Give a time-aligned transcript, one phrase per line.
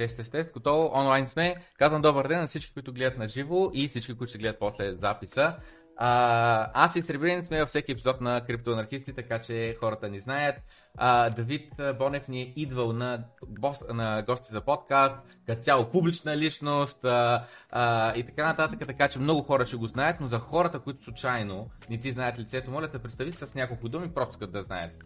[0.00, 0.52] Тест, тест, тест.
[0.52, 0.90] Готово.
[0.94, 1.54] Онлайн сме.
[1.78, 4.94] Казвам добър ден на всички, които гледат на живо и всички, които ще гледат после
[4.94, 5.56] записа.
[5.96, 10.56] А, аз и Сребрин сме във всеки епизод на Криптоанархисти, така че хората ни знаят.
[10.96, 13.24] А, Давид Бонев ни е идвал на,
[13.92, 15.16] на гости за подкаст,
[15.46, 19.86] като цяло публична личност а, а, и така нататък, така че много хора ще го
[19.86, 23.88] знаят, но за хората, които случайно не ти знаят лицето, моля те представи с няколко
[23.88, 25.04] думи, просто като да знаят.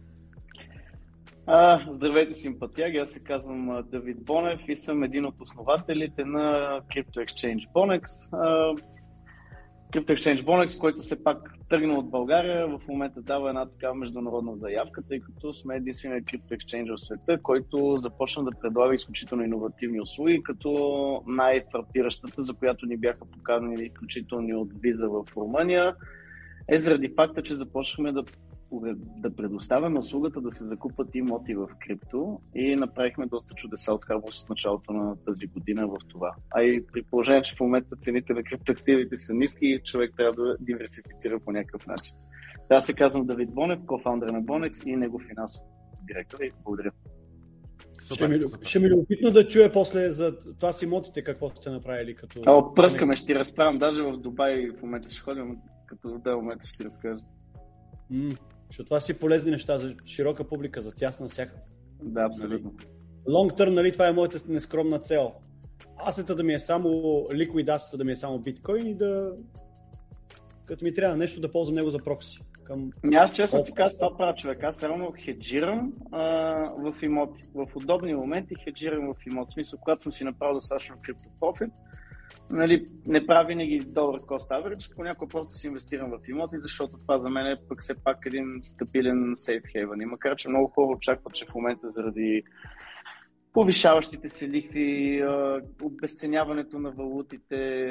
[1.47, 2.97] А, здравейте, симпатияги!
[2.97, 6.41] Аз се казвам Давид Бонев и съм един от основателите на
[6.81, 8.05] Crypto Exchange Bonex.
[9.93, 14.57] Crypto Exchange Bonex, който се пак тръгна от България, в момента дава една такава международна
[14.57, 20.01] заявка, тъй като сме единствения Crypto Exchange в света, който започна да предлага изключително иновативни
[20.01, 25.95] услуги, като най-фрапиращата, за която ни бяха поканени изключително от виза в Румъния,
[26.67, 28.23] е заради факта, че започнахме да
[29.17, 34.41] да предоставяме услугата да се закупат имоти в крипто и направихме доста чудеса от Харбус
[34.41, 36.35] от началото на тази година в това.
[36.55, 40.57] А и при положение, че в момента цените на криптоактивите са ниски, човек трябва да
[40.59, 42.15] диверсифицира по някакъв начин.
[42.69, 45.61] Аз се казвам Давид Бонев, кофаундър на Bonex и негов финансов
[46.07, 46.91] директор и благодаря.
[48.03, 48.65] Супер, ще, ми, супер.
[48.65, 52.41] ще ми любопитно да чуя после за това с имотите, какво сте направили като...
[52.47, 53.77] О, пръскаме, ще ти разправям.
[53.77, 57.21] Даже в Дубай в момента ще ходим, като да, момента ще ти разкажа.
[58.69, 61.55] Защото това си полезни неща за широка публика, за тясна всяка.
[62.03, 62.73] Да, абсолютно.
[63.27, 65.33] Long term, нали, това е моята нескромна цел.
[66.07, 66.89] Асета да ми е само
[67.33, 69.33] ликвид, асета да ми е само биткоин и да
[70.65, 72.39] като ми трябва нещо да ползвам него за прокси.
[72.63, 72.91] Към...
[73.13, 74.63] Аз честно ти казвам, това правя човек.
[74.63, 76.23] Аз само хеджирам а,
[76.77, 77.45] в имоти.
[77.55, 79.49] В удобни моменти хеджирам в имот.
[79.49, 81.69] В смисъл, когато съм си направил достатъчно криптопрофит,
[82.49, 87.19] нали, не прави винаги добър cost average, понякога просто си инвестирам в имоти, защото това
[87.19, 90.03] за мен е пък все пак един стабилен safe haven.
[90.03, 92.43] И макар, че много хора очакват, че в момента заради
[93.55, 95.23] повишаващите се лихви,
[95.81, 97.89] обесценяването на валутите,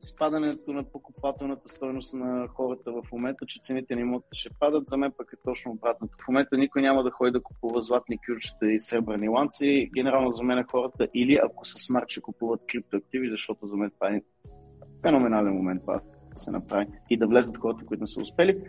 [0.00, 4.96] спадането на покупателната стоеност на хората в момента, че цените на имотите ще падат, за
[4.96, 6.16] мен пък е точно обратното.
[6.24, 9.90] В момента никой няма да ходи да купува златни кюрчета и сребърни ланци.
[9.94, 14.08] Генерално за мен хората или ако са смарт, ще купуват криптоактиви, защото за мен това
[14.08, 14.22] е
[15.02, 16.00] феноменален момент това
[16.34, 18.62] да се направи и да влезат хората, които не са успели,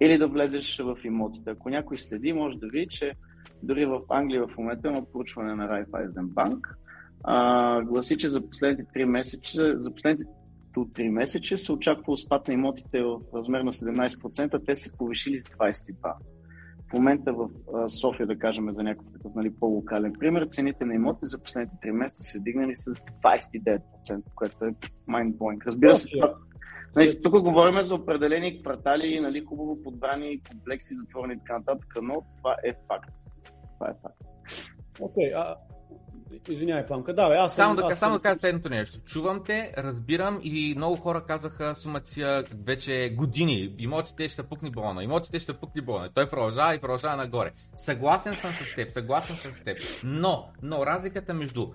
[0.00, 1.50] или да влезеш в имотите.
[1.50, 3.12] Ако някой следи, може да види, че
[3.62, 6.60] дори в Англия в момента има проучване на Raiffeisen Bank,
[7.24, 10.24] а, гласи, че за последните 3 месеца, за последните
[10.76, 15.38] от 3 месеца се очаква спад на имотите в размер на 17%, те се повишили
[15.38, 16.14] с 22%.
[16.90, 17.48] В момента в
[17.88, 21.90] София, да кажем за някакъв такъв нали, по-локален пример, цените на имоти за последните 3
[21.90, 23.80] месеца са дигнали с 29%,
[24.34, 24.74] което е
[25.08, 25.66] mind-blowing.
[25.66, 26.28] Разбира се, това,
[26.96, 32.22] Нали, тук говорим за определени квартали, нали, хубаво подбрани комплекси, затворени и така нататък, но
[32.36, 33.10] това е факт.
[33.80, 34.16] Това е факт.
[35.00, 35.56] Окей, okay, а
[36.48, 37.14] Извинявай, Пламка.
[37.14, 39.00] Да, бе, аз само да, аз само да кажа следното нещо.
[39.00, 43.74] Чувам те, разбирам и много хора казаха сумация вече години.
[43.78, 46.10] Имотите ще пукни балона, имотите ще пукни балона.
[46.14, 47.52] Той продължава и продължава нагоре.
[47.76, 49.78] Съгласен съм с теб, съгласен съм с теб.
[50.04, 51.68] Но, но разликата между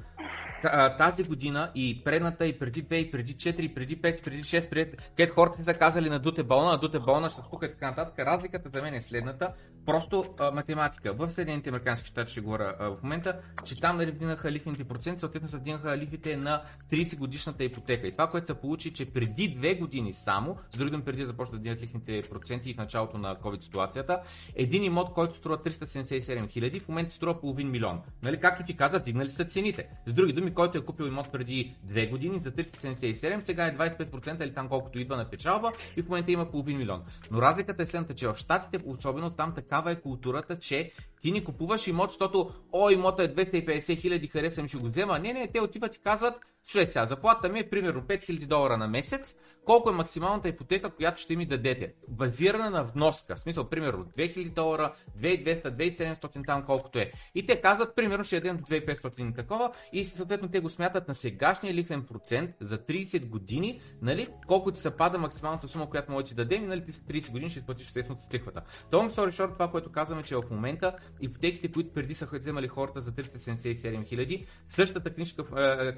[0.97, 4.43] тази година и предната, и преди 2, и преди 4, и преди 5, и преди
[4.43, 4.91] 6, преди...
[4.91, 8.19] където хората са казали на дуте балона, на дуте балона ще спука и така нататък.
[8.19, 9.53] Разликата за мен е следната.
[9.85, 11.13] Просто а, математика.
[11.13, 15.19] В Съединените Американски щати ще говоря а, в момента, че там нали, вдигнаха лихвените проценти,
[15.19, 16.61] съответно се вдигнаха лихвите на
[16.91, 18.07] 30 годишната ипотека.
[18.07, 21.51] И това, което се получи, че преди 2 години само, с други преди да започнат
[21.51, 24.21] да вдигнат лихвените проценти и в началото на COVID ситуацията,
[24.55, 28.01] един имот, който струва 377 хиляди, в момента струва половин милион.
[28.23, 29.87] Нали, както ти каза, вдигнали са цените.
[30.05, 34.43] С други думи, който е купил имот преди 2 години за 377, сега е 25%
[34.43, 37.03] или там колкото идва на печалба и в момента има половин милион.
[37.31, 41.43] Но разликата е следната, че в Штатите, особено там такава е културата, че ти не
[41.43, 45.19] купуваш имот, защото о, имота е 250 хиляди, харесвам, ще го взема.
[45.19, 46.33] Не, не, те отиват и казват,
[46.65, 51.21] слушай сега, заплата ми е примерно 5000 долара на месец, колко е максималната ипотека, която
[51.21, 51.93] ще ми дадете?
[52.07, 57.11] Базирана на вноска, в смисъл, примерно 2000 долара, 2200, 2700 там колкото е.
[57.35, 61.15] И те казват, примерно ще дадем до 2500 такова и съответно те го смятат на
[61.15, 66.35] сегашния лихвен процент за 30 години, нали, колко ти се пада максималната сума, която може
[66.35, 68.61] да дадем и нали, ти 30 години ще изплатиш естествено с лихвата.
[68.91, 73.01] Том story short, това, което казваме, че в момента ипотеките, които преди са вземали хората
[73.01, 75.43] за 377 хиляди, същата книжка,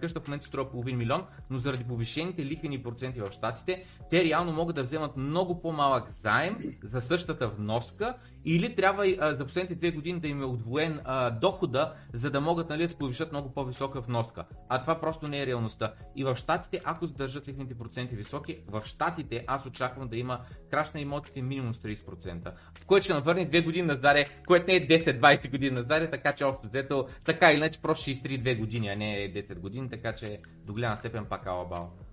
[0.02, 4.52] къща в момента струва половин милион, но заради повишените лихвени проценти в щатите, те реално
[4.52, 8.16] могат да вземат много по-малък заем за същата вноска
[8.46, 9.06] или трябва
[9.38, 11.00] за последните две години да им е отвоен
[11.42, 14.46] дохода, за да могат нали, да повишат много по-висока вноска.
[14.70, 15.94] А това просто не е реалността.
[16.16, 20.40] И в щатите, ако задържат лихвените проценти високи, в щатите аз очаквам да има
[20.72, 22.52] краш на имотите минимум с 30%.
[22.82, 26.46] В което ще навърне две години назаре, което не е 10-20 години назаре, така че
[26.46, 30.16] общо взето, така или иначе просто ще изтри 2 години, а не 10 години, така
[30.16, 32.07] че до голяма степен пак алабал.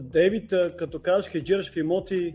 [0.00, 2.34] Дейвид, като казваш хеджираш в имоти,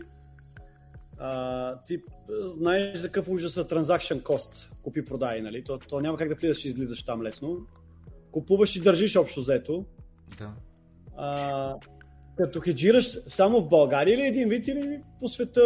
[1.18, 2.02] а, ти
[2.44, 5.64] знаеш за какъв ужас са транзакшн кост, купи-продай, нали?
[5.64, 7.66] То, то няма как да влизаш и излизаш там лесно.
[8.30, 9.84] Купуваш и държиш общо взето.
[10.38, 10.54] Да.
[11.16, 11.76] А,
[12.36, 15.62] като хеджираш само в България или един вид или по света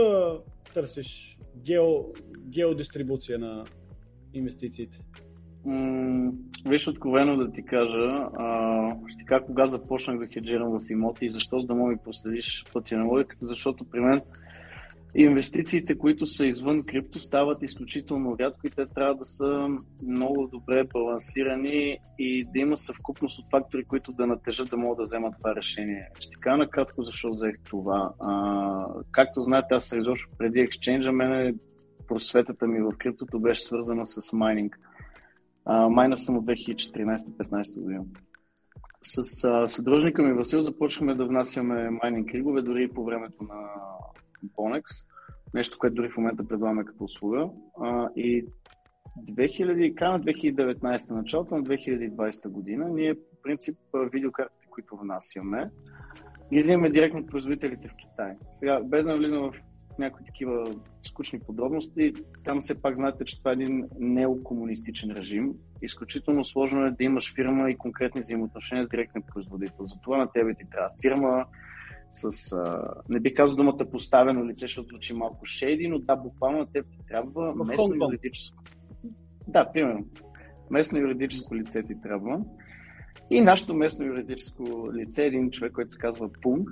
[0.75, 2.13] търсиш гео,
[2.49, 3.65] геодистрибуция на
[4.35, 4.99] инвестициите?
[6.67, 8.97] Виж откровено да ти кажа, а,
[9.27, 12.97] кажа кога започнах да хеджирам в имоти и защо, за да мога да проследиш пътя
[12.97, 14.21] на логиката, защото при мен
[15.15, 19.69] инвестициите, които са извън крипто, стават изключително рядко и те трябва да са
[20.03, 25.03] много добре балансирани и да има съвкупност от фактори, които да натежат да могат да
[25.03, 26.09] вземат това решение.
[26.21, 28.13] Ще кажа накратко защо взех това.
[28.21, 31.55] А, както знаете, аз се изобщо преди екшенджа, мене
[32.09, 34.79] просветата ми в криптото беше свързана с майнинг.
[35.67, 38.05] Майна съм от 2014-15 година.
[39.03, 43.69] С а, съдружника ми Васил започнахме да внасяме майнинг кригове, дори и по времето на
[44.57, 44.85] Bonex,
[45.55, 47.49] нещо, което дори в момента предлагаме като услуга.
[47.81, 48.47] А, и
[49.19, 53.79] 2000, края на 2019, началото на 2020 година, ние по принцип
[54.13, 55.71] видеокартите, които внасяме,
[56.53, 58.37] ги взимаме директно от производителите в Китай.
[58.51, 59.63] Сега, без да навлизам в
[59.99, 62.13] някои такива скучни подробности,
[62.45, 65.53] там все пак знаете, че това е един неокомунистичен режим.
[65.83, 69.87] Изключително сложно е да имаш фирма и конкретни взаимоотношения с директен производител.
[69.87, 71.45] Затова на тебе ти трябва фирма,
[72.13, 76.59] с, а, не би казал думата поставено лице, защото звучи малко шейди, но да, буквално
[76.59, 78.63] на теб ти трябва местно юридическо.
[79.49, 80.07] Да, примерно.
[80.71, 82.41] Местно юридическо лице ти трябва.
[83.31, 86.71] И нашето местно юридическо лице е един човек, който се казва Пунг.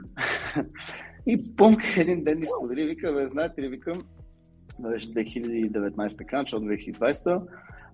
[1.27, 4.03] и Пунг един ден ни сподели, вика, бе, знаете ли, викам,
[4.79, 7.43] беше 2019 края, начало 2020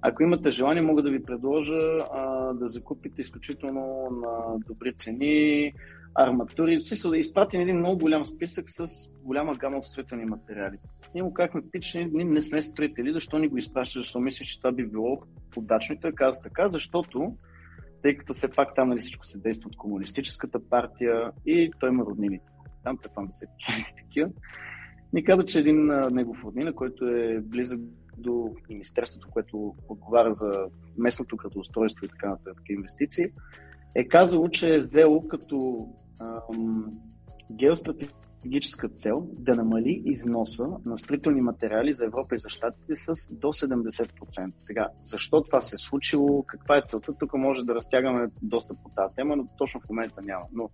[0.02, 5.72] ако имате желание, мога да ви предложа а, да закупите изключително на добри цени
[6.14, 6.78] арматури.
[6.78, 8.86] В смисъл да изпратим един много голям списък с
[9.24, 10.76] голяма гама от строителни материали.
[11.14, 14.58] Ние му казахме, пич, ние не сме строители, защо ни го изпращаш, защо мислиш, че
[14.60, 15.18] това би било
[15.56, 15.94] удачно.
[15.94, 17.36] И той каза така, защото
[18.02, 22.04] тъй като все пак там нали, всичко се действа от комунистическата партия и той има
[22.04, 22.40] роднини.
[22.88, 23.46] Там предполагам да се
[23.96, 24.30] такива.
[25.12, 27.80] Ни каза, че един негов роднина, който е близък
[28.18, 30.66] до Министерството, което отговаря за
[30.98, 33.24] местното като устройство и така нататък инвестиции,
[33.96, 35.88] е казало, че е взело като
[36.20, 36.86] ам,
[38.38, 43.48] геостратегическа цел да намали износа на строителни материали за Европа и за Штатите с до
[43.48, 44.52] 70%.
[44.58, 48.90] Сега, защо това се е случило, каква е целта, тук може да разтягаме доста по
[48.96, 50.44] тази тема, но точно в момента няма.
[50.52, 50.70] Но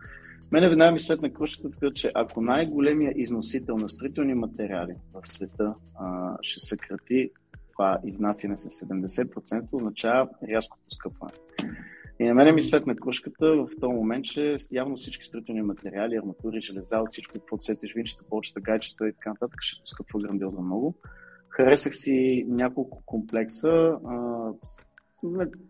[0.52, 5.75] мене веднага ми след на крушката, че ако най-големия износител на строителни материали в света
[5.94, 7.31] а, ще съкрати
[7.72, 11.32] това изнасяне с 70%, означава рязко поскъпване.
[12.19, 16.61] И на мен ми светна кружката в този момент, че явно всички строителни материали, арматури,
[16.61, 20.94] железа, от всичко, какво сетиш, винчета, полчета, гайчета и така нататък, ще поскъпва грандиозно много.
[21.49, 23.96] Харесах си няколко комплекса.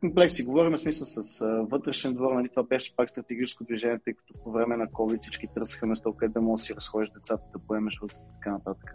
[0.01, 4.53] Комплекси, говорим смисъл с вътрешен двор, нали, това беше пак стратегическо движение, тъй като по
[4.53, 8.03] време на COVID всички търсаха место, където да можеш да си разходиш децата, да поемеш
[8.03, 8.95] от така нататък.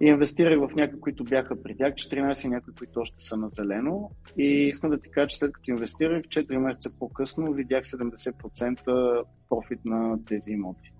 [0.00, 3.48] И инвестирах в някои, които бяха при тях, 14 и някои, които още са на
[3.52, 4.10] зелено.
[4.38, 9.84] И искам да ти кажа, че след като инвестирах, 4 месеца по-късно видях 70% профит
[9.84, 10.92] на тези имоти.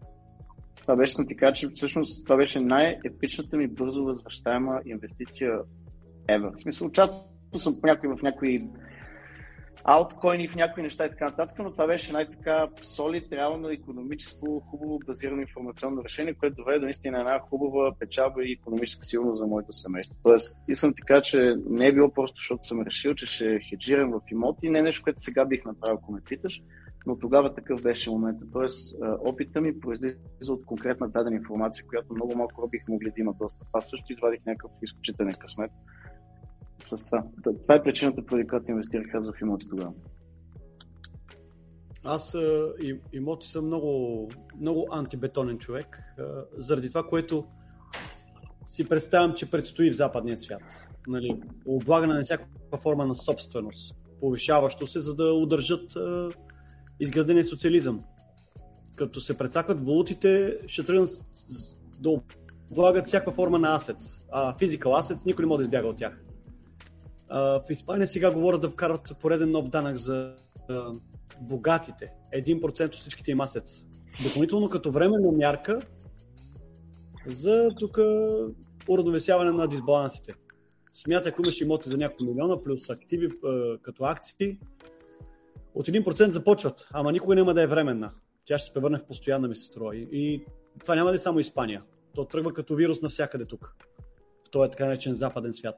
[0.81, 5.61] Това беше, ти кажа, че всъщност това беше най-епичната ми бързо възвръщаема инвестиция
[6.29, 6.57] ever.
[6.57, 8.59] В смисъл, участвал съм по някой, в някои
[9.85, 14.99] алткоини в някои неща и така нататък, но това беше най-така солид, реално економическо, хубаво
[15.07, 19.73] базирано информационно решение, което доведе до наистина една хубава печалба и економическа сигурност за моето
[19.73, 20.17] семейство.
[20.23, 24.11] Тоест, искам ти кажа, че не е било просто, защото съм решил, че ще хеджирам
[24.11, 26.63] в имоти, не е нещо, което сега бих направил, ако ме питаш,
[27.07, 28.45] но тогава такъв беше момента.
[28.53, 30.17] Тоест, опита ми произлиза
[30.49, 33.69] от конкретна дадена информация, която много малко бих могли да има достъп.
[33.73, 35.71] Аз също извадих някакъв изключителен късмет
[36.85, 37.25] с това.
[37.43, 39.93] Това е причината, поради която инвестирах аз в имоти тогава.
[42.05, 42.37] Аз
[42.83, 44.29] и, имоти съм много,
[44.61, 46.03] много антибетонен човек,
[46.57, 47.45] заради това, което
[48.67, 50.87] си представям, че предстои в западния свят.
[51.09, 53.97] Нали, облагане на всякаква форма на собственост.
[54.21, 56.29] повишаващо се, за да удържат а,
[57.01, 58.03] изградения социализъм.
[58.95, 61.09] Като се прецакат валутите, ще тръгнат
[62.01, 62.21] да
[62.71, 64.21] облагат всяка форма на асец.
[64.33, 66.25] А физикал асец никой не може да избяга от тях.
[67.31, 70.35] В Испания сега говорят да вкарат пореден нов данък за
[71.41, 72.13] богатите.
[72.37, 73.85] 1% от всичките им асец.
[74.23, 75.81] Допълнително като временна мярка
[77.27, 77.99] за тук
[78.89, 80.35] уравновесяване на дисбалансите.
[80.95, 83.29] Смятай, ако имаш имоти за няколко милиона, плюс активи
[83.83, 84.59] като акции,
[85.75, 88.13] от 1% започват, ама никога няма да е временна.
[88.45, 89.97] Тя ще се превърне в постоянна, ми се струва.
[89.97, 90.45] И, и
[90.81, 91.83] това няма да е само Испания.
[92.15, 93.77] То тръгва като вирус навсякъде тук.
[94.47, 95.77] В този така наречен западен свят.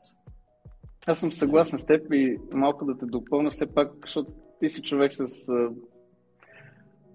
[1.07, 4.83] Аз съм съгласен с теб и малко да те допълна все пак, защото ти си
[4.83, 5.27] човек с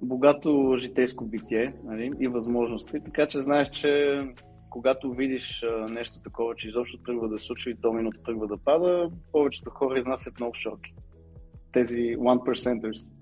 [0.02, 4.22] богато житейско битие нали, и възможности, така че знаеш, че
[4.70, 8.58] когато видиш а, нещо такова, че изобщо тръгва да се случва и доминото тръгва да
[8.58, 10.94] пада, повечето хора изнасят много шорки.
[11.74, 13.14] Тези 1%ers.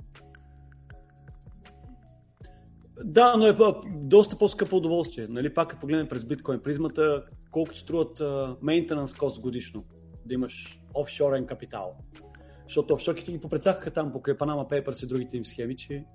[3.03, 3.55] Да, но е
[3.95, 5.27] доста по-скъпо удоволствие.
[5.29, 9.85] Нали, пак погледнем през биткоин призмата, колко струват uh, maintenance cost годишно,
[10.27, 11.95] да имаш офшорен капитал.
[12.63, 16.05] Защото офшорките ги попрецакаха там покрай Panama Papers и другите им схеми, че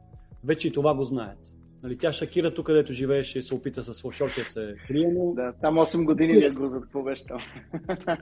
[0.44, 1.54] вече и това го знаят.
[1.82, 5.34] Нали, тя Шакира тук, където живееше и се опита с офшорки да се крие, но...
[5.34, 6.82] Да, там 8 години ли е го
[7.28, 7.38] там?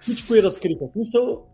[0.00, 0.84] Всичко е разкрита.
[0.84, 1.46] В смисъл,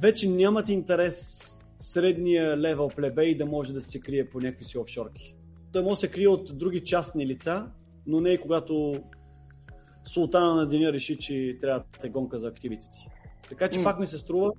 [0.00, 1.48] вече нямат интерес
[1.80, 5.36] средния левел плебей да може да се крие по някакви си офшорки.
[5.72, 7.66] Той може да се крие от други частни лица,
[8.06, 8.94] но не и когато
[10.04, 13.06] султана на деня реши, че трябва да те гонка за активите ти.
[13.48, 13.84] Така че mm.
[13.84, 14.52] пак ми се струва,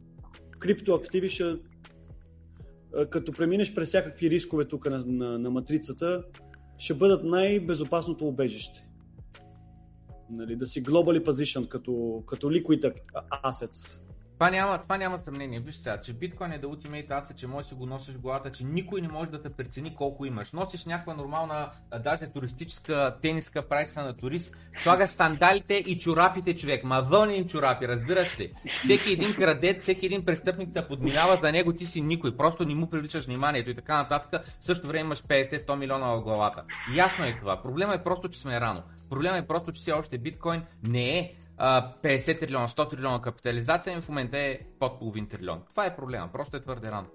[0.60, 1.56] криптоактиви ще
[3.10, 6.24] като преминеш през всякакви рискове тук на, на, на матрицата,
[6.78, 8.88] ще бъдат най-безопасното убежище.
[10.30, 12.94] Нали, да си globally position като, като liquid
[13.44, 14.00] assets.
[14.34, 15.60] Това няма, това няма съмнение.
[15.60, 18.52] Виж сега, че биткоин е да ultimate asset, че можеш да го носиш в главата,
[18.52, 20.52] че никой не може да те прецени колко имаш.
[20.52, 21.72] Носиш някаква нормална,
[22.04, 26.84] даже туристическа тениска прайса на турист, слагаш сандалите и чорапите, човек.
[26.84, 28.54] Ма вълни чорапи, разбираш ли?
[28.66, 32.38] Всеки един крадец, всеки един престъпник те подминава, за него ти си никой.
[32.38, 34.46] Просто не му привличаш вниманието и така нататък.
[34.60, 36.64] В същото време имаш 50-100 милиона в главата.
[36.96, 37.62] Ясно е това.
[37.62, 38.84] Проблема е просто, че сме рано.
[39.10, 44.10] Проблема е просто, че все още биткоин не е 50 трилиона, 100 трилиона капитализация в
[44.10, 45.62] момента е под половин трилион.
[45.70, 47.08] Това е проблема, просто е твърде рано.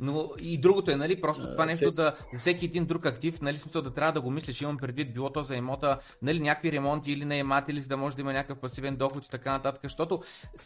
[0.00, 3.58] Но и другото е, нали, просто това нещо да, за всеки един друг актив, нали,
[3.58, 7.12] смисъл да трябва да го мислиш, имам предвид, било то за имота, нали, някакви ремонти
[7.12, 10.22] или наематели, за да може да има някакъв пасивен доход и така нататък, защото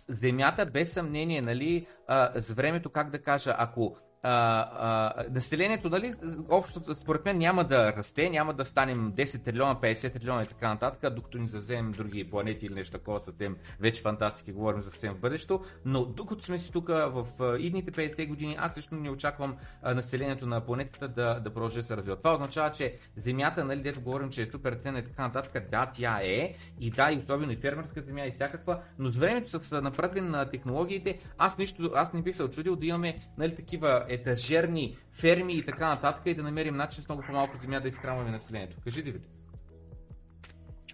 [0.09, 6.15] земята без съмнение, нали, а, за времето, как да кажа, ако а, а, населението, нали,
[6.49, 10.69] общо според мен няма да расте, няма да станем 10 трилиона, 50 трилиона и така
[10.69, 15.15] нататък, докато ни завземем други планети или нещо такова, съвсем вече фантастики, говорим за съвсем
[15.15, 17.27] в бъдещето, но докато сме си тук в
[17.59, 21.97] идните 50 години, аз лично не очаквам населението на планетата да, да продължи да се
[21.97, 22.17] развива.
[22.17, 25.91] Това означава, че Земята, нали, дето говорим, че е супер ценна и така нататък, да,
[25.95, 29.83] тя е, и да, и особено и фермерска земя и всякаква, но с времето с
[29.83, 34.97] напредване на технологиите, аз, нищо, аз не бих се очудил да имаме нали, такива етажерни
[35.13, 38.77] ферми и така нататък и да намерим начин с много по-малко земя да изхранваме населението.
[38.85, 39.23] Кажи, Дивид.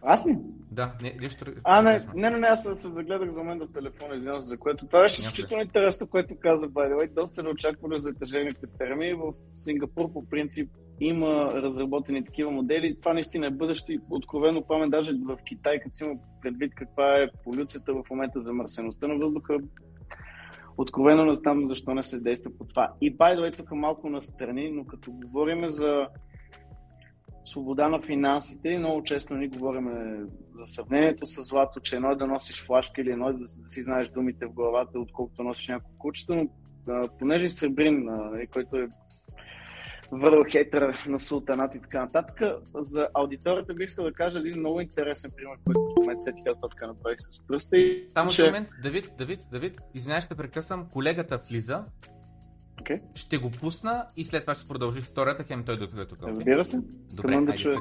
[0.03, 0.37] Аз ли?
[0.71, 1.45] Да, не, нещо.
[1.65, 4.59] А, не, не, не, не, аз се загледах за момент в телефона, извинявам се, за
[4.59, 4.87] което.
[4.87, 7.09] Това беше изключително интересно, което каза Байдевай.
[7.09, 9.15] Доста не очаквали за етажерните ферми.
[9.15, 10.71] В Сингапур по принцип
[11.01, 12.97] има разработени такива модели.
[13.01, 17.23] Това наистина е бъдеще и откровено памет, даже в Китай, като си има предвид каква
[17.23, 19.59] е полюцията в момента за мърсеността на въздуха,
[20.79, 22.93] Откровено не знам защо не се действа по това.
[23.01, 26.07] И by the way, тук малко настрани, но като говорим за
[27.45, 29.91] свобода на финансите, много често ни говорим
[30.55, 33.69] за сравнението с злато, че едно е да носиш флашка или едно е да, да
[33.69, 36.49] си знаеш думите в главата, отколкото носиш няколко кучета, но
[37.19, 38.89] понеже Сребрин, нали, който е
[40.13, 42.41] върл хейтър на султанат и така нататък.
[42.75, 46.71] За аудиторията бих искал да кажа един много интересен пример, който в момента сетих аз
[46.71, 47.79] така направих с пръста.
[47.79, 48.45] И, Само че...
[48.45, 50.89] момент, Давид, Давид, Давид, извинявай, ще прекъсвам.
[50.93, 51.85] Колегата влиза.
[52.77, 53.01] Okay.
[53.15, 56.19] Ще го пусна и след това ще продължи втората, хем той докато е тук.
[56.23, 56.79] Разбира се.
[57.13, 57.81] Добре, айде да чуя.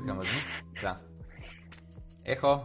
[0.82, 0.96] Да.
[2.26, 2.62] Ехо.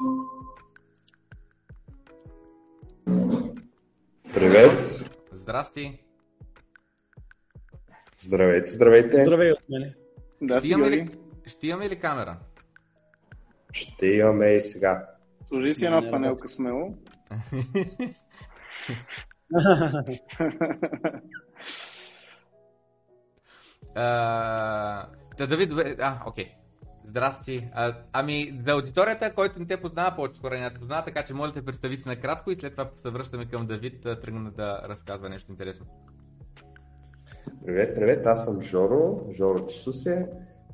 [4.35, 5.05] Привет.
[5.33, 5.99] Здрасти.
[8.23, 9.25] Здравейте, здравейте.
[9.25, 9.95] Здравей от мене.
[10.43, 11.09] Да, ще, имаме ли,
[11.47, 12.37] ще имаме ли камера?
[13.73, 15.09] Ще имаме и сега.
[15.49, 16.95] Служи си една панелка смело.
[23.95, 26.55] Да, Давид, а, окей.
[27.05, 27.69] здрасти.
[27.75, 31.35] А, ами, за аудиторията, който не те познава, повече хора не те познава, така че
[31.35, 34.83] моля те представи се накратко и след това се връщаме към Давид да тръгне да
[34.89, 35.87] разказва нещо интересно.
[37.67, 40.29] Привет, привет, аз съм Жоро, Жоро Чисусе.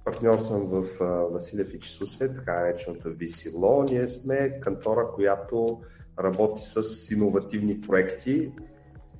[0.05, 0.85] Партньор съм в
[1.33, 3.91] Василев и Чисусе, така наречената Law.
[3.91, 5.81] Ние сме кантора, която
[6.19, 8.53] работи с иновативни проекти.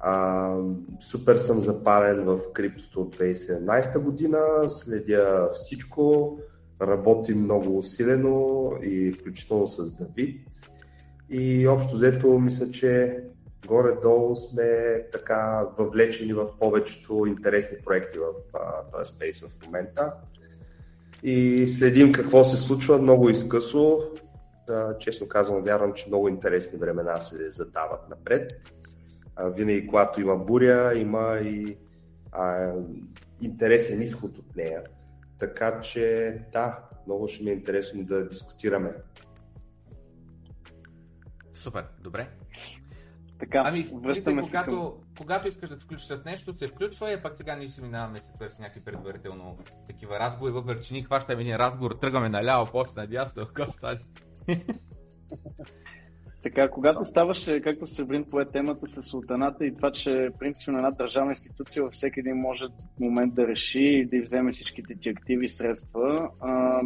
[0.01, 0.55] А,
[1.01, 6.39] супер съм запален в криптото от 2017 година, следя всичко,
[6.83, 10.47] работим много усилено и включително с Давид.
[11.31, 13.23] И общо взето мисля, че
[13.69, 18.25] горе-долу сме така въвлечени в повечето интересни проекти в
[18.93, 20.13] този спейс в момента.
[21.23, 24.01] И следим какво се случва много изкъсо.
[24.99, 28.53] Честно казвам, вярвам, че много интересни времена се задават напред.
[29.45, 31.77] Винаги, когато има буря, има и
[32.33, 32.73] а,
[33.41, 34.83] интересен изход от нея.
[35.39, 38.95] Така че, да, много ще ми е интересно да дискутираме.
[41.55, 42.29] Супер, добре.
[43.39, 44.93] Така, Ами, връщаме се, когато, към...
[45.19, 48.19] когато искаш да се включиш с нещо, се включва и пак сега ние си минаваме
[48.39, 53.01] след с някакви предварително такива разговори, въпреки че ние хващаме един разговор, тръгваме наляво, после
[53.01, 53.99] надясно, какво стане.
[56.43, 61.33] Така, когато ставаше, както Севрин пое темата с султаната и това, че принципно една държавна
[61.33, 65.49] институция във всеки един може в момент да реши и да вземе всичките ти активи
[65.49, 66.81] средства, а,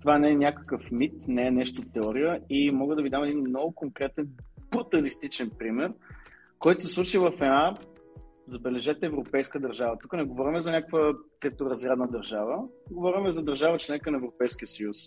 [0.00, 3.40] това не е някакъв мит, не е нещо теория и мога да ви дам един
[3.40, 4.28] много конкретен,
[4.70, 5.92] бруталистичен пример,
[6.58, 7.74] който се случи в една,
[8.48, 9.98] забележете, европейска държава.
[10.02, 14.98] Тук не говорим за някаква треторазрядна държава, говорим за държава членка на Европейския съюз.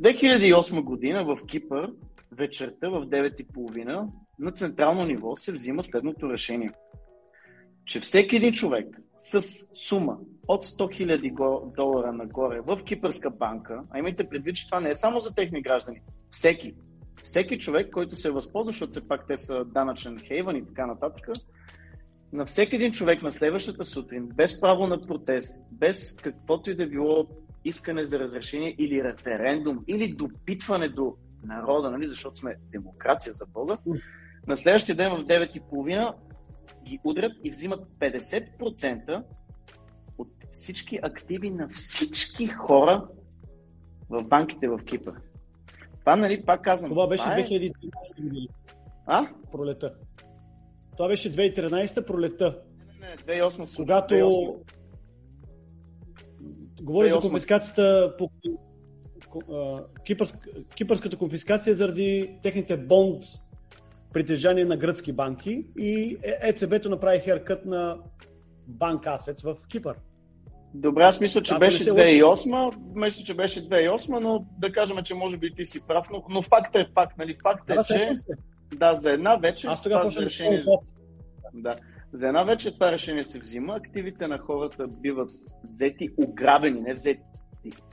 [0.00, 1.92] 2008 година в Кипър
[2.32, 6.70] вечерта в 9.30 на централно ниво се взима следното решение.
[7.84, 9.42] Че всеки един човек с
[9.88, 14.90] сума от 100 000 долара нагоре в Кипърска банка, а имайте предвид, че това не
[14.90, 16.00] е само за техни граждани,
[16.30, 16.74] всеки,
[17.22, 21.28] всеки човек, който се възползва, защото все пак те са данъчен хейван и така нататък,
[22.32, 26.86] на всеки един човек на следващата сутрин, без право на протест, без каквото и да
[26.86, 27.26] било
[27.64, 33.78] искане за разрешение или референдум, или допитване до народа, нали, защото сме демокрация за Бога,
[34.46, 36.14] на следващия ден в 9.30
[36.84, 39.24] ги удрят и взимат 50%
[40.18, 43.08] от всички активи на всички хора
[44.10, 45.14] в банките в Кипър.
[46.00, 46.90] Това, нали, пак казвам.
[46.90, 47.32] Това беше е...
[47.32, 47.72] 2013
[48.22, 48.46] година.
[49.06, 49.26] А?
[49.52, 49.94] Пролета.
[50.96, 52.58] Това беше 2013 пролета.
[53.00, 54.56] Не, не, 2008 се Когато 2008.
[56.82, 57.20] говори за 2008.
[57.20, 58.30] конфискацията по
[60.04, 63.22] кипърск, кипърската конфискация заради техните бонд
[64.12, 67.98] притежание на гръцки банки и Е- ЕЦБ-то направи херкът на
[68.66, 69.96] банк асец в Кипър.
[70.74, 72.02] Добре, аз мисля, че не беше се лъжа.
[72.02, 76.24] 2008, мисля, че беше 2008, но да кажем, че може би ти си прав, но,
[76.28, 77.36] но факт е факт, нали?
[77.42, 78.14] Факт е, Да, че
[78.74, 80.80] да, за една вечер Аз това да решение, решение...
[81.54, 81.76] да,
[82.12, 85.30] за една вечер това решение се взима, активите на хората биват
[85.64, 87.22] взети, ограбени, не взети,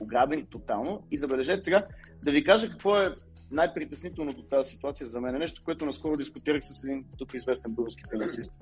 [0.00, 1.02] ограбени тотално.
[1.10, 1.86] И забележете сега,
[2.22, 3.14] да ви кажа какво е
[3.50, 5.38] най-притеснителното от тази ситуация за мен.
[5.38, 8.60] Нещо, което наскоро дискутирах с един тук известен български финансист.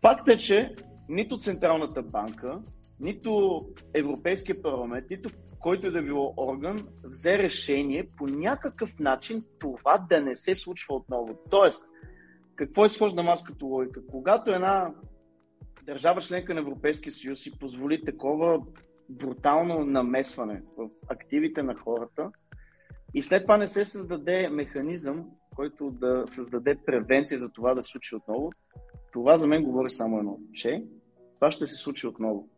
[0.00, 0.74] Факт е, че
[1.08, 2.58] нито Централната банка,
[3.00, 3.62] нито
[3.94, 5.30] Европейския парламент, нито
[5.60, 11.38] който да било орган, взе решение по някакъв начин това да не се случва отново.
[11.50, 11.84] Тоест,
[12.54, 14.06] какво изхожда аз като логика?
[14.06, 14.94] Когато една
[15.82, 18.62] държава членка на Европейския съюз си позволи такова
[19.08, 22.30] брутално намесване в активите на хората
[23.14, 25.24] и след това не се създаде механизъм,
[25.56, 28.52] който да създаде превенция за това да се случи отново,
[29.12, 30.84] това за мен говори само едно, че
[31.34, 32.48] това ще се случи отново.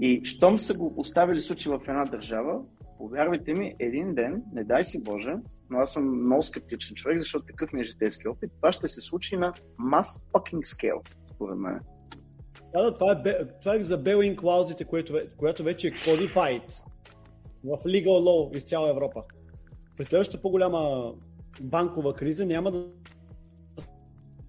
[0.00, 2.60] И щом са го оставили случай в една държава,
[2.98, 5.34] повярвайте ми, един ден, не дай си Боже,
[5.70, 9.00] но аз съм много скептичен човек, защото такъв ми е житейски опит, това ще се
[9.00, 11.80] случи на mass fucking scale, според мен.
[12.74, 16.82] Да, да, това е, това е за bail-in клаузите, което, която вече е codified
[17.64, 19.22] в legal law из цяла Европа.
[19.96, 21.12] При следващата по-голяма
[21.60, 22.86] банкова криза няма да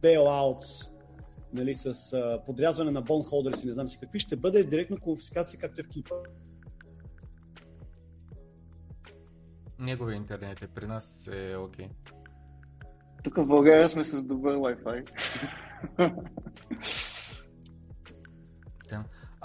[0.01, 0.89] bail-out
[1.55, 5.59] нали, с а, подрязване на bondholders и не знам си какви, ще бъде директно конфискация,
[5.59, 6.17] както е в Кипър.
[9.79, 11.89] Неговия интернет е при нас е окей.
[13.23, 15.09] Тук в България сме с добър Wi-Fi.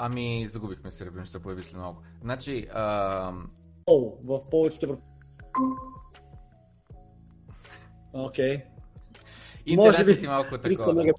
[0.02, 2.02] Ами, загубихме се, Ребен, ще появи след малко.
[2.22, 3.32] Значи, а,
[3.86, 4.98] О, в повечето.
[8.12, 8.56] Окей.
[8.56, 9.76] Okay.
[9.76, 10.94] Може интернетът би ти малко 300 такова.
[10.94, 11.12] мега.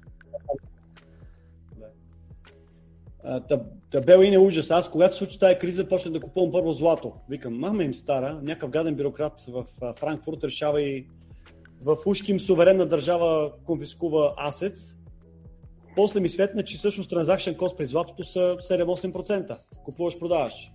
[3.90, 4.70] Табел и не ужас.
[4.70, 7.12] Аз, когато случи тази криза, почнах да купувам първо злато.
[7.28, 9.64] Викам, мама им стара, някакъв гаден бюрократ в
[9.98, 11.06] Франкфурт решава и
[11.82, 14.96] в ушки суверенна държава конфискува асец.
[15.96, 19.58] После ми светна, че всъщност транзакшн кост при златото са 7-8%.
[19.84, 20.72] Купуваш, продаваш.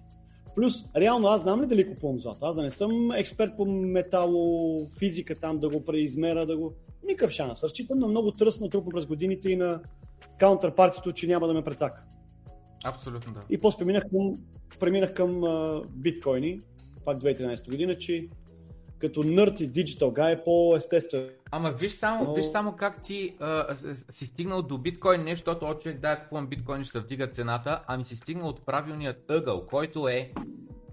[0.55, 2.45] Плюс, реално аз знам ли дали купувам злато?
[2.45, 6.73] Аз да не съм експерт по металофизика там, да го преизмера, да го...
[7.03, 7.63] Никакъв шанс.
[7.63, 9.81] Разчитам на много тръсно трупно през годините и на
[10.39, 12.05] каунтерпартито, че няма да ме прецака.
[12.84, 13.42] Абсолютно да.
[13.50, 14.34] И после преминах към,
[14.80, 16.62] преминах към а, биткоини,
[17.06, 18.28] пак 2013 година, че
[19.00, 21.30] като нърд и диджитал гай е по-естествено.
[21.52, 22.34] Ама виж само, Но...
[22.34, 23.76] виж само как ти а,
[24.12, 27.84] си стигнал до биткоин, не защото от човек да купувам биткоин ще се вдига цената,
[27.88, 30.32] ами си стигнал от правилният ъгъл, който е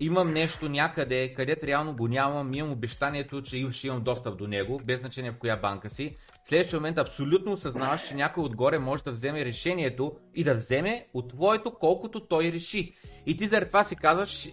[0.01, 4.81] имам нещо някъде, където реално го нямам, имам обещанието, че ще имам достъп до него,
[4.85, 6.16] без значение в коя банка си.
[6.48, 11.28] Следващия момент абсолютно осъзнаваш, че някой отгоре може да вземе решението и да вземе от
[11.28, 12.94] твоето колкото той реши.
[13.26, 14.48] И ти заради това си казваш,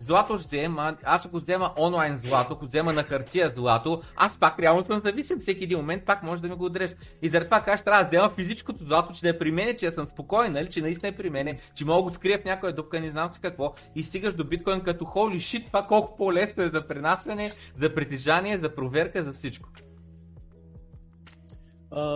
[0.00, 4.58] злато ще взема, аз ако взема онлайн злато, ако взема на хартия злато, аз пак
[4.58, 6.94] реално съм зависим, всеки един момент пак може да ми го отреш.
[7.22, 9.86] И заради това кажеш, трябва да взема физическото злато, че да е при мен, че
[9.86, 10.70] я съм спокоен, нали?
[10.70, 13.30] че наистина е при мен, че мога да го скрия в някоя дупка, не знам
[13.30, 13.74] си какво.
[13.94, 18.58] И стигаш до биткоин като holy shit, това колко по-лесно е за пренасене, за притежание,
[18.58, 19.68] за проверка, за всичко.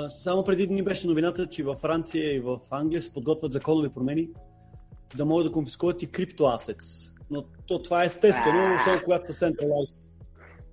[0.09, 4.29] Само преди дни беше новината, че във Франция и в Англия се подготвят законови промени,
[5.17, 7.13] да могат да конфискуват и криптоасец.
[7.31, 10.01] Но то, това е естествено, особено когато centralized.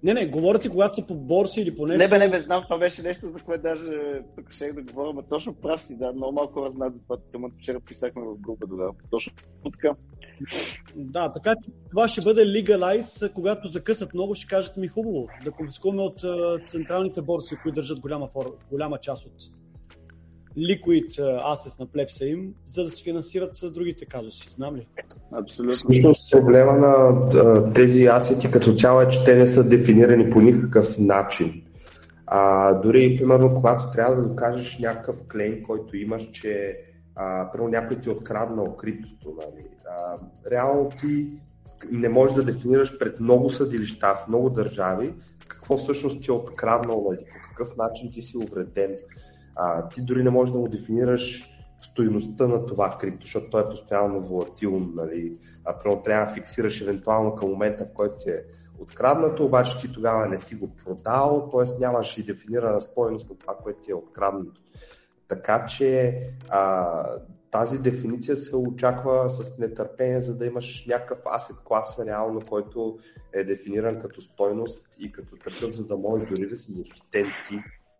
[0.03, 1.97] Не, не, говорите когато са по борси или по нещо.
[1.97, 5.13] Не, бе, не, бе, знам, това беше нещо, за което даже тук ще да говоря,
[5.13, 8.37] но точно прав си, да, много малко хора знаят за това, тема вчера писахме в
[8.37, 9.33] група тогава, точно
[9.71, 9.95] така.
[10.95, 11.55] Да, така
[11.89, 16.19] това ще бъде legalize, когато закъсат много, ще кажат ми хубаво, да конфискуваме от
[16.67, 18.29] централните борси, които държат голяма,
[18.71, 19.33] голяма част от
[20.57, 21.11] ликвид
[21.53, 24.47] асес на плепса им, за да се финансират другите казуси.
[24.51, 24.87] Знам ли?
[25.31, 25.73] Абсолютно.
[25.73, 30.97] Всъщност проблема на тези асети като цяло е, че те не са дефинирани по никакъв
[30.99, 31.63] начин.
[32.27, 36.77] А, дори, примерно, когато трябва да докажеш някакъв клейм, който имаш, че
[37.15, 39.65] а, примерно някой ти е откраднал криптото, нали?
[39.89, 40.17] а,
[40.51, 41.27] реално ти
[41.91, 45.13] не можеш да дефинираш пред много съдилища в много държави
[45.47, 47.19] какво всъщност ти е откраднал, нали?
[47.19, 48.97] по какъв начин ти си увреден
[49.55, 51.49] а, ти дори не можеш да му дефинираш
[51.81, 55.37] стоеността на това крипто, защото той е постоянно волатилно, нали?
[55.65, 58.43] а прямо трябва да фиксираш евентуално към момента, в който е
[58.79, 61.79] откраднато, обаче ти тогава не си го продал, т.е.
[61.79, 64.61] нямаш и дефинирана стоеност на това, което ти е откраднато.
[65.27, 67.17] Така че а,
[67.51, 72.97] тази дефиниция се очаква с нетърпение, за да имаш някакъв асет клас реално, който
[73.33, 77.59] е дефиниран като стойност и като такъв, за да можеш дори да си защитен ти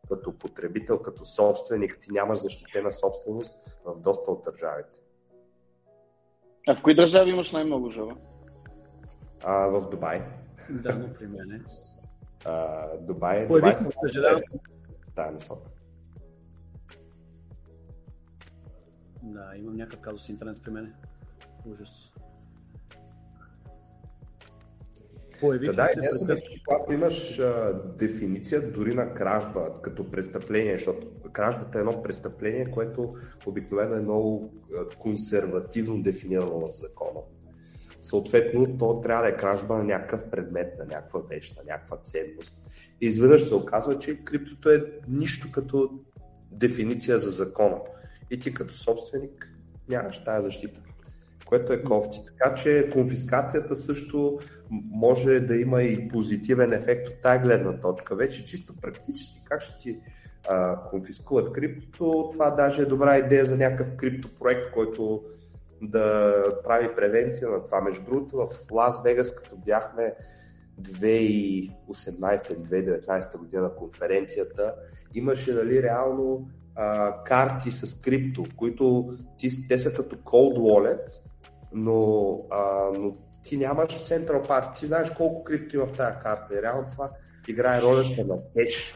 [0.10, 5.00] като потребител, като собственик, ти нямаш защитена собственост в доста от държавите.
[6.68, 8.18] А в кои държави имаш най-много жава?
[9.44, 10.22] А, в Дубай.
[10.70, 11.62] Да, но при мен е.
[13.02, 14.42] Дубай, Дубай съм съжалявам.
[15.16, 15.70] Да, насока.
[19.24, 20.94] Да, имам някакъв казус с интернет при мен.
[21.66, 22.12] Ужас.
[25.44, 26.40] Появих да, да, се пред...
[26.68, 33.16] когато имаш а, дефиниция дори на кражба като престъпление, защото кражбата е едно престъпление, което
[33.46, 34.54] обикновено е много
[35.00, 37.20] консервативно дефинирано в закона.
[38.02, 42.58] Съответно, то трябва да е кражба на някакъв предмет, на някаква вещ, на някаква ценност.
[43.02, 46.00] И изведнъж се оказва, че криптото е нищо като
[46.52, 47.78] дефиниция за закона.
[48.32, 49.50] И ти като собственик
[49.90, 50.80] нямаш тази защита
[51.54, 52.22] което е кофти.
[52.26, 54.40] Така че конфискацията също
[54.92, 58.16] може да има и позитивен ефект от тази гледна точка.
[58.16, 60.00] Вече чисто практически как ще ти
[60.50, 65.24] а, конфискуват криптото, това даже е добра идея за някакъв криптопроект, който
[65.82, 67.82] да прави превенция на това.
[67.82, 70.14] Между другото, в Лас Вегас, като бяхме
[70.82, 74.76] 2018-2019 година на конференцията,
[75.14, 81.22] имаше нали, реално а, карти с крипто, които ти, те са като cold wallet,
[81.74, 86.56] но, а, но ти нямаш Central Park, ти знаеш колко крипто има в тази карта
[86.56, 87.10] и реално това
[87.48, 88.96] играе ролята на кеш.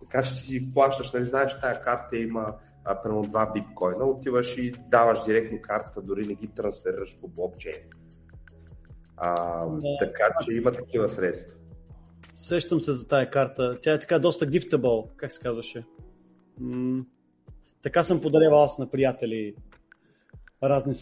[0.00, 2.54] Така че си плащаш, нали знаеш, тази карта има
[2.84, 7.76] а, примерно два биткоина, отиваш и даваш директно картата, дори не ги трансферираш по блокчейн.
[9.16, 9.98] А, да.
[9.98, 11.58] Така че има такива средства.
[12.34, 13.78] Сещам се за тая карта.
[13.82, 15.84] Тя е така доста giftable, как се казваше.
[16.60, 17.04] М-
[17.82, 19.54] така съм подарявал аз на приятели
[20.62, 20.94] разни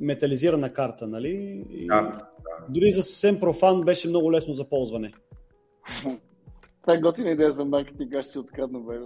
[0.00, 1.64] Метализирана карта, нали?
[1.70, 2.18] И да, да.
[2.68, 5.12] Дори за съвсем профан беше много лесно за ползване.
[6.82, 8.98] Това е готина идея за маркетинг, аз ще си открадна, бе.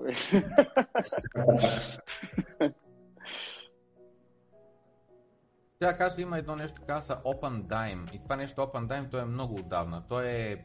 [5.78, 8.14] Тя казва, има едно нещо, казва Open Dime.
[8.14, 10.02] И това нещо Open Dime, то е много отдавна.
[10.08, 10.64] То е,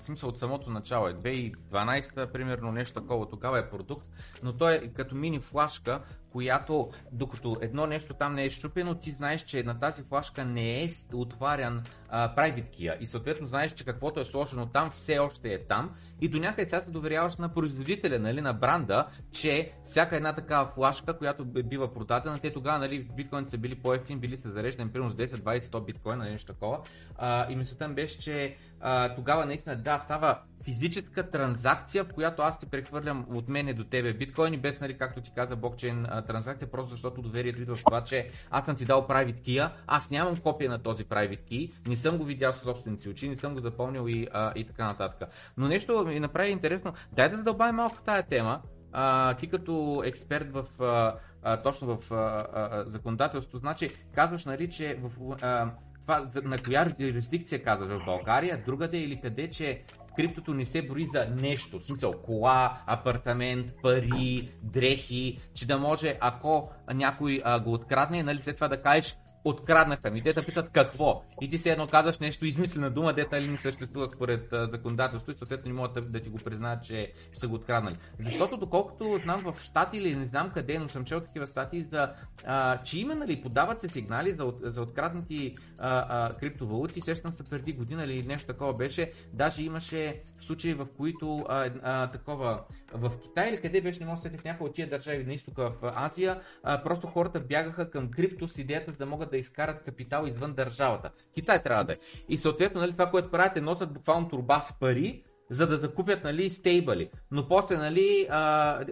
[0.00, 4.06] в смисъл от самото начало е 2012, примерно нещо такова, тогава е продукт,
[4.42, 6.00] но то е като мини флашка,
[6.34, 10.84] която докато едно нещо там не е щупено, ти знаеш, че на тази флашка не
[10.84, 15.48] е отварян а, private key и съответно знаеш, че каквото е сложено там все още
[15.48, 20.16] е там и до някъде сега се доверяваш на производителя, нали, на бранда, че всяка
[20.16, 24.50] една такава флашка, която бива продадена, те тогава, нали, биткоините са били по-ефтини, били се
[24.50, 26.80] зареждани примерно с 10, 20, 100 биткоина, нещо такова.
[27.16, 32.58] А, и мисълта беше, че а, тогава наистина да, става физическа транзакция, в която аз
[32.58, 36.90] ти прехвърлям от мене до тебе биткоини, без, нали, както ти каза, блокчейн транзакция, просто
[36.90, 40.70] защото доверието идва в това, че аз съм ти дал private key, аз нямам копия
[40.70, 43.60] на този private key, не съм го видял с собствените си очи, не съм го
[43.60, 45.28] запомнил и, а, и така нататък.
[45.56, 50.52] Но нещо ми направи интересно, дай да задълбавим малко тази тема, а, ти като експерт
[50.52, 55.70] в, а, а, точно в а, а, законодателството, значи казваш, нали, че в, а,
[56.06, 57.88] това, на коя юрисдикция казваш?
[57.88, 59.82] В България, другата или къде, че
[60.16, 66.18] криптото не се брои за нещо, в смисъл кола, апартамент, пари, дрехи, че да може
[66.20, 70.22] ако някой а, го открадне, нали след това да кажеш откраднаха ми.
[70.22, 71.24] Те питат какво.
[71.40, 75.34] И ти се едно казваш нещо измислена дума, дета ли не съществува според законодателство и
[75.34, 77.96] съответно не могат да ти го признаят, че са го откраднали.
[78.20, 82.12] Защото доколкото знам в щати или не знам къде, но съм чел такива статии за,
[82.46, 87.00] а, че има, нали, подават се сигнали за, за откраднати а, а, криптовалути.
[87.00, 89.12] Сещам се преди година или нещо такова беше.
[89.32, 94.16] Даже имаше случаи, в които а, а, такова в Китай или къде беше, не мога
[94.16, 97.90] да се в някои от тия държави на изтока в Азия, а, просто хората бягаха
[97.90, 101.10] към крипто с идеята за да могат да изкарат капитал извън държавата.
[101.34, 101.96] Китай трябва да е.
[102.28, 106.24] И съответно, нали, това, което правят е носят буквално турба с пари, за да закупят
[106.24, 107.10] нали, стейбъли.
[107.30, 108.40] Но после нали, а,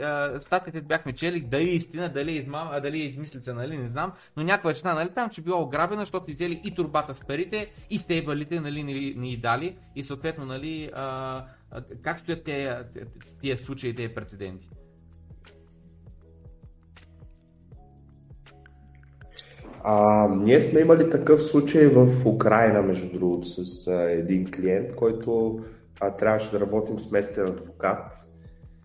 [0.00, 3.78] а, статите бяхме чели дали е истина, дали е, измам, а, дали е измислица, нали,
[3.78, 4.12] не знам.
[4.36, 7.98] Но някаква жена нали, там, че била ограбена, защото изели и турбата с парите, и
[7.98, 9.76] стейбълите нали, ни, ни дали.
[9.96, 11.44] И съответно, нали, а,
[12.02, 12.84] как стоят тия,
[13.40, 14.68] тия случаи, тези прецеденти?
[19.84, 25.60] А, ние сме имали такъв случай в Украина, между другото, с а, един клиент, който
[26.02, 27.98] а, трябваше да работим с местен адвокат.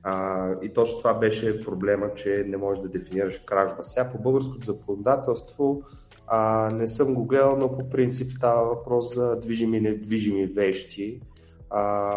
[0.03, 3.83] А, и точно това беше проблема, че не можеш да дефинираш кражба.
[3.83, 5.81] Сега по българското законодателство
[6.27, 11.21] а, не съм го гледал, но по принцип става въпрос за движими и недвижими вещи.
[11.69, 12.13] А,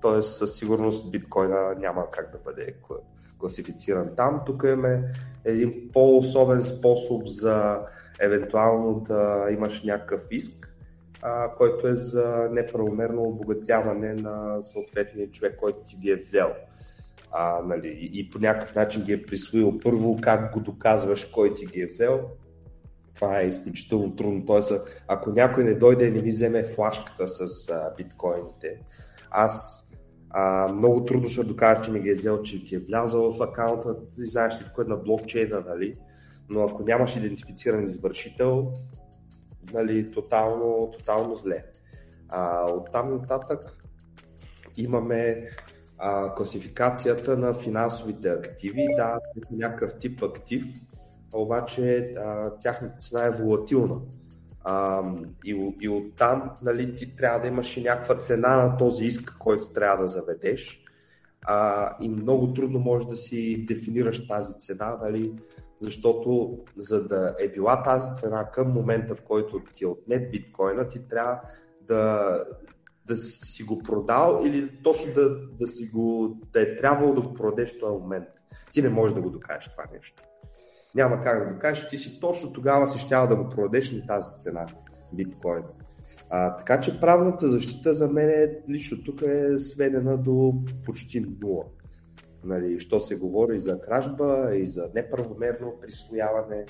[0.00, 2.74] Тоест със сигурност биткоина няма как да бъде
[3.38, 4.40] класифициран там.
[4.46, 5.12] Тук имаме
[5.44, 7.78] един по-особен способ за
[8.20, 10.69] евентуално да имаш някакъв иск,
[11.22, 16.52] а, който е за неправомерно обогатяване на съответния човек, който ти ги е взел.
[17.32, 19.78] А, нали, и по някакъв начин ги е присвоил.
[19.78, 22.20] Първо, как го доказваш кой ти ги е взел,
[23.14, 24.46] това е изключително трудно.
[24.46, 24.72] Тоест,
[25.08, 28.80] ако някой не дойде и не ми вземе флашката с а, биткоините,
[29.30, 29.86] аз
[30.30, 33.42] а, много трудно ще докажа, че ми ги е взел, че ти е влязал в
[33.42, 35.94] акаунта, знаеш ли е на блокчейна, нали?
[36.48, 38.72] но ако нямаш идентифициран извършител,
[39.72, 41.64] нали, тотално, тотално зле.
[42.28, 43.76] А, оттам нататък
[44.76, 45.48] имаме
[45.98, 48.86] а, класификацията на финансовите активи.
[48.96, 49.18] Да,
[49.50, 50.64] някакъв тип актив,
[51.34, 54.00] обаче а, тяхната цена е волатилна.
[54.64, 55.02] А,
[55.44, 59.68] и, и оттам нали, ти трябва да имаш и някаква цена на този иск, който
[59.68, 60.84] трябва да заведеш.
[61.42, 65.32] А, и много трудно можеш да си дефинираш тази цена, нали,
[65.80, 70.88] защото за да е била тази цена към момента, в който ти е отнет биткоина,
[70.88, 71.40] ти трябва
[71.80, 72.36] да,
[73.06, 77.34] да си го продал или точно да, да, си го, да е трябвало да го
[77.34, 78.28] продадеш в този момент.
[78.72, 80.22] Ти не можеш да го докажеш това нещо
[80.94, 84.06] няма как да го кажеш, ти си точно тогава си щял да го продадеш на
[84.06, 84.66] тази цена
[85.12, 85.62] биткоин.
[86.30, 91.64] А, така че правната защита за мен е, лично тук е сведена до почти нула.
[92.44, 96.64] Нали, що се говори за кражба, и за неправомерно присвояване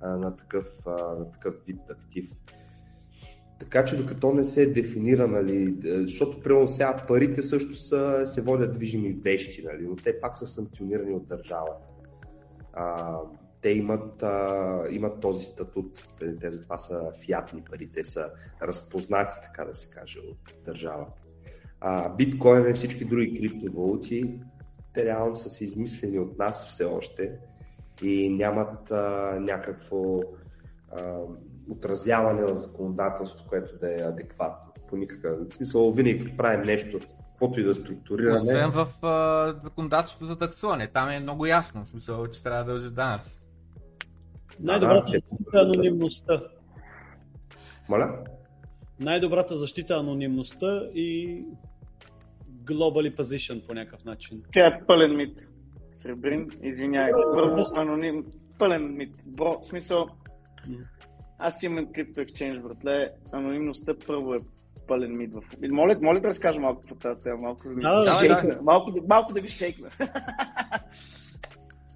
[0.00, 2.30] а, на, такъв, а, на такъв вид актив.
[3.60, 8.72] Така че докато не се дефинира, нали, защото примерно сега парите също са, се водят
[8.72, 11.86] движими вещи, нали, но те пак са санкционирани от държавата.
[12.72, 13.16] А,
[13.62, 18.30] те имат, а, имат този статут, те, те затова са фиатни пари, те са
[18.62, 21.22] разпознати, така да се каже, от държавата.
[21.80, 24.40] А, биткоин и всички други криптовалути,
[24.94, 27.38] те реално са се измислени от нас все още
[28.02, 30.20] и нямат а, някакво
[30.92, 31.18] а,
[31.70, 34.72] отразяване на законодателство, което да е адекватно.
[34.88, 36.98] По никакъв смисъл, винаги като правим нещо,
[37.30, 38.40] каквото и да структурираме.
[38.40, 42.72] Освен в а, законодателството за таксуване, там е много ясно, в смисъл, че трябва да
[42.72, 43.40] дължи данъци.
[44.60, 46.42] Най-добрата защита е анонимността.
[47.88, 48.24] Моля?
[49.00, 51.44] Най-добрата защита е анонимността и
[52.64, 54.42] globally position по някакъв начин.
[54.52, 55.38] Тя е пълен мит.
[55.90, 57.12] Сребрин, извинявай.
[57.34, 58.24] Първо аноним,
[58.58, 59.14] пълен мит.
[59.26, 60.06] Бро, в смисъл,
[61.38, 63.10] аз имам Crypto Exchange, братле.
[63.32, 64.38] Анонимността първо е
[64.88, 65.32] пълен мит.
[65.34, 65.42] В...
[65.70, 68.54] Моля, моля да разкажа малко по тази тема, малко, за да, Да, да, шейкна.
[68.54, 68.62] да.
[68.62, 69.90] Малко, да- малко да ви шейкна.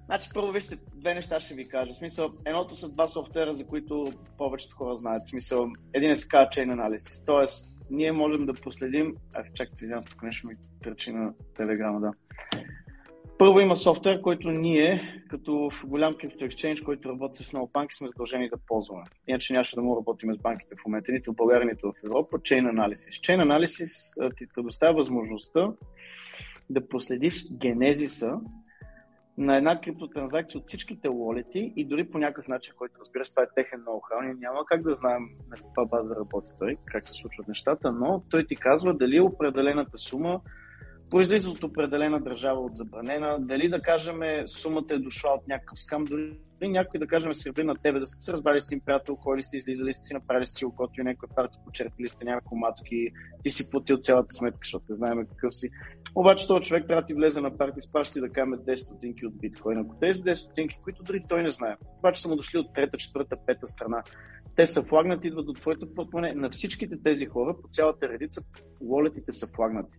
[0.05, 1.93] Значи, първо вижте, две неща ще ви кажа.
[1.93, 5.21] В смисъл, едното са два софтуера, за които повечето хора знаят.
[5.25, 7.25] В смисъл, един е Scar Chain Analysis.
[7.25, 9.15] Тоест, ние можем да последим...
[9.33, 12.11] А, чакайте, извинявам се, тук нещо ми тръчи на телеграма, да.
[13.37, 17.95] Първо има софтуер, който ние, като в голям крипто екшенж, който работи с много банки,
[17.95, 19.03] сме задължени да ползваме.
[19.27, 22.37] Иначе нямаше да му работим с банките в момента, нито в България, нито в Европа.
[22.37, 23.09] Chain Analysis.
[23.09, 25.71] Chain Analysis ти предоставя възможността
[26.69, 28.39] да проследиш генезиса
[29.37, 33.43] на една криптотранзакция от всичките уолети и дори по някакъв начин, който разбира се, това
[33.43, 37.13] е техен ноу-хау, ние няма как да знаем на каква база работи той, как се
[37.13, 40.41] случват нещата, но той ти казва дали определената сума
[41.11, 46.03] произлиза от определена държава от забранена, дали да кажем сумата е дошла от някакъв скам,
[46.03, 49.43] дори някой да кажем се на тебе, да сте се разбрали с един приятел, ходили
[49.43, 53.11] сте, излизали сте си, направили сте си окото и някой парти, почерпили сте някакво мацки,
[53.43, 55.69] ти си платил цялата сметка, защото не знаем какъв си.
[56.15, 59.39] Обаче този човек трябва да ти влезе на парти, спращи да кажем 10 стотинки от
[59.39, 59.77] биткоин.
[59.77, 62.97] Ако тези 10 стотинки, които дори той не знае, обаче са му дошли от трета,
[62.97, 64.03] четвърта, пета страна,
[64.55, 66.33] те са флагнати, идват до твоето портмоне.
[66.33, 68.41] На всичките тези хора по цялата редица
[68.81, 69.97] уолетите са флагнати.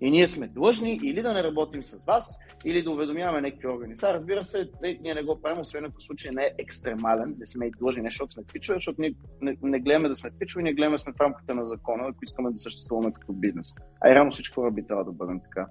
[0.00, 3.96] И ние сме длъжни или да не работим с вас, или да уведомяваме някакви органи.
[3.96, 7.66] Сега, разбира се, ние не го правим, освен ако случай не е екстремален, не сме
[7.66, 10.72] и длъжни, не защото сме пичове, защото ние не, не гледаме да сме пичове, ние
[10.72, 13.74] гледаме да сме в рамките на закона, ако искаме да съществуваме като бизнес.
[14.00, 15.66] А и реално всички хора би трябвало да бъдем така.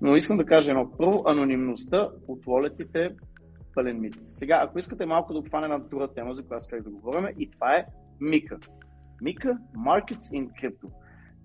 [0.00, 0.90] Но искам да кажа едно.
[0.98, 3.10] Първо, анонимността от волетите
[3.74, 4.14] пълен мит.
[4.26, 7.50] Сега, ако искате малко да обхване на друга тема, за която исках да говорим, и
[7.50, 7.86] това е
[8.20, 8.58] Мика.
[9.22, 10.88] Мика Markets in Crypto.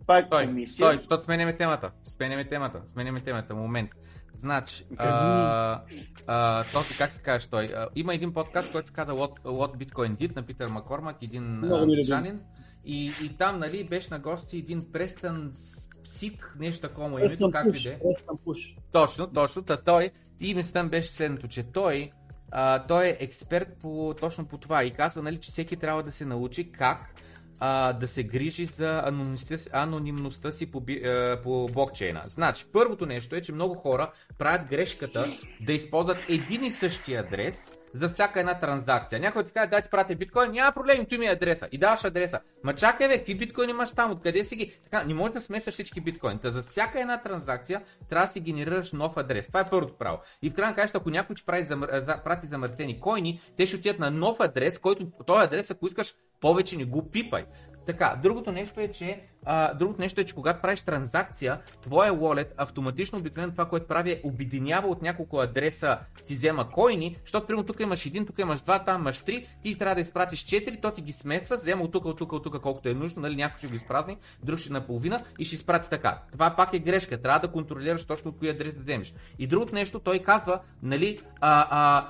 [0.09, 0.75] Е Стой, комисия.
[0.75, 1.91] стой, защото сменяме темата.
[2.03, 2.81] Сменяме темата.
[2.87, 3.55] Сменяме темата.
[3.55, 3.89] Момент.
[4.37, 5.81] Значи, а,
[6.27, 7.65] а, този как се каже той?
[7.65, 11.73] А, има един подкаст, който се казва What, What Bitcoin Did на Питър Маккормак, един
[11.73, 12.39] англичанин.
[12.85, 15.51] И, и там, нали, беше на гости един Престън
[16.03, 17.83] Сик, нещо такова му е името, Престън както и пуш.
[17.83, 17.99] да е.
[17.99, 18.75] Престън пуш.
[18.91, 19.61] Точно, точно.
[19.61, 22.11] Та той, и мислям беше следното, че той,
[22.51, 26.11] а, той е експерт по, точно по това и казва, нали, че всеки трябва да
[26.11, 27.09] се научи как
[27.65, 29.03] а, да се грижи за
[29.73, 30.83] анонимността, си- по,
[31.43, 32.23] по блокчейна.
[32.27, 35.25] Значи, първото нещо е, че много хора правят грешката
[35.61, 37.55] да използват един и същи адрес
[37.93, 39.19] за всяка една транзакция.
[39.19, 41.67] Някой ти каже, дай ти пратя биткоин, няма проблем, той ми е адреса.
[41.71, 42.39] И даваш адреса.
[42.63, 44.79] Ма чакай бе, какви биткоини имаш там, откъде си ги?
[44.83, 46.39] Така, не можеш да смесваш всички биткоини.
[46.39, 49.47] Та за всяка една транзакция трябва да си генерираш нов адрес.
[49.47, 50.19] Това е първото право.
[50.41, 52.03] И в крайна краща, ако някой ти прави замър...
[52.07, 56.13] за- прати замърсени койни, те ще отидат на нов адрес, който този адрес, ако искаш,
[56.41, 57.45] повече не го пипай.
[57.85, 62.47] Така, другото нещо е, че а, другото нещо е, че когато правиш транзакция, твоя wallet
[62.57, 67.65] автоматично обикновено това, което прави е обединява от няколко адреса ти взема койни, защото примерно
[67.65, 70.91] тук имаш един, тук имаш два, там имаш три, ти трябва да изпратиш четири, то
[70.91, 73.57] ти ги смесва, взема от тук, от тук, от тук, колкото е нужно, нали, някой
[73.57, 76.21] ще го изпразни, друг ще наполовина и ще изпрати така.
[76.31, 79.13] Това пак е грешка, трябва да контролираш точно от кои адрес да вземеш.
[79.39, 82.09] И другото нещо, той казва, нали, а, а,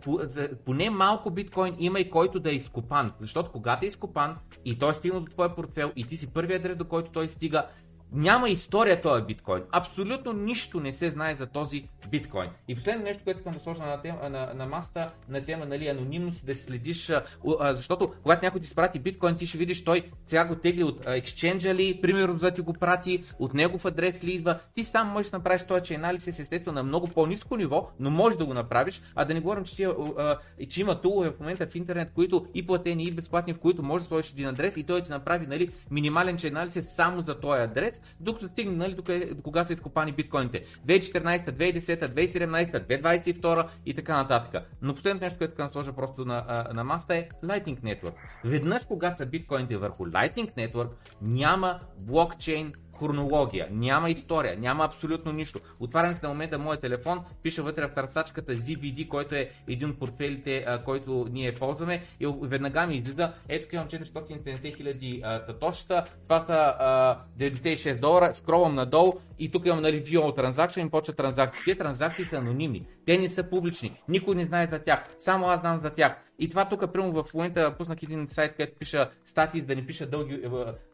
[0.00, 4.36] по, за, поне малко биткоин има и който да е изкопан, защото когато е изкопан
[4.64, 7.28] и той е стигнал до твоя портфел и ти си първият адрес, до който той
[7.28, 7.66] стига,
[8.12, 9.62] няма история този биткоин.
[9.72, 12.50] Абсолютно нищо не се знае за този биткоин.
[12.68, 15.88] И последно нещо, което искам да сложа на, тема, на, на масата, на тема нали,
[15.88, 17.24] анонимност, да следиш, а,
[17.60, 21.06] а, защото когато някой ти спрати биткоин, ти ще видиш той сега го тегли от
[21.06, 24.58] екшенджа ли, примерно за да ти го прати, от негов адрес ли идва.
[24.74, 28.38] Ти сам можеш да направиш този chain analysis естествено на много по-низко ниво, но можеш
[28.38, 31.66] да го направиш, а да не говорим, че, ти, а, че има тулове в момента
[31.66, 34.84] в интернет, които и платени, и безплатни, в които можеш да сложиш един адрес и
[34.84, 39.02] той ти направи нали, минимален chain analysis само за този адрес, докато стигне нали, до,
[39.34, 40.64] до кога са изкопани биткоините.
[40.86, 44.64] 2014, 2010, 2017, 2022 и така нататък.
[44.82, 48.14] Но последното нещо, което искам да сложа просто на, на маста е Lightning Network.
[48.44, 50.88] Веднъж, когато са биткоините върху Lightning Network,
[51.22, 55.60] няма блокчейн хронология, няма история, няма абсолютно нищо.
[55.80, 59.98] Отварям си на момента моят телефон, пиша вътре в търсачката ZBD, който е един от
[59.98, 62.02] портфелите, а, който ние ползваме.
[62.20, 68.74] И веднага ми излиза, ето имам 470 хиляди татошата, това са а, 96 долара, скровам
[68.74, 71.62] надолу и тук имам нали view транзакция и почва транзакции.
[71.64, 75.60] Тези транзакции са анонимни, те не са публични, никой не знае за тях, само аз
[75.60, 76.27] знам за тях.
[76.38, 79.86] И това тук, примерно в момента пуснах един сайт, където пиша статии, за да не
[79.86, 80.48] пиша дълги е,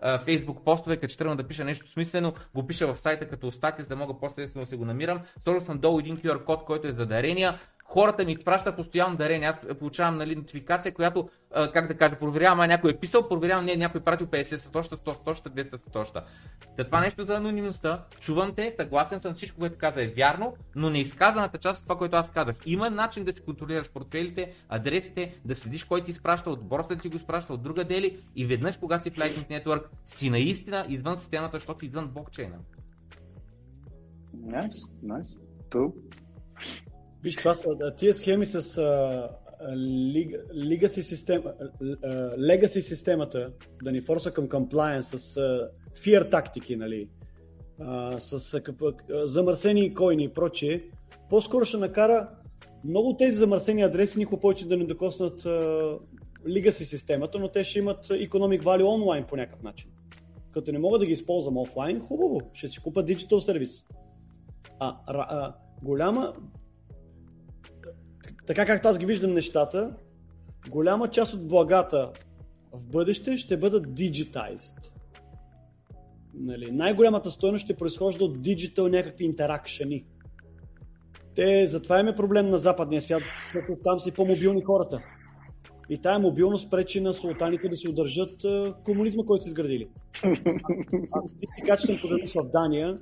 [0.08, 3.50] е, фейсбук постове, като ще тръгна да пиша нещо смислено, го пиша в сайта като
[3.50, 5.20] статия, за да мога после да се го намирам.
[5.40, 7.58] Второ съм долу един QR код, който е за дарения.
[7.84, 9.50] Хората ми изпращат постоянно дарения.
[9.50, 11.28] Аз получавам нали, нотификация, която,
[11.72, 14.96] как да кажа, проверявам, а някой е писал, проверявам, не, някой е пратил 50 сатоща,
[14.96, 16.24] 100 сатоща, 200 сатоща.
[16.76, 20.90] Та това нещо за анонимността, чувам те, съгласен съм всичко, което каза е вярно, но
[20.90, 22.56] не изказаната част от това, което аз казах.
[22.66, 27.08] Има начин да си контролираш портфелите, адресите, да следиш кой ти изпраща, от борста ти
[27.08, 31.16] го изпраща, от друга дели и веднъж, когато си в Lightning Network, си наистина извън
[31.16, 32.56] системата, защото си извън блокчейна.
[34.32, 34.74] Найс.
[35.70, 35.92] True.
[37.24, 38.60] Виж, това са тия схеми с
[40.54, 41.52] legacy, система,
[42.38, 43.52] legacy системата,
[43.82, 47.08] да ни форса към compliance, с uh, fear тактики, нали,
[47.80, 50.90] uh, с uh, замърсени койни и прочие,
[51.30, 52.28] по-скоро ще накара
[52.84, 55.98] много тези замърсени адреси никога повече да не докоснат uh,
[56.46, 59.90] legacy системата, но те ще имат economic value онлайн по някакъв начин.
[60.52, 63.84] Като не мога да ги използвам офлайн, хубаво, ще си купа digital сервис.
[64.78, 66.32] А, а, голяма,
[68.46, 69.96] така както аз ги виждам нещата,
[70.68, 72.12] голяма част от благата
[72.72, 74.92] в бъдеще ще бъдат digitized.
[76.34, 80.04] Нали, най-голямата стоеност ще произхожда от диджитал някакви интеракшени.
[81.34, 85.02] Те, затова имаме проблем на западния свят, защото там си по-мобилни хората.
[85.90, 88.46] И тая мобилност пречи на султаните да си удържат
[88.84, 89.88] комунизма, който са изградили.
[91.12, 92.98] Ако ти си качествен програмист в Дания,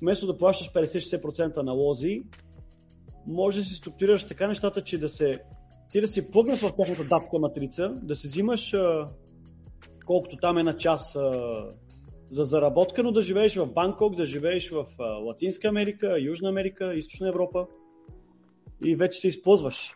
[0.00, 2.22] вместо да плащаш 50-60% налози,
[3.26, 5.42] може да си структурираш така нещата, че да се
[5.90, 8.74] ти да си плъгнат в тяхната датска матрица, да си взимаш
[10.06, 11.16] колкото там е на час
[12.30, 17.28] за заработка, но да живееш в Банкок, да живееш в Латинска Америка, Южна Америка, Източна
[17.28, 17.66] Европа
[18.84, 19.94] и вече се използваш.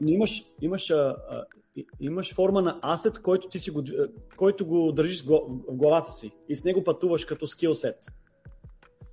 [0.00, 1.44] Но имаш, имаш, а, а,
[2.00, 3.82] имаш форма на асет, който, ти си го,
[4.36, 5.40] който го държиш в
[5.72, 7.96] главата си и с него пътуваш като скилсет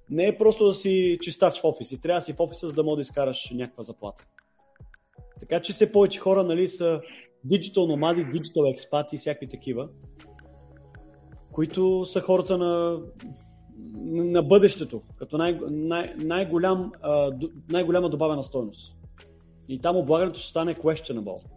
[0.10, 2.74] не е просто да си чистач в офис и трябва да си в офиса, за
[2.74, 4.26] да можеш да изкараш някаква заплата.
[5.40, 7.02] Така че все повече хора нали, са
[7.44, 9.90] диджитал номади, диджитал експати и всякакви такива,
[11.52, 13.02] които са хората на,
[14.06, 16.92] на бъдещето, като най, най, най-голям,
[17.70, 18.96] най-голяма добавена стойност.
[19.70, 21.50] И там облагането ще стане questionable,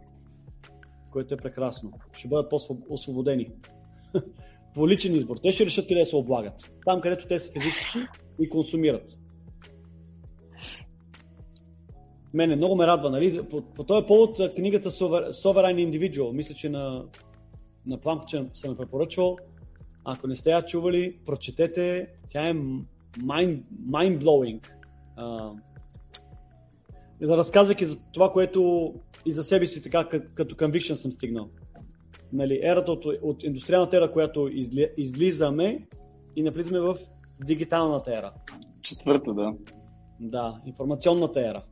[1.11, 1.91] което е прекрасно.
[2.17, 3.51] Ще бъдат по-освободени.
[4.75, 5.37] По личен избор.
[5.37, 6.71] Те ще решат къде се облагат.
[6.85, 7.99] Там, където те са физически,
[8.39, 9.19] и консумират.
[12.33, 13.43] Мене много ме радва, нали?
[13.49, 17.05] По, по този повод книгата Sovereign Individual, мисля, че на,
[17.85, 19.37] на Плампчен съм препоръчвал.
[20.05, 22.07] Ако не сте я чували, прочетете.
[22.29, 24.67] Тя е mind, mind-blowing.
[25.19, 25.59] Uh,
[27.21, 28.93] за разказвайки за това, което
[29.25, 31.49] и за себе си така като conviction съм стигнал.
[32.33, 35.87] Нали, ерата от, от индустриалната ера, която изли, излизаме
[36.35, 36.97] и навлизаме в
[37.45, 38.31] дигиталната ера.
[38.81, 39.53] Четвърта, да.
[40.19, 41.63] Да, информационната ера.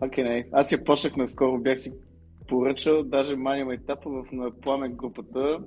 [0.00, 0.48] Окей, okay, не.
[0.52, 1.92] Аз я почнах наскоро, бях си
[2.48, 5.58] поръчал, даже мания етапа в на пламен групата.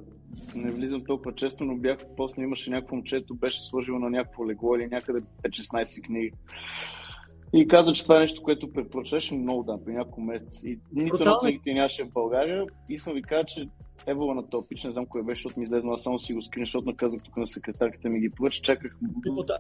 [0.55, 4.75] Не влизам толкова често, но бях после имаше някакво момче, беше сложило на някакво легло
[4.75, 6.31] или някъде 5-16 книги.
[7.53, 10.63] И каза, че това е нещо, което препоръчваше много да, при няколко месец.
[10.63, 12.65] И нито на книгите нямаше в България.
[12.89, 13.69] И съм ви казал, че
[14.07, 16.85] Евола на топич, не знам кой беше, защото ми излезе, аз само си го скриншот
[16.85, 18.97] наказах тук на секретарката ми ги поръча, чаках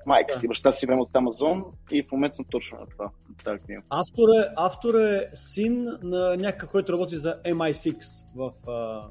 [0.05, 3.11] майка си, баща си време от Амазон и в момента съм точно на това.
[3.45, 7.97] На автор, е, автор е син на някакъв, който работи за MI6
[8.35, 9.07] в а,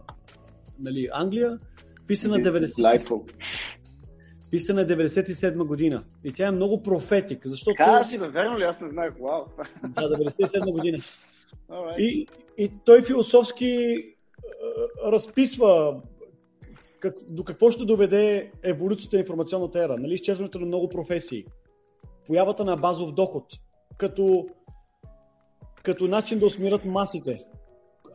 [0.78, 1.58] нали, Англия,
[2.06, 3.22] писан на 90
[4.54, 6.04] Писана 97 година.
[6.24, 7.76] И тя е много профетик, защото...
[7.76, 8.62] Кажи, бе, верно ли?
[8.62, 9.12] Аз не знаех.
[9.20, 9.44] Вау.
[9.88, 10.98] Да, 97 година.
[11.70, 11.96] Right.
[11.98, 12.26] И,
[12.58, 13.96] и той философски
[15.06, 16.00] разписва
[17.00, 19.96] как, до какво ще доведе еволюцията на информационната ера.
[19.96, 21.44] Нали, изчезването на много професии.
[22.26, 23.44] Появата на базов доход.
[23.96, 24.46] Като,
[25.82, 27.44] като начин да усмират масите.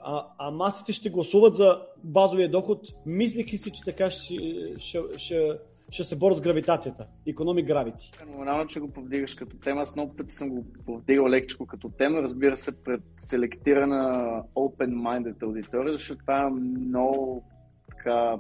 [0.02, 4.36] А, а масите ще гласуват за базовия доход, мислейки си, че така ще,
[4.78, 5.60] ще, ще,
[5.92, 7.08] ще се борят с гравитацията.
[7.28, 8.16] Economic Gravity.
[8.16, 9.82] Феноменално, че го повдигаш като тема.
[9.82, 12.18] Аз много пъти съм го повдигал лекчко като тема.
[12.22, 17.44] Разбира се, пред селектирана open-minded аудитория, защото това е много
[17.90, 18.38] така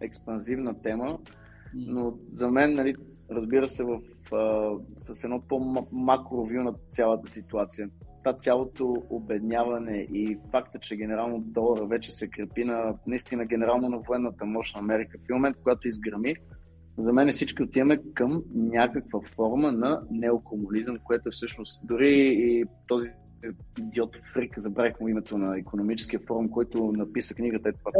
[0.00, 1.18] експанзивна тема.
[1.74, 2.94] Но за мен, нали,
[3.30, 4.00] разбира се, в,
[4.32, 7.88] а, с едно по-макровю на цялата ситуация.
[8.24, 13.98] Това цялото обедняване и факта, че генерално долара вече се крепи на наистина генерално на
[13.98, 15.18] военната мощ на Америка.
[15.18, 16.34] В момент, когато изграми,
[16.98, 23.08] за мен всички отиваме към някаква форма на неокомунизъм, което е всъщност дори и този
[23.78, 27.68] идиот Фрик, забравих му името на економическия форум, който написа книгата.
[27.68, 27.90] Е това,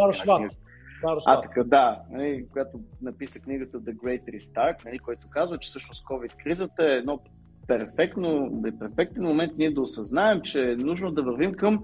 [1.26, 6.04] а, така, да, нали, когато написа книгата The Great Restart, нали, който казва, че всъщност
[6.04, 7.20] COVID-кризата е едно
[7.66, 11.82] перфектно, е перфектен момент ние да осъзнаем, че е нужно да вървим към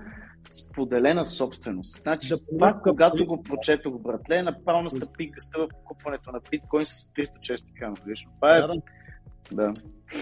[0.51, 2.03] споделена собственост.
[2.03, 6.87] Значи, Да това, помогна когато го прочетох, братле, направо настъпи гъста в покупването на биткоин
[6.87, 8.31] с 300 чести крана годишно.
[8.35, 8.61] Това е...
[8.61, 8.75] Да, да.
[9.53, 9.73] Да.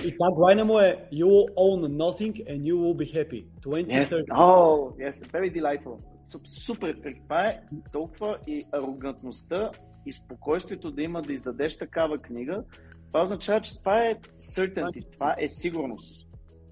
[0.07, 3.47] И таглайна му е You will own nothing and you will be happy.
[3.61, 4.05] 20, Yes.
[4.05, 4.25] 30.
[4.27, 5.13] Oh, yes.
[5.13, 5.99] Very delightful.
[6.23, 6.95] Суп- Супер.
[7.23, 7.61] Това е
[7.93, 9.71] толкова и арогантността
[10.07, 12.65] и спокойствието да има да издадеш такава книга.
[13.07, 15.13] Това означава, че това е certainty.
[15.13, 16.27] Това е сигурност.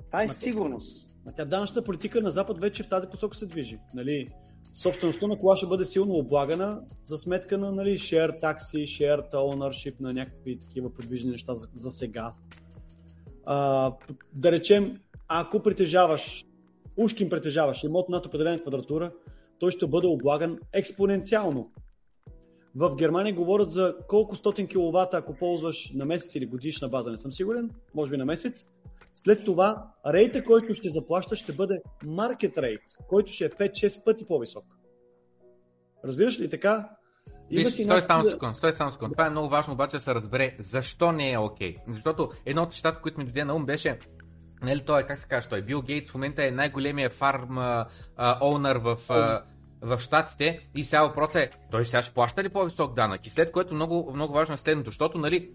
[0.06, 1.06] Това е сигурност.
[1.36, 3.78] Тя данъчната политика на Запад вече в тази посока се движи.
[3.94, 4.28] Нали?
[4.72, 10.00] Собствеността на кола ще бъде силно облагана за сметка на нали, share такси, share ownership
[10.00, 12.32] на някакви такива подвижни неща за, за сега.
[13.46, 13.92] А,
[14.32, 16.44] да речем, ако притежаваш,
[16.96, 19.12] ушким притежаваш имот над определена квадратура,
[19.58, 21.70] той ще бъде облаган експоненциално.
[22.74, 27.16] В Германия говорят за колко стотин киловата, ако ползваш на месец или годишна база, не
[27.16, 28.66] съм сигурен, може би на месец.
[29.14, 34.26] След това рейта, който ще заплащаш, ще бъде market rate, който ще е 5-6 пъти
[34.26, 34.64] по-висок.
[36.04, 36.88] Разбираш ли така?
[37.50, 39.12] Виж, стой някакви- само секунд, стой само секунд.
[39.12, 41.76] Това е много важно обаче да се разбере защо не е окей.
[41.88, 43.98] Защото едно от нещата, които ми дойде на ум беше
[44.62, 47.86] Нали, той, е, как се казва, той Бил Гейтс в момента е най-големия фарм а,
[48.16, 49.42] а, оунър в, а,
[49.82, 53.26] в Штатите и сега въпросът е, той сега ще плаща ли по-висок данък?
[53.26, 55.50] И след което много, много важно е следното, защото нали,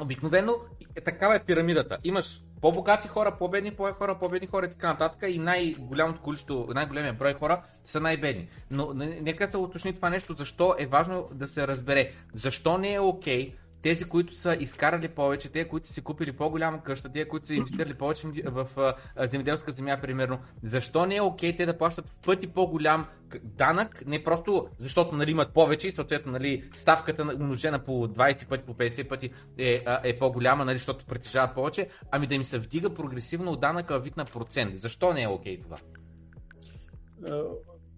[0.00, 0.54] обикновено
[0.96, 1.98] е, такава е пирамидата.
[2.04, 7.34] Имаш по-богати хора, по-бедни хора, по-бедни хора и така нататък и най-голямото количество, най-големия брой
[7.34, 8.48] хора са най-бедни.
[8.70, 12.12] Но нека се уточни това нещо, защо е важно да се разбере.
[12.34, 16.82] Защо не е окей тези, които са изкарали повече, те, които са си купили по-голяма
[16.82, 21.66] къща, те, които са инвестирали повече в, земеделска земя, примерно, защо не е окей те
[21.66, 23.06] да плащат в пъти по-голям
[23.42, 28.48] данък, не просто защото нали, имат повече и съответно нали, ставката на- умножена по 20
[28.48, 32.58] пъти, по 50 пъти е, е по-голяма, нали, защото притежават повече, ами да им се
[32.58, 34.80] вдига прогресивно от данъка вид на процент.
[34.80, 35.76] Защо не е окей това?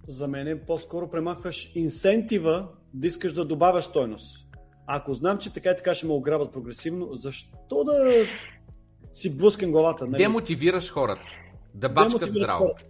[0.09, 4.48] За мен е по-скоро премахваш инсентива да искаш да добавяш стойност.
[4.91, 8.13] Ако знам, че така и така ще ме ограбят прогресивно, защо да
[9.13, 10.07] си блъскам главата?
[10.07, 10.23] Нали?
[10.23, 11.27] Демотивираш хората
[11.75, 12.59] да бачкат здраво.
[12.59, 12.85] хората.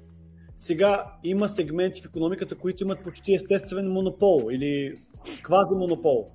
[0.56, 4.94] Сега има сегменти в економиката, които имат почти естествен монопол или
[5.42, 6.26] квази монопол.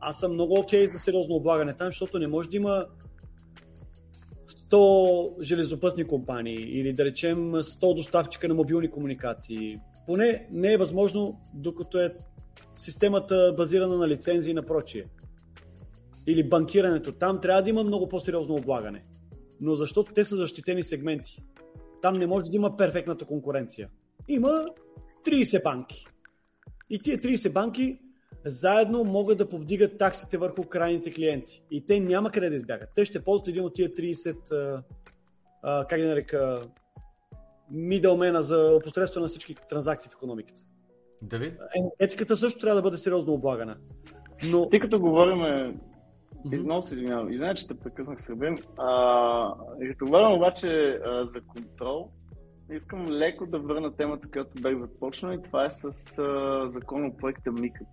[0.00, 2.86] Аз съм много окей за сериозно облагане там, защото не може да има
[4.70, 9.78] 100 железопътни компании или да речем 100 доставчика на мобилни комуникации.
[10.06, 12.14] Поне не е възможно, докато е
[12.76, 15.04] системата базирана на лицензии и на прочие.
[16.26, 17.12] Или банкирането.
[17.12, 19.04] Там трябва да има много по-сериозно облагане.
[19.60, 21.44] Но защото те са защитени сегменти.
[22.02, 23.88] Там не може да има перфектната конкуренция.
[24.28, 24.66] Има
[25.24, 26.06] 30 банки.
[26.90, 27.98] И тия 30 банки
[28.44, 31.62] заедно могат да повдигат таксите върху крайните клиенти.
[31.70, 32.88] И те няма къде да избягат.
[32.94, 34.82] Те ще ползват един от тия 30,
[35.62, 36.62] а, как да нарека,
[37.70, 40.62] мидълмена за опосредстване на всички транзакции в економиката.
[41.22, 41.52] Давид?
[41.52, 43.76] Е, Етиката също трябва да бъде сериозно облагана.
[44.50, 45.38] Но Тъй като говорим,
[46.44, 46.62] Мгм.
[46.62, 48.58] много се извинявам, извинявай, че те прекъснах Сърбен.
[50.02, 52.10] Говорим обаче а, за контрол,
[52.72, 55.84] искам леко да върна темата, която бях започнал и това е с
[56.18, 57.84] а, законопроекта МИКА.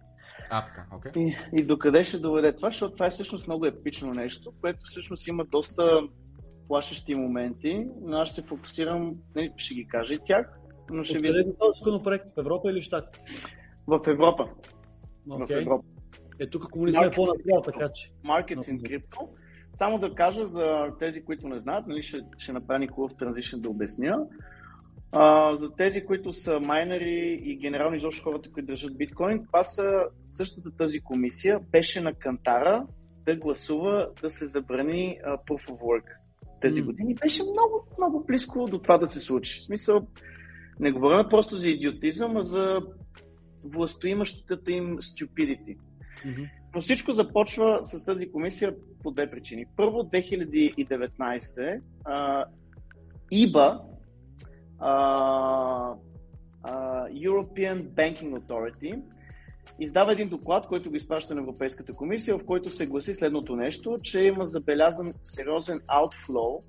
[0.50, 1.12] А, така, окей.
[1.24, 5.28] И, и докъде ще доведе това, защото това е всъщност много епично нещо, което всъщност
[5.28, 6.02] има доста
[6.68, 10.60] плашещи моменти, но аз ще се фокусирам, не, ще ги кажа и тях,
[10.92, 11.30] но ще ви...
[11.30, 12.30] откъде е този законопроект?
[12.36, 13.20] В Европа или в Штатите?
[13.88, 14.50] В Европа.
[15.28, 15.62] В Окей.
[15.62, 15.84] Европа.
[16.40, 18.12] Е, тук комунизма е по-настрял, така че.
[18.26, 19.28] Markets in Crypto.
[19.76, 23.70] Само да кажа за тези, които не знаят, нали, ще, ще направя хубав транзишн да
[23.70, 24.28] обясня.
[25.12, 29.84] А, за тези, които са майнери и генерално изобщо хората, които държат биткоин, това са
[30.28, 32.88] същата тази комисия, беше на Кантара
[33.26, 36.06] да гласува да се забрани а, Proof of Work
[36.62, 36.86] тези М.
[36.86, 37.16] години.
[37.16, 39.60] Беше много, много близко до това да се случи.
[39.60, 40.08] В смисъл,
[40.80, 42.82] не говорим просто за идиотизъм, а за
[43.64, 44.98] властоимащата им.
[46.26, 46.44] Мгм.
[46.76, 49.66] Но всичко започва с тази комисия по две причини.
[49.78, 52.46] Първо, 2019 а,
[53.32, 53.82] ИБА,
[54.80, 55.94] а,
[56.64, 59.02] а, European Banking Authority,
[59.80, 64.00] издава един доклад, който го изпраща на Европейската комисия, в който се гласи следното нещо,
[64.04, 66.62] че има забелязан сериозен outflow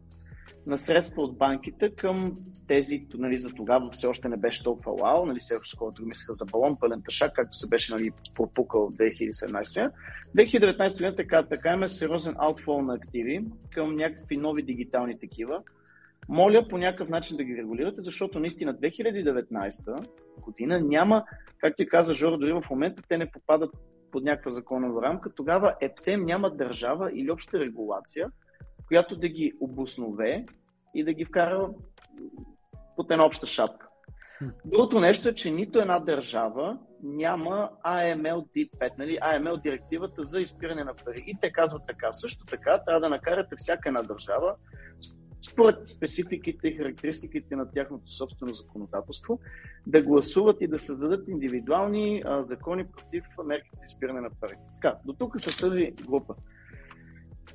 [0.66, 2.34] на средства от банките към
[2.68, 6.44] тези, нали, за тогава все още не беше толкова вау, нали, още хората мислеха за
[6.44, 9.92] балон, пълен тъшак, както се беше нали, пропукал 2017 година.
[10.36, 15.62] 2019 година така, така има сериозен outflow на активи към някакви нови дигитални такива.
[16.28, 20.08] Моля по някакъв начин да ги регулирате, защото наистина 2019
[20.40, 21.24] година няма,
[21.58, 23.70] както и каза Жоро, дори в момента те не попадат
[24.12, 28.30] под някаква законова рамка, тогава ептем няма държава или обща регулация,
[28.88, 30.44] която да ги обоснове
[30.94, 31.68] и да ги вкара
[32.96, 33.88] под една обща шапка.
[34.64, 39.18] Другото нещо е, че нито една държава няма AML D5, нали?
[39.22, 41.24] AML директивата за изпиране на пари.
[41.26, 42.12] И те казват така.
[42.12, 44.54] Също така трябва да накарате всяка една държава
[45.50, 49.40] според спецификите и характеристиките на тяхното собствено законодателство,
[49.86, 54.54] да гласуват и да създадат индивидуални а, закони против мерките за изпиране на пари.
[54.74, 56.34] Така, до тук с тази група.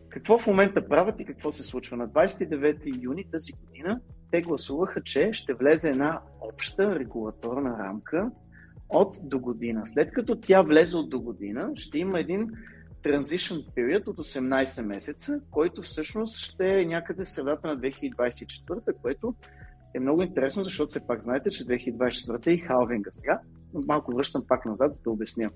[0.09, 1.97] Какво в момента правят и какво се случва?
[1.97, 3.99] На 29 юни тази година
[4.31, 8.31] те гласуваха, че ще влезе една обща регулаторна рамка
[8.89, 9.81] от до година.
[9.85, 12.49] След като тя влезе от до година, ще има един
[13.03, 19.35] transition period от 18 месеца, който всъщност ще е някъде в средата на 2024, което
[19.95, 23.11] е много интересно, защото все пак знаете, че 2024 е и халвинга.
[23.11, 23.39] Сега
[23.73, 25.49] малко връщам пак назад, за да обясня.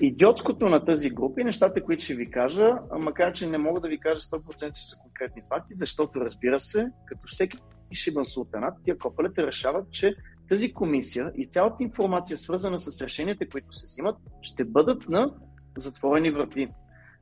[0.00, 2.70] Идиотското на тази група и нещата, които ще ви кажа,
[3.00, 6.86] макар че не мога да ви кажа 100% че са конкретни факти, защото разбира се,
[7.06, 7.58] като всеки
[7.92, 10.14] шибан султанат, тия копалите решават, че
[10.48, 15.34] тази комисия и цялата информация, свързана с решенията, които се взимат, ще бъдат на
[15.76, 16.68] затворени врати.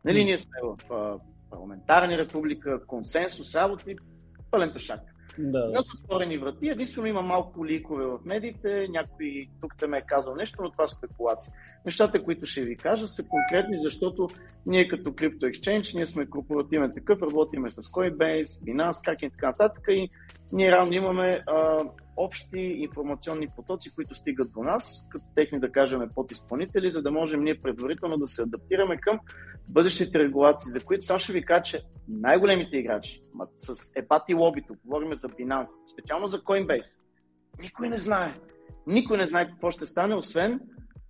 [0.04, 1.18] Нали, ние сме в а,
[1.50, 3.96] парламентарни република, консенсус, работи,
[4.50, 5.00] пълен тъшак.
[5.39, 5.70] Да.
[5.70, 6.68] На затворени врати.
[6.68, 10.87] Единствено има малко ликове в медиите, някой тук те ме е казал нещо, но това
[10.87, 11.53] спекулация.
[11.87, 14.28] Нещата, които ще ви кажа, са конкретни, защото
[14.66, 19.47] ние като Crypto Exchange, ние сме корпоративен такъв, работиме с Coinbase, Binance, как и така
[19.47, 20.11] нататък и
[20.53, 21.84] ние равно имаме а,
[22.16, 27.40] общи информационни потоци, които стигат до нас, като техни, да кажем, подизпълнители, за да можем
[27.40, 29.18] ние предварително да се адаптираме към
[29.70, 33.22] бъдещите регулации, за които сега ще ви кажа, че най-големите играчи,
[33.57, 36.98] с епати лобито, говорим за Binance, специално за Coinbase,
[37.62, 38.34] никой не знае.
[38.86, 40.61] Никой не знае какво ще стане, освен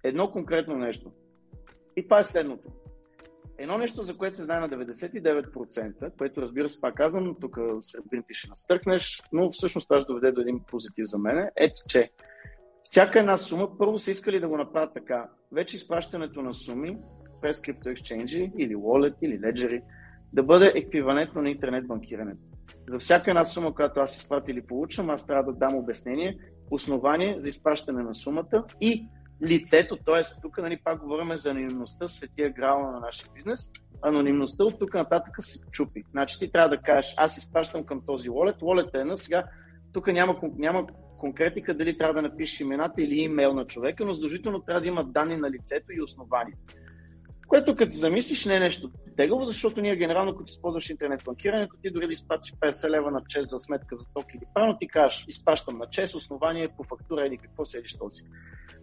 [0.04, 1.12] едно конкретно нещо.
[1.96, 2.68] И това е следното.
[3.62, 8.02] Едно нещо, за което се знае на 99%, което разбира се, пак казвам, тук сред
[8.28, 12.10] ти ще настъркнеш, но всъщност това ще доведе до един позитив за мен, е, че
[12.82, 15.28] всяка една сума, първо са искали да го направят така.
[15.52, 16.98] Вече изпращането на суми
[17.40, 19.82] през крипто exchange или wallet или ledger
[20.32, 22.42] да бъде еквивалентно на интернет банкирането.
[22.88, 26.38] За всяка една сума, която аз изпратя или получам, аз трябва да дам обяснение,
[26.70, 29.08] основание за изпращане на сумата и
[29.42, 30.40] лицето, т.е.
[30.42, 33.70] тук нали, пак говорим за анонимността, светия грал на нашия бизнес,
[34.02, 36.02] анонимността от тук нататък се чупи.
[36.10, 39.44] Значи ти трябва да кажеш, аз изпращам към този wallet, wallet е на сега,
[39.92, 40.86] тук няма, няма
[41.18, 45.04] конкретика дали трябва да напишеш имената или имейл на човека, но задължително трябва да има
[45.04, 46.54] данни на лицето и основание.
[47.52, 51.90] Което като замислиш не е нещо тегаво, защото ние генерално, като използваш интернет банкирането, ти
[51.90, 55.24] дори да изпратиш 50 лева на чест за сметка за ток или правилно ти кажеш,
[55.28, 58.22] изпращам на чест, основание по фактура или какво си едиш този.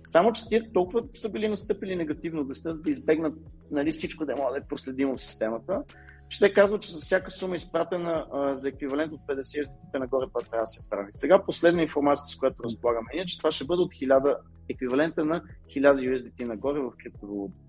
[0.08, 3.34] Само, че тия толкова са били настъпили негативно да за да избегнат
[3.72, 5.84] нали, всичко да може да е проследимо в системата,
[6.30, 10.28] че те казват, че за всяка сума изпратена а, за еквивалент от 50 USDT нагоре,
[10.28, 11.12] това трябва да се прави.
[11.16, 14.36] Сега последна информация, с която разполагаме, е, че това ще бъде от 1000,
[14.70, 17.69] еквивалента на 1000 USDT нагоре в криптовалута.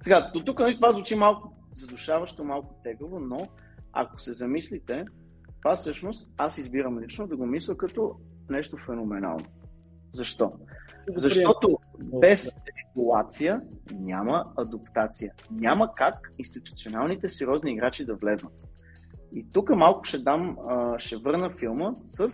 [0.00, 3.36] Сега, до тук нали, това звучи малко задушаващо, малко тегаво, но
[3.92, 5.04] ако се замислите,
[5.62, 8.14] това всъщност аз избирам лично да го мисля като
[8.50, 9.44] нещо феноменално.
[10.12, 10.52] Защо?
[11.16, 11.78] Защото
[12.20, 13.62] без регулация
[13.94, 15.32] няма адаптация.
[15.50, 18.52] Няма как институционалните сериозни играчи да влезнат.
[19.32, 20.56] И тук малко ще дам,
[20.98, 22.28] ще върна филма с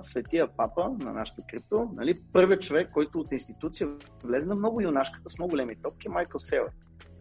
[0.00, 3.88] светия папа на нашото крипто, нали, първият човек, който от институция
[4.24, 6.70] влезна много юнашката с много големи топки, Майкъл Селър.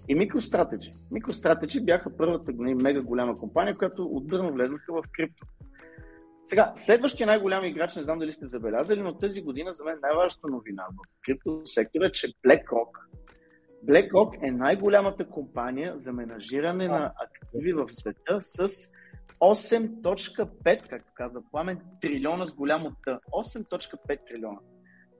[0.08, 0.94] И MicroStrategy.
[1.12, 5.48] MicroStrategy бяха първата нали, мега голяма компания, която отдърно влезнаха в крипто.
[6.46, 10.48] Сега, следващия най-голям играч, не знам дали сте забелязали, но тази година за мен най-важната
[10.48, 12.90] новина в крипто сектора е, че BlackRock,
[13.86, 18.68] BlackRock е най-голямата компания за менажиране на активи в света с
[19.42, 23.20] 8.5, както каза Пламен, трилиона с голямо Т.
[23.32, 24.60] 8.5 трилиона.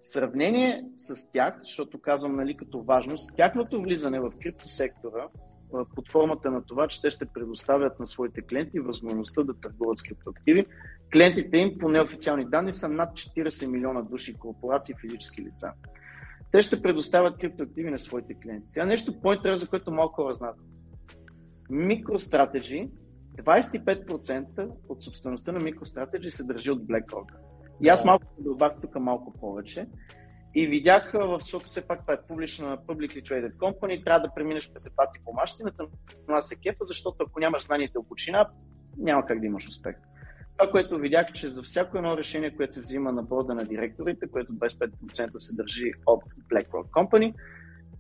[0.02, 5.28] В сравнение с тях, защото казвам нали, като важност, тяхното влизане в криптосектора
[5.96, 10.04] под формата на това, че те ще предоставят на своите клиенти възможността да търгуват с
[10.04, 10.66] криптоактиви.
[11.14, 15.72] Клиентите им по неофициални данни са над 40 милиона души корпорации физически лица.
[16.52, 18.68] Те ще предоставят криптоактиви на своите клиенти.
[18.70, 20.58] Сега нещо по-интересно, което малко хора знаят.
[21.72, 22.90] MicroStrategy
[23.44, 27.34] 25% от собствеността на MicroStrategy се държи от BlackRock.
[27.82, 29.88] И аз малко добавих тук малко повече.
[30.56, 34.90] И видях, защото все пак това е публична, publicly traded company, трябва да преминеш през
[34.96, 35.84] пати по машината,
[36.28, 38.50] но аз се кефа, защото ако нямаш знание и дълбочина,
[38.98, 39.96] няма как да имаш успех.
[40.58, 44.28] Това, което видях, че за всяко едно решение, което се взима на борда на директорите,
[44.28, 47.34] което 25% се държи от BlackRock Company,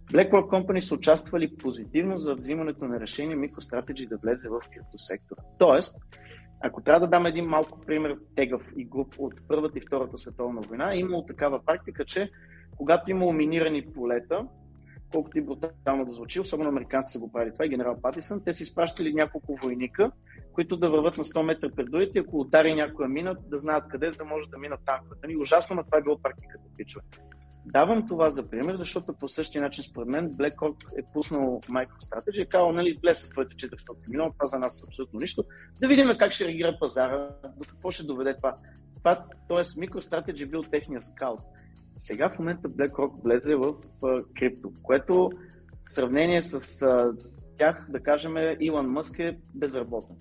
[0.10, 5.42] BlackRock Company са участвали позитивно за взимането на решение MicroStrategy да влезе в криптосектора.
[5.60, 5.96] Тоест,
[6.62, 10.62] ако трябва да дам един малко пример тегъв и груп от Първата и Втората световна
[10.62, 12.32] война, е имало такава практика, че
[12.78, 14.48] когато има минирани полета,
[15.12, 18.54] колкото и брутално да звучи, особено американците са го правили това и генерал Патисън, те
[18.54, 20.12] си изпращали няколко войника,
[20.54, 24.12] които да върват на 100 метра пред другите, ако удари някоя мина, да знаят къде,
[24.12, 25.38] за да може да минат танковете.
[25.38, 27.06] Ужасно, но това е било практиката, пичове.
[27.72, 32.42] Давам това за пример, защото по същия начин, според мен, BlackRock е пуснал MicroStrategy и
[32.42, 35.44] е казал, нали, влез с твоите 400 милиона, това за нас е абсолютно нищо.
[35.82, 38.56] Да видим как ще реагира пазара, до какво ще доведе това.
[38.98, 41.40] това тоест, MicroStrategy е бил техния скаут.
[41.96, 43.74] Сега в момента BlackRock влезе в
[44.36, 45.30] крипто, което
[45.82, 47.14] в сравнение с а,
[47.58, 50.16] тях, да кажем, Илон Мъск е безработен.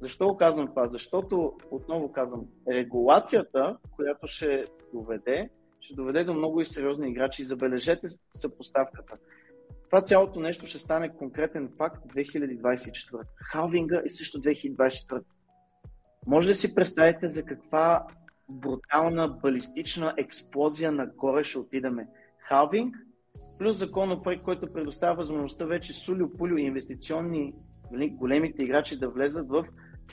[0.00, 0.88] Защо го казвам това?
[0.88, 4.64] Защото, отново казвам, регулацията, която ще
[4.94, 5.50] доведе,
[5.86, 7.42] ще доведе до много и сериозни играчи.
[7.42, 9.16] И забележете съпоставката.
[9.90, 13.22] Това цялото нещо ще стане конкретен факт 2024.
[13.36, 15.22] Халвинга е също 2024.
[16.26, 18.06] Може ли си представите за каква
[18.48, 22.08] брутална балистична експлозия нагоре ще отидеме?
[22.48, 22.96] Халвинг
[23.58, 27.54] плюс законопроект, който предоставя възможността вече сулю, пулю и инвестиционни
[27.92, 29.64] нали, големите играчи да влезат в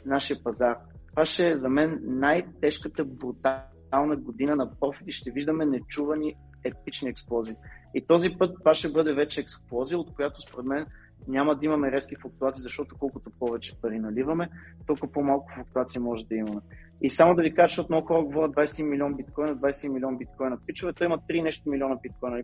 [0.05, 0.77] нашия пазар.
[1.09, 7.09] Това ще е за мен най-тежката брутална финална година на профити ще виждаме нечувани епични
[7.09, 7.55] експлозии.
[7.93, 10.85] И този път това ще бъде вече експлозия, от която според мен
[11.27, 14.49] няма да имаме резки флуктуации, защото колкото повече пари наливаме,
[14.87, 16.61] толкова по-малко флуктуации може да имаме.
[17.01, 20.57] И само да ви кажа, защото много хора говорят 20 милион биткоина, 20 милион биткоина.
[20.65, 22.43] Пичовете имат 3 нещо милиона биткоина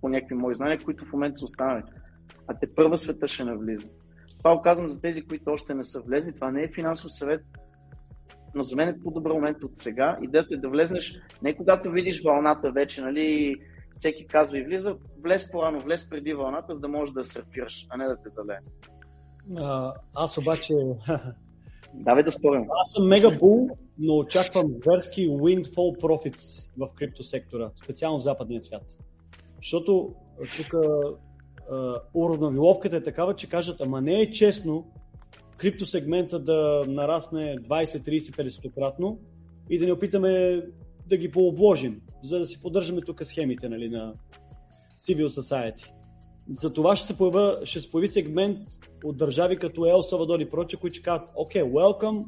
[0.00, 1.82] по някакви мои знания, които в момента са останали.
[2.48, 3.88] А те първа света ще навлиза.
[4.38, 6.34] Това оказвам за тези, които още не са влезли.
[6.34, 7.40] Това не е финансов съвет,
[8.56, 10.18] но за мен е по-добър момент от сега.
[10.22, 13.54] Идеята е да влезнеш, не когато видиш вълната вече, нали,
[13.98, 17.96] всеки казва и влиза, влез по-рано, влез преди вълната, за да можеш да сърфираш, а
[17.96, 18.58] не да те залее.
[20.14, 20.74] аз обаче...
[21.94, 22.66] Давай да спорим.
[22.82, 28.96] Аз съм мега бул, но очаквам верски windfall profits в криптосектора, специално в западния свят.
[29.56, 30.14] Защото
[30.56, 30.74] тук
[32.14, 34.86] уравновиловката е такава, че кажат, ама не е честно
[35.56, 39.18] криптосегмента да нарасне 20, 30, 50 кратно
[39.70, 40.62] и да не опитаме
[41.06, 44.14] да ги пообложим, за да си поддържаме тук схемите нали, на
[45.00, 45.92] Civil Society.
[46.60, 48.58] За това ще се, поява, ще се появи сегмент
[49.04, 52.24] от държави като Ел Савадор и проче, които ще кажат, окей, okay, welcome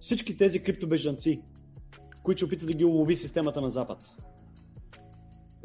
[0.00, 1.42] всички тези криптобежанци,
[2.22, 3.98] които ще опитат да ги улови системата на Запад.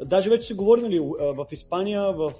[0.04, 2.32] Даже вече се говори, нали, в Испания, в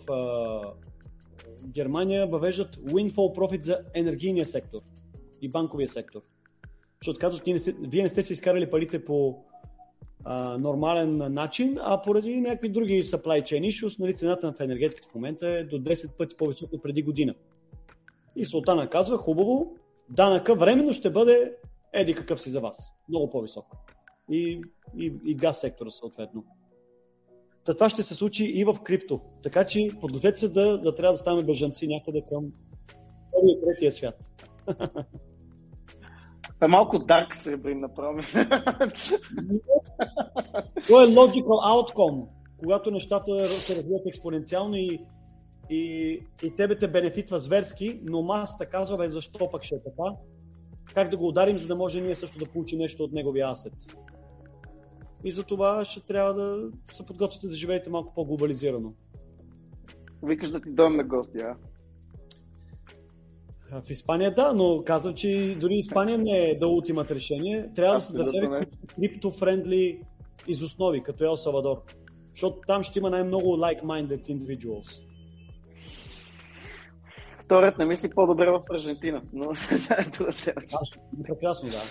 [1.67, 4.81] Германия въвеждат windfall profit за енергийния сектор
[5.43, 6.21] и банковия сектор.
[7.01, 9.45] Защото казват, вие не сте, вие си изкарали парите по
[10.25, 15.15] а, нормален начин, а поради някакви други supply chain issues, нали, цената в енергетиката в
[15.15, 17.35] момента е до 10 пъти по-висока преди година.
[18.37, 19.77] И Султана казва, хубаво,
[20.11, 21.57] данъка временно ще бъде
[21.93, 22.93] еди какъв си за вас.
[23.09, 23.67] Много по-висок.
[24.31, 24.61] И,
[24.99, 26.45] и, и газ сектора съответно.
[27.65, 29.21] Та това ще се случи и в крипто.
[29.43, 32.45] Така че подгответе се да, да трябва да ставаме бежанци някъде към
[33.49, 34.33] и третия свят.
[36.63, 38.19] Е малко дарк сребрин направо.
[40.89, 42.27] То е logical outcome,
[42.59, 44.99] когато нещата се развиват експоненциално и,
[45.71, 50.17] и, и тебе те бенефитва зверски, но масата казва, бе, защо пък ще е така?
[50.95, 53.75] Как да го ударим, за да може ние също да получим нещо от неговия асет?
[55.25, 58.95] И за това ще трябва да се подготвите да живеете малко по-глобализирано.
[60.23, 61.57] Викаш да ти дойдем на гости, а?
[63.81, 67.71] В Испания да, но казвам, че дори Испания не е да ултимат решение.
[67.75, 68.67] Трябва Абсолютно да се държави
[68.99, 70.01] крипто-френдли
[70.49, 71.83] из основи, като Ел Савадор.
[72.31, 75.03] Защото там ще има най-много like-minded individuals.
[77.45, 79.45] Вторият не мисли по-добре в Аржентина, но
[80.13, 80.55] това е
[81.27, 81.83] Прекрасно, да.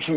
[0.00, 0.16] Те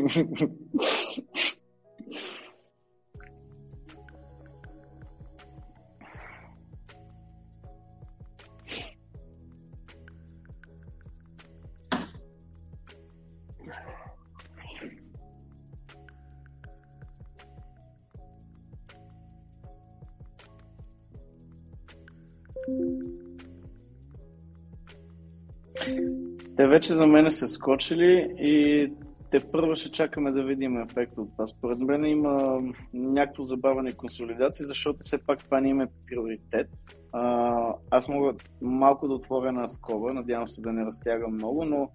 [26.67, 28.91] вече за мен са скочили и
[29.31, 31.47] те първо ще чакаме да видим ефект от това.
[31.47, 32.61] Според мен има
[32.93, 36.69] някакво забавяне и консолидация, защото все пак това не има приоритет.
[37.11, 41.89] А, аз мога малко да отворя на скоба, надявам се да не разтягам много, но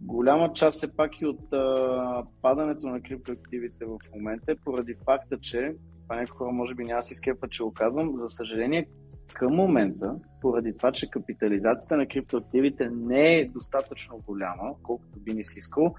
[0.00, 5.38] голяма част все пак и от а, падането на криптоактивите в момента е поради факта,
[5.40, 8.88] че това някои хора може би няма си скепа, че го казвам, за съжаление
[9.34, 15.44] към момента, поради това, че капитализацията на криптоактивите не е достатъчно голяма, колкото би ни
[15.44, 15.94] си искал,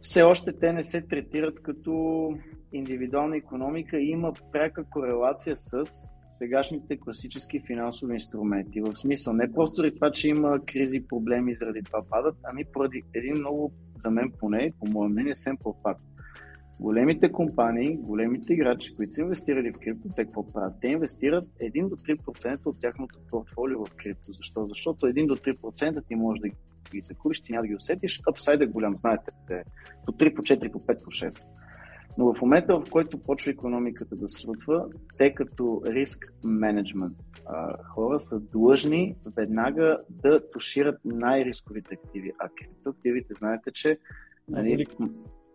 [0.00, 2.28] все още те не се третират като
[2.72, 5.84] индивидуална економика и има пряка корелация с
[6.30, 8.80] сегашните класически финансови инструменти.
[8.80, 13.02] В смисъл, не просто заради това, че има кризи, проблеми, заради това падат, ами поради
[13.14, 13.72] един много,
[14.04, 16.02] за мен поне, по мое мнение, семпл факт
[16.82, 20.74] големите компании, големите играчи, които са инвестирали в крипто, те какво правят?
[20.80, 24.32] Те инвестират 1 до 3% от тяхното портфолио в крипто.
[24.32, 24.66] Защо?
[24.66, 26.54] Защото 1 до 3% ти можеш да ги
[27.02, 28.20] закупиш, ти няма да ги усетиш.
[28.28, 29.30] Апсайд е голям, знаете,
[30.06, 31.46] по 3, по 4, по 5, по 6.
[32.18, 34.86] Но в момента, в който почва економиката да срутва,
[35.18, 37.16] те като риск менеджмент
[37.94, 42.32] хора са длъжни веднага да тушират най-рисковите активи.
[42.38, 43.98] А криптоактивите, знаете, че
[44.48, 44.86] нали,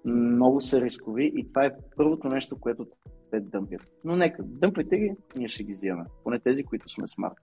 [0.05, 2.87] много са рискови и това е първото нещо, което
[3.31, 3.87] те дъмпят.
[4.03, 6.05] Но нека, дъмпайте ги, ние ще ги взимаме.
[6.23, 7.35] Поне тези, които сме смарт.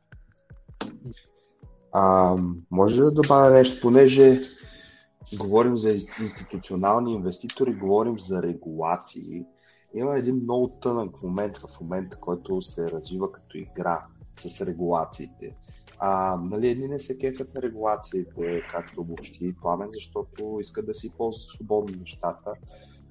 [1.97, 2.37] А,
[2.71, 4.41] може да добавя нещо, понеже
[5.39, 9.45] говорим за институционални инвеститори, говорим за регулации.
[9.95, 15.57] Има един много тънък момент в момента, който се развива като игра с регулациите.
[15.99, 21.11] А, нали, едни не се кефят на регулациите, както обобщи Пламен, защото искат да си
[21.11, 22.53] ползват свободно нещата.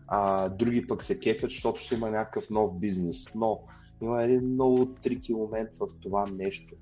[0.07, 3.25] А, други пък се кефят, защото ще има някакъв нов бизнес.
[3.35, 3.59] Но
[4.01, 6.75] има един много трики момент в това нещо.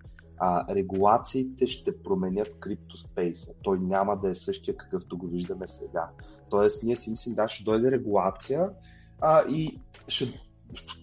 [0.44, 3.54] А, регулациите ще променят криптоспейса.
[3.64, 6.10] Той няма да е същия какъвто го виждаме сега.
[6.50, 8.70] Тоест, ние си мислим, да, ще дойде регулация
[9.22, 10.42] а, и ще,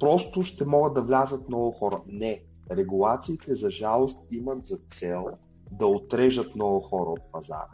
[0.01, 2.01] просто ще могат да влязат много хора.
[2.07, 5.27] Не, регулациите за жалост имат за цел
[5.73, 7.71] да отрежат много хора от пазара.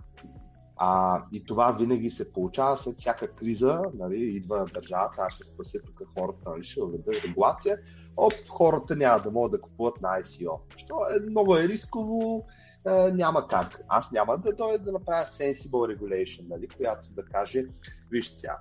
[0.76, 5.78] А, и това винаги се получава след всяка криза, нали, идва държавата, аз ще спася
[5.86, 7.78] тук хората, нали, ще въведа регулация,
[8.16, 10.58] оп, хората няма да могат да купуват на ICO.
[10.76, 12.46] Що е много е рисково,
[12.86, 13.80] е, няма как.
[13.88, 17.64] Аз няма да дойда да направя sensible regulation, нали, която да каже,
[18.10, 18.58] вижте сега,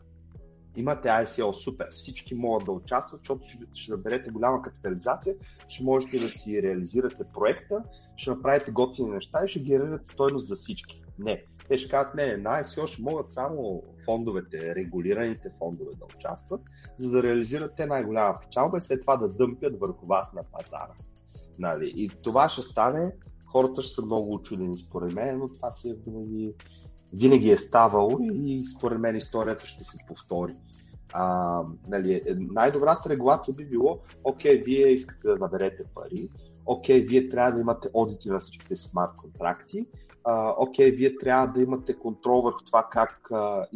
[0.76, 5.36] имате ICO, супер, всички могат да участват, защото ще, ще наберете голяма капитализация,
[5.68, 7.84] ще можете да си реализирате проекта,
[8.16, 11.04] ще направите готини неща и ще генерирате стойност за всички.
[11.20, 11.46] Не.
[11.68, 16.62] Те ще кажат, не, на ICO ще могат само фондовете, регулираните фондове да участват,
[16.98, 20.94] за да реализират те най-голяма печалба и след това да дъмпят върху вас на пазара.
[21.60, 21.94] Нали?
[21.96, 23.12] И това ще стане,
[23.46, 26.54] хората ще са много очудени според мен, но това си е винаги
[27.14, 30.56] винаги е ставало и според мен историята ще се повтори.
[31.14, 36.30] А, нали, най-добрата регулация би било, окей, вие искате да наберете пари,
[36.66, 39.88] окей, вие трябва да имате одити на всичките смарт контракти,
[40.58, 43.68] окей, вие трябва да имате контрол върху това как а,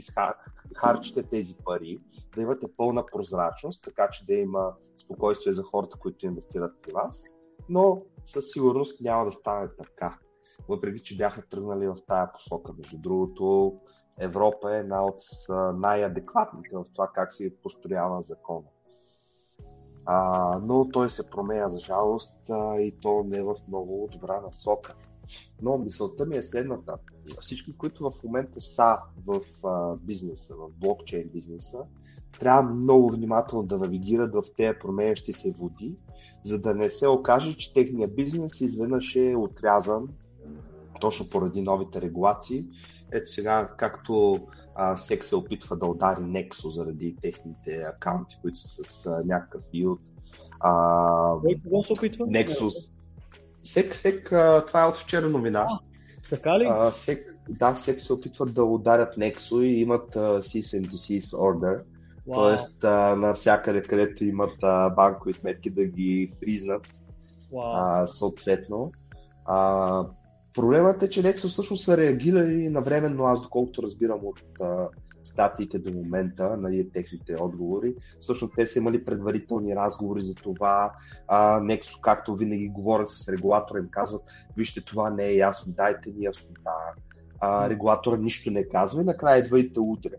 [1.30, 2.00] тези пари,
[2.36, 7.24] да имате пълна прозрачност, така че да има спокойствие за хората, които инвестират при вас,
[7.70, 10.18] но със сигурност няма да стане така
[10.70, 12.74] въпреки че бяха тръгнали в тая посока.
[12.78, 13.74] Между другото,
[14.20, 15.22] Европа е една от
[15.74, 18.68] най-адекватните в това как се построява закона.
[20.10, 24.42] А, но той се променя за жалост а, и то не е в много добра
[24.42, 24.96] насока.
[25.62, 26.98] Но мисълта ми е следната.
[27.42, 31.80] Всички, които в момента са в а, бизнеса, в блокчейн бизнеса,
[32.40, 35.96] трябва много внимателно да навигират в тези променящи се води,
[36.44, 40.08] за да не се окаже, че техният бизнес изведнъж е отрязан
[41.02, 42.66] точно поради новите регулации.
[43.12, 44.40] Ето сега, както
[44.80, 49.62] а, SEC се опитва да удари Nexo заради техните акаунти, които са с а, някакъв
[49.74, 50.00] yield.
[51.42, 52.26] Кой кого се опитва?
[52.26, 52.92] Nexus.
[53.64, 55.68] SEC, SEC а, това е от вчера новина.
[55.70, 55.80] А,
[56.30, 56.66] така ли?
[56.66, 61.38] А, SEC, да, SEC се опитват да ударят Nexo и имат uh, cease and desist
[61.38, 61.82] order.
[62.28, 62.34] Wow.
[62.34, 66.88] Тоест, а, навсякъде, където имат а, банкови сметки да ги фризнат.
[67.52, 67.72] Wow.
[67.74, 68.92] А, съответно.
[69.46, 70.06] А,
[70.58, 74.90] Проблемът е, че Nexus всъщност са реагирали навременно, аз доколкото разбирам от а,
[75.24, 77.96] статиите до момента, нали, техните отговори.
[78.20, 80.94] Всъщност те са имали предварителни разговори за това.
[81.28, 84.22] А, Nexo, както винаги говорят с регулатора, им казват,
[84.58, 86.72] вижте, това не е ясно, дайте ни яснота.
[87.40, 90.16] А, регулатора нищо не казва и накрая идва и те утре.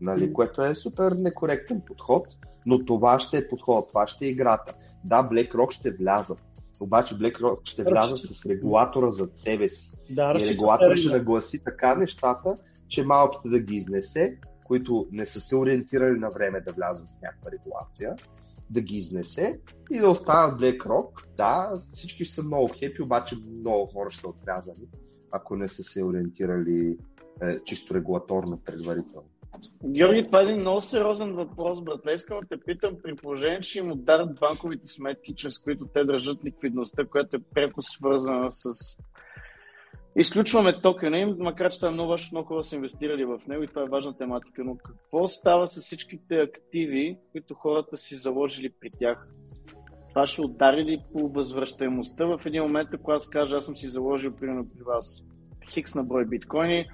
[0.00, 2.26] Нали, което е супер некоректен подход,
[2.66, 4.74] но това ще е подход, това ще е играта.
[5.04, 6.38] Да, BlackRock ще влязат,
[6.80, 9.92] обаче BlackRock ще влязат с регулатора зад себе си.
[10.10, 12.54] Да, и регулатора ще нагласи така нещата,
[12.88, 17.22] че малките да ги изнесе, които не са се ориентирали на време да влязат в
[17.22, 18.16] някаква регулация,
[18.70, 19.60] да ги изнесе
[19.90, 21.26] и да останат BlackRock.
[21.36, 24.88] Да, всички ще са много хепи, обаче много хора ще са отрязани,
[25.30, 26.98] ако не са се ориентирали
[27.42, 29.28] е, чисто регулаторно предварително.
[29.84, 32.12] Георги, това е един много сериозен въпрос, братле.
[32.12, 36.44] Искам да те питам, при положение, че им ударят банковите сметки, чрез които те държат
[36.44, 38.70] ликвидността, която е преко свързана с
[40.16, 43.62] изключваме токена им, макар че това е много важно, много хора са инвестирали в него
[43.62, 48.70] и това е важна тематика, но какво става с всичките активи, които хората си заложили
[48.80, 49.28] при тях?
[50.08, 53.88] Това ще удари ли по възвръщаемостта в един момент, ако аз кажа, аз съм си
[53.88, 55.24] заложил примерно при вас
[55.70, 56.86] хикс на брой биткоини,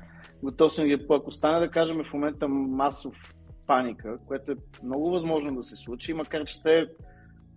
[0.45, 3.35] готов съм ги, ако стане да кажем в момента масов
[3.67, 6.87] паника, което е много възможно да се случи, макар че те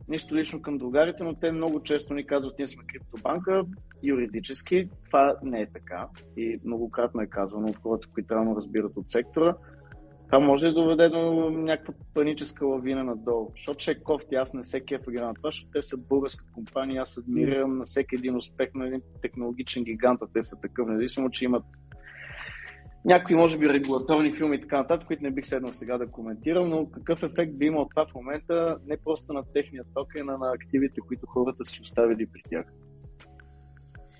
[0.07, 3.63] нищо лично към другарите, но те много често ни казват, ние сме криптобанка,
[4.03, 6.07] юридически това не е така
[6.37, 9.55] и многократно е казвано от хората, които реално разбират от сектора.
[10.25, 13.51] Това може да доведе до някаква паническа лавина надолу.
[13.55, 16.45] Защото ще е кофти, аз не се кефа ги на това, защото те са българска
[16.53, 20.87] компания, аз адмирирам на всеки един успех на един технологичен гигант, а те са такъв,
[20.87, 21.63] независимо, че имат
[23.07, 26.69] някои, може би, регулаторни филми и така нататък, които не бих седнал сега да коментирам,
[26.69, 30.51] но какъв ефект би имал това в момента, не просто на техния токен, а на
[30.55, 32.65] активите, които хората си оставили при тях.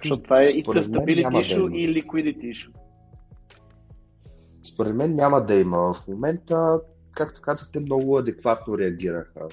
[0.04, 2.72] Защото това е и stability issue да и liquidity issue.
[4.74, 5.94] Според мен няма да има.
[5.94, 6.82] В момента,
[7.12, 9.48] както казахте, много адекватно реагираха.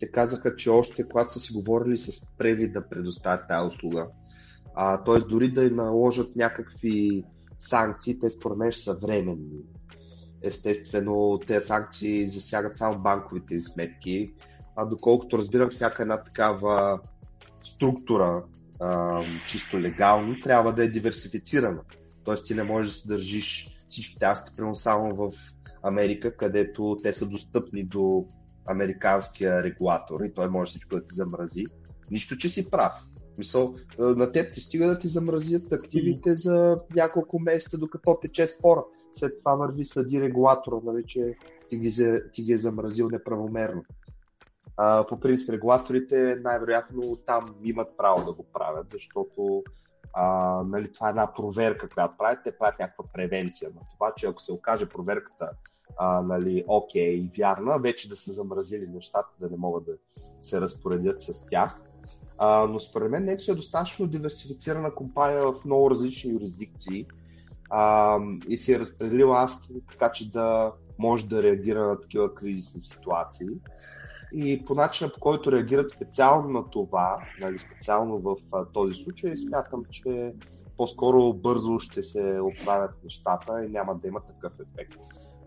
[0.00, 4.06] Те казаха, че още когато са си говорили с Преви да предоставят тази услуга,
[5.06, 5.18] т.е.
[5.28, 7.24] дори да наложат някакви
[7.58, 9.60] санкции, те според мен са временни.
[10.42, 14.32] Естествено, тези санкции засягат само банковите сметки,
[14.76, 17.00] а доколкото разбирам, всяка една такава
[17.64, 18.44] структура,
[18.80, 21.80] а, чисто легално, трябва да е диверсифицирана.
[22.24, 25.32] Тоест ти не можеш да се държиш всичките асти, примерно само в
[25.82, 28.26] Америка, където те са достъпни до
[28.66, 31.66] американския регулатор и той може всичко да ти замрази.
[32.10, 32.92] Нищо, че си прав.
[33.38, 38.84] Мисъл, на теб ти стига да ти замразят активите за няколко месеца, докато тече спора.
[39.12, 41.36] След това върви съди регулатора, нали, че
[41.68, 43.84] ти ги, ти ги е замразил неправомерно.
[44.76, 49.62] А, по принцип, регулаторите най-вероятно там имат право да го правят, защото
[50.12, 52.38] а, нали, това е една проверка, която правят.
[52.44, 55.50] Те правят някаква превенция на това, че ако се окаже проверката
[55.96, 59.92] а, нали, окей и вярна, вече да са замразили нещата, да не могат да
[60.42, 61.80] се разпоредят с тях.
[62.38, 67.06] А, но според мен Nexo е достатъчно диверсифицирана компания в много различни юрисдикции
[67.70, 68.18] а,
[68.48, 73.48] и се е разпределила аз така, че да може да реагира на такива кризисни ситуации.
[74.32, 79.36] И по начина по който реагират специално на това, нали, специално в а, този случай,
[79.36, 80.32] смятам, че
[80.76, 84.98] по-скоро бързо ще се оправят нещата и няма да има такъв ефект.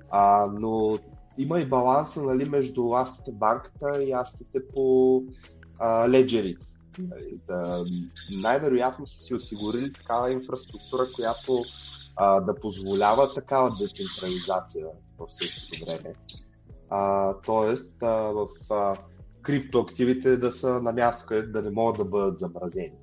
[0.10, 1.00] А, но
[1.38, 5.24] има и баланса нали, между астите банката и астите по
[5.80, 6.71] а, леджерите.
[7.00, 7.86] Нали, да,
[8.32, 11.64] най-вероятно са си осигурили такава инфраструктура, която
[12.16, 14.88] а, да позволява такава децентрализация
[15.20, 16.14] в същото време.
[16.90, 18.98] А, тоест, а, в а,
[19.42, 22.94] криптоактивите да са на място, където да не могат да бъдат замразени.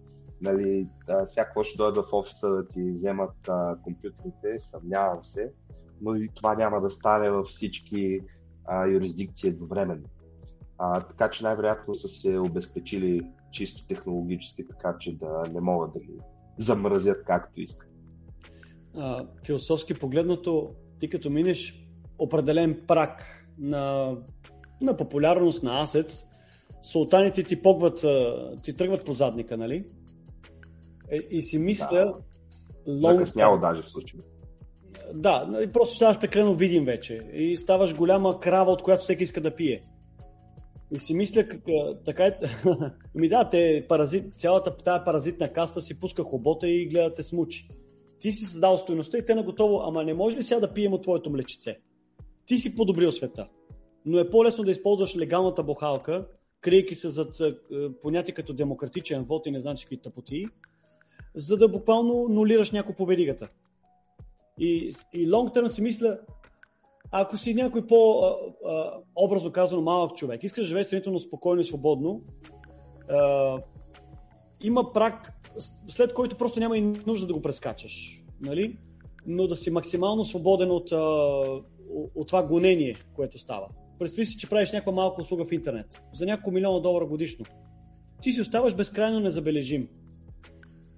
[0.41, 5.53] Нали, да, всяко ще дойде в офиса да ти вземат а, компютрите, съмнявам се,
[6.01, 8.21] но и това няма да стане във всички
[8.65, 10.09] а, юрисдикции едновременно.
[10.79, 16.01] А, така че най-вероятно са се обезпечили чисто технологически, така че да не могат да
[16.01, 16.19] ги
[16.59, 17.89] замразят както искат.
[18.97, 21.89] А, философски погледнато, ти като минеш
[22.19, 24.17] определен прак на,
[24.81, 26.25] на популярност на асец,
[26.83, 28.05] султаните ти погват,
[28.63, 29.85] ти тръгват по задника, нали?
[31.13, 32.13] И, е, и си мисля...
[32.87, 33.13] Да.
[33.13, 34.23] Закъсняло даже в случая.
[35.15, 39.41] Да, нали, просто ставаш прекалено видим вече и ставаш голяма крава, от която всеки иска
[39.41, 39.83] да пие.
[40.93, 41.63] И си мисля, как,
[42.05, 42.39] така е...
[43.15, 47.69] Ми да, те паразит, цялата тая паразитна каста си пуска хобота и гледате смучи.
[48.21, 50.93] Ти си създал стоеността и те на готово, ама не може ли сега да пием
[50.93, 51.79] от твоето млечице?
[52.47, 53.49] Ти си подобрил света.
[54.05, 56.27] Но е по-лесно да използваш легалната бухалка,
[56.61, 57.41] крийки се зад
[58.03, 60.47] понятие като демократичен вод и не знам какви тъпоти,
[61.35, 63.49] за да буквално нулираш някой по веригата.
[64.61, 66.19] И, и long term си мисля,
[67.11, 68.37] ако си някой по, а,
[68.69, 72.23] а, образно казано, малък човек, искаш да живееш сравнително спокойно и свободно,
[73.11, 73.59] а,
[74.65, 75.33] има прак,
[75.89, 78.23] след който просто няма и нужда да го прескачаш.
[78.41, 78.79] Нали?
[79.27, 80.97] Но да си максимално свободен от, а,
[82.15, 83.69] от това гонение, което става.
[83.99, 87.45] Представи си, че правиш някаква малка услуга в интернет за няколко милиона долара годишно.
[88.23, 89.89] Ти си оставаш безкрайно незабележим.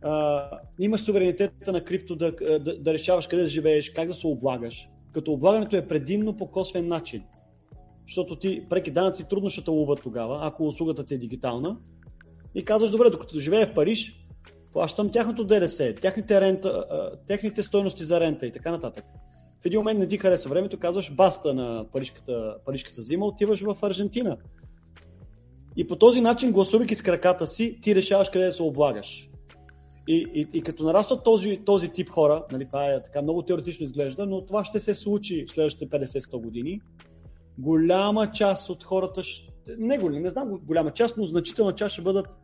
[0.02, 0.48] А,
[0.78, 4.88] имаш суверенитета на крипто да, да, да решаваш къде да живееш, как да се облагаш.
[5.12, 7.22] Като облагането е предимно по косвен начин.
[8.06, 11.76] Защото ти преки данъци трудно ще те луват тогава, ако услугата ти е дигитална.
[12.54, 14.26] И казваш, добре, докато живея в Париж,
[14.72, 16.84] плащам тяхното ДДС, тяхните, рента,
[17.26, 19.04] техните стойности за рента и така нататък.
[19.62, 23.76] В един момент не ти харесва времето, казваш баста на парижката, парижката зима, отиваш в
[23.82, 24.36] Аржентина.
[25.76, 29.29] И по този начин, гласувайки с краката си, ти решаваш къде да се облагаш.
[30.08, 33.86] И, и, и като нарастват този, този тип хора, нали, това е така много теоретично
[33.86, 36.80] изглежда, но това ще се случи в следващите 50-100 години,
[37.58, 39.22] голяма част от хората,
[39.78, 42.38] не, голям, не знам голяма част, но значителна част ще бъдат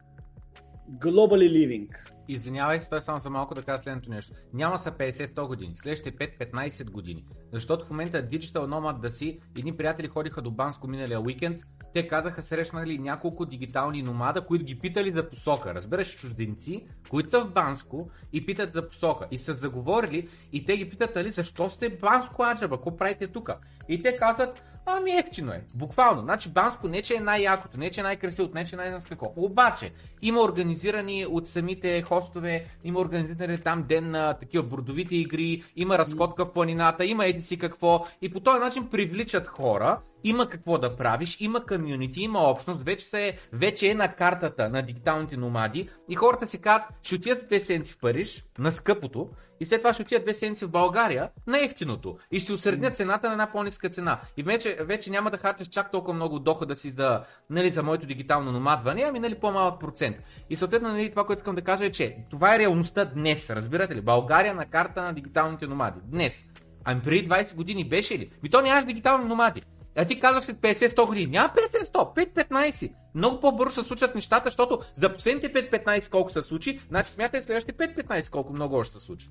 [0.90, 1.88] globally living.
[2.28, 4.32] Извинявай се, само за малко да кажа следното нещо.
[4.52, 7.24] Няма са 50-100 години, следващите 5-15 години.
[7.52, 11.62] Защото в момента Digital Nomad да си, едни приятели ходиха до Банско миналия уикенд,
[11.96, 15.74] те казаха срещнали няколко дигитални номада, които ги питали за посока.
[15.74, 19.26] Разбираш, чужденци, които са в Банско и питат за посока.
[19.30, 23.50] И са заговорили и те ги питат, нали, защо сте Банско Аджаба, какво правите тук?
[23.88, 25.64] И те казват, Ами ефтино е.
[25.74, 26.22] Буквално.
[26.22, 29.32] Значи Банско не че е най-якото, не че е най-красивото, не че е какво.
[29.36, 35.98] Обаче, има организирани от самите хостове, има организирани там ден на такива бордовите игри, има
[35.98, 38.06] разходка в планината, има еди си какво.
[38.22, 43.04] И по този начин привличат хора, има какво да правиш, има комьюнити, има общност, вече,
[43.04, 47.60] се, вече е на картата на дигиталните номади и хората си казват, ще отидат две
[47.60, 49.30] седмици в Париж, на скъпото,
[49.60, 52.18] и след това ще отидат две седмици в България, на ефтиното.
[52.30, 54.20] И ще усреднят цената на една по-ниска цена.
[54.36, 58.06] И вече, вече няма да харчаш чак толкова много дохода си за, нали, за моето
[58.06, 60.16] дигитално номадване, ами нали, по-малък процент.
[60.50, 63.96] И съответно нали, това, което искам да кажа е, че това е реалността днес, разбирате
[63.96, 64.00] ли?
[64.00, 66.00] България на карта на дигиталните номади.
[66.04, 66.44] Днес.
[66.84, 68.30] Ами преди 20 години беше ли?
[68.42, 69.62] Ми то нямаш дигитални номади.
[69.96, 71.26] А ти казваш след 50-100 години.
[71.26, 72.92] Няма 50-100, 5-15.
[73.14, 77.94] Много по-бързо се случат нещата, защото за последните 5-15 колко се случи, значи смятай следващите
[77.94, 79.28] 5-15 колко много още се случи.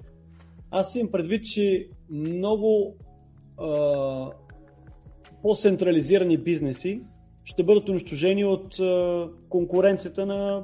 [0.78, 2.96] Аз имам предвид, че много
[3.58, 4.32] а,
[5.42, 7.02] по-централизирани бизнеси
[7.44, 10.64] ще бъдат унищожени от а, конкуренцията на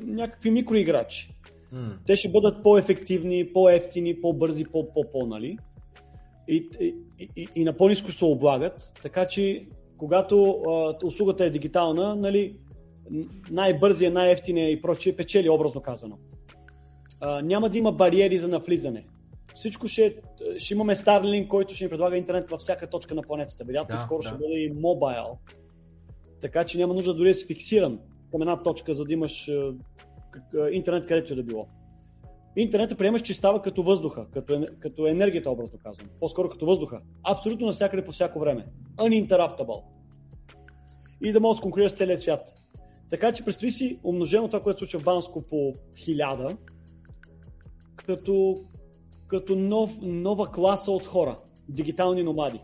[0.00, 1.34] някакви микроиграчи.
[1.74, 1.96] Mm.
[2.06, 5.58] Те ще бъдат по-ефективни, по-ефтини, по-бързи, по-по-по, нали?
[6.48, 6.94] и, и,
[7.36, 9.66] и, и на по-низко ще се облагат, така че
[9.96, 12.56] когато а, услугата е дигитална, нали,
[13.50, 16.18] най-бързия, най-ефтиния и прочие печели, образно казано.
[17.20, 19.06] А, няма да има бариери за навлизане.
[19.54, 20.16] Всичко ще,
[20.56, 23.64] ще имаме Starlink, който ще ни предлага интернет във всяка точка на планетата.
[23.64, 24.28] Вероятно да, скоро да.
[24.28, 25.38] ще бъде и мобайл.
[26.40, 27.98] Така че няма нужда дори да си фиксиран
[28.30, 29.50] към една точка, за да имаш
[30.72, 31.66] интернет където е да било
[32.56, 36.08] интернета приемаш, че става като въздуха, като, като енергията, образно казвам.
[36.20, 37.00] По-скоро като въздуха.
[37.22, 38.66] Абсолютно навсякъде по всяко време.
[38.96, 39.82] Uninterruptible.
[41.24, 42.54] И да можеш да конкурираш целия свят.
[43.10, 46.56] Така че представи си умножено това, което случва в Банско по хиляда,
[47.96, 48.56] като,
[49.28, 51.36] като нов, нова класа от хора,
[51.68, 52.60] дигитални номади,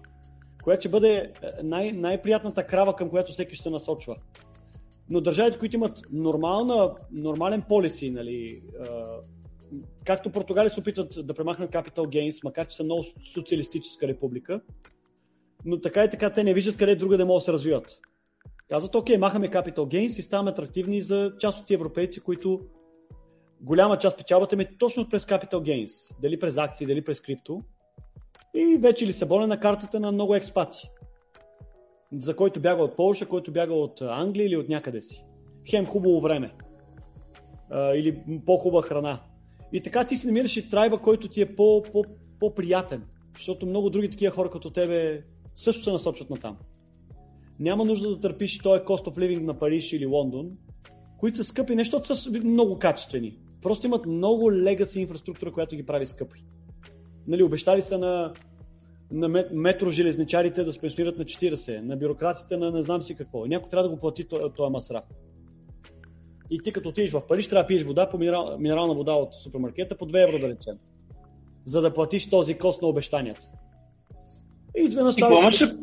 [0.64, 1.32] която ще бъде е,
[1.62, 4.16] най- най-приятната крава, към която всеки ще насочва.
[5.10, 8.62] Но държавите, които имат нормална, нормален полиси, нали,
[10.04, 13.04] както Португалия се опитват да премахнат Capital Gains, макар че са много
[13.34, 14.60] социалистическа република,
[15.64, 18.00] но така и така те не виждат къде друга да могат да се развиват.
[18.68, 22.60] Казват, окей, махаме Capital Gains и ставаме атрактивни за част от европейци, които
[23.62, 26.20] голяма част печалбата ми точно през Capital Gains.
[26.22, 27.62] Дали през акции, дали през крипто.
[28.54, 30.90] И вече Лисабон е на картата на много експати.
[32.12, 35.24] За който бяга от Полша, който бяга от Англия или от някъде си.
[35.70, 36.54] Хем хубаво време.
[37.70, 39.20] А, или по-хубава храна.
[39.72, 42.04] И така ти си намираш и трайба, който ти е по, по,
[42.40, 43.04] по-приятен.
[43.34, 45.24] Защото много други такива хора като тебе
[45.56, 46.56] също се насочват на там.
[47.60, 50.50] Няма нужда да търпиш този cost of living на Париж или Лондон,
[51.18, 53.38] които са скъпи, не защото са много качествени.
[53.62, 56.44] Просто имат много legacy инфраструктура, която ги прави скъпи.
[57.26, 58.32] Нали, обещали са на,
[59.10, 63.46] на метро железничарите да се пенсионират на 40, на бюрократите на не знам си какво.
[63.46, 64.24] Някой трябва да го плати
[64.56, 65.04] този масраф.
[66.50, 69.34] И ти като отидеш в Париж, трябва да пиеш вода по минерал, минерална вода от
[69.34, 70.76] супермаркета по 2 евро да речем.
[71.64, 73.50] За да платиш този кост на обещанията.
[74.76, 75.30] И изведнъж става...
[75.30, 75.76] Какво имаш,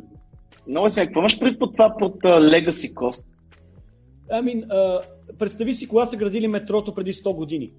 [0.67, 3.25] много сега, какво имаш пред под това под uh, legacy cost?
[4.29, 5.01] Ами, mean, uh,
[5.37, 7.73] представи си кога са градили метрото преди 100 години.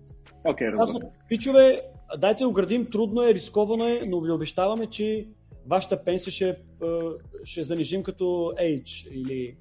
[0.45, 1.83] Окей, okay, Казват, пичове,
[2.19, 5.29] дайте го градим, трудно е, рисковано е, но ви обещаваме, че
[5.67, 7.11] вашата пенсия ще, а,
[7.45, 8.25] ще занижим като
[8.61, 9.57] age или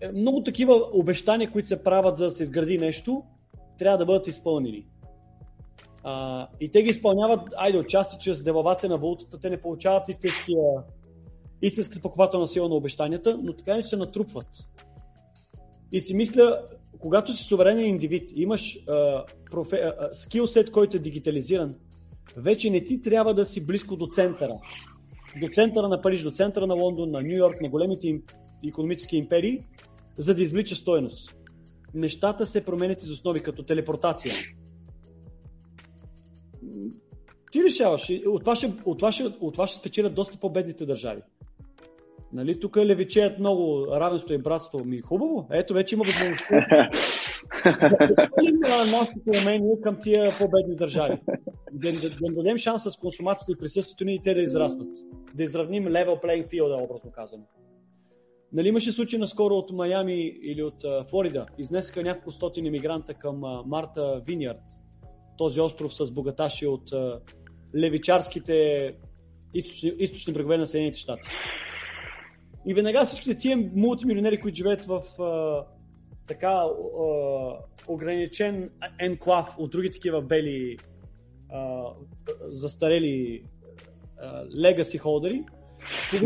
[0.00, 3.22] е, много такива обещания, които се правят за да се изгради нещо,
[3.78, 4.86] трябва да бъдат изпълнени.
[6.04, 10.82] А, и те ги изпълняват, айде, отчасти чрез девалвация на валутата, те не получават истинския,
[11.62, 14.48] истинска покупателна сила на обещанията, но така не се натрупват.
[15.92, 16.60] И си мисля,
[16.98, 21.74] когато си суверенен индивид, имаш а, профе, скилсет, който е дигитализиран,
[22.36, 24.54] вече не ти трябва да си близко до центъра.
[25.40, 28.22] До центъра на Париж, до центъра на Лондон, на Нью Йорк, на големите им
[28.68, 29.64] економически империи,
[30.18, 31.36] за да извлича стойност.
[31.94, 34.34] Нещата се променят из основи, като телепортация.
[37.52, 38.10] Ти решаваш.
[38.26, 41.22] От това ще, от това ще, от това ще спечелят доста по-бедните държави.
[42.32, 44.84] Нали, тук левичеят много равенство и братство.
[44.84, 45.48] Ми хубаво.
[45.52, 46.42] Ето вече има възможност.
[48.42, 51.20] има нашето умение към тия по-бедни държави.
[51.72, 54.96] Да, да, да дадем шанс с консумацията и присъствието ни и те да израснат.
[55.34, 57.42] Да изравним level playing field, образно казано.
[58.52, 61.46] Нали имаше случай наскоро от Майами или от uh, Флорида.
[61.58, 64.62] Изнесаха няколко стотин иммигранта към uh, Марта Виньярд,
[65.38, 67.20] този остров с богаташи от uh,
[67.76, 68.92] левичарските
[69.54, 71.28] източни, източни брегове на Съединените щати.
[72.66, 75.64] И веднага всичките тия мултимилионери, които живеят в uh,
[76.26, 77.58] така uh,
[77.88, 78.70] ограничен
[79.00, 80.76] енклав от други такива бели
[81.54, 81.94] uh,
[82.48, 83.44] застарели
[84.56, 85.44] легаси холдери,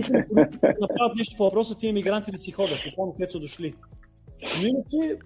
[0.80, 3.74] направят нещо по въпроса, тия мигранти да си ходят, буквално където са дошли.
[4.60, 5.18] Но иначе,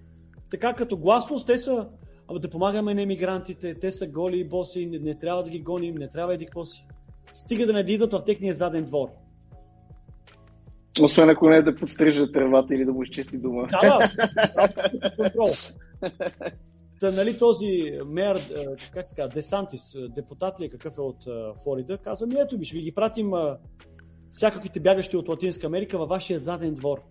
[0.49, 1.87] така като гласност, те са
[2.31, 5.59] Ама да помагаме на емигрантите, те са голи и боси, не, не трябва да ги
[5.59, 6.87] гоним, не трябва еди какво си.
[7.33, 9.09] Стига да не дидат в техния заден двор.
[10.99, 13.67] Освен ако не е да подстрижат тревата или да му изчисти дома.
[13.81, 14.09] Да,
[14.55, 15.51] да, контрол.
[16.99, 18.41] Та, нали, този мер,
[18.93, 21.23] как се казва, Десантис, депутат ли е какъв е от
[21.63, 23.31] Флорида, казва ми, ето ви, ще ви ги пратим
[24.31, 27.01] всякаквите бягащи от Латинска Америка във вашия заден двор.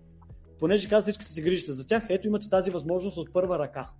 [0.58, 3.90] Понеже казвате, искате да се грижите за тях, ето имате тази възможност от първа ръка.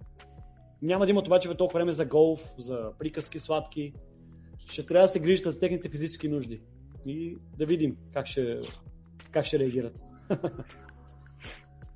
[0.82, 3.92] Няма да имат обаче толкова време за голф, за приказки сладки.
[4.70, 6.60] Ще трябва да се грижите за техните физически нужди.
[7.06, 8.60] И да видим как ще,
[9.30, 10.04] как ще реагират.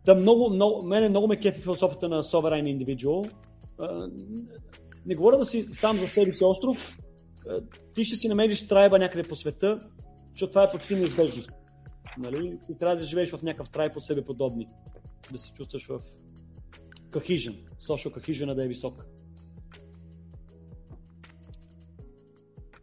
[0.05, 3.31] Та много, много, мене много ме кефи философията на Sovereign Individual.
[5.07, 6.99] Не говоря да си сам за себе си остров.
[7.95, 9.81] Ти ще си намериш трайба някъде по света,
[10.33, 11.43] защото това е почти неизбежно.
[12.19, 12.59] Нали?
[12.67, 14.69] Ти трябва да живееш в някакъв трай по себе подобни.
[15.33, 16.01] Да се чувстваш в
[17.11, 17.57] cohesion.
[17.83, 19.05] Social cohesion да е висок.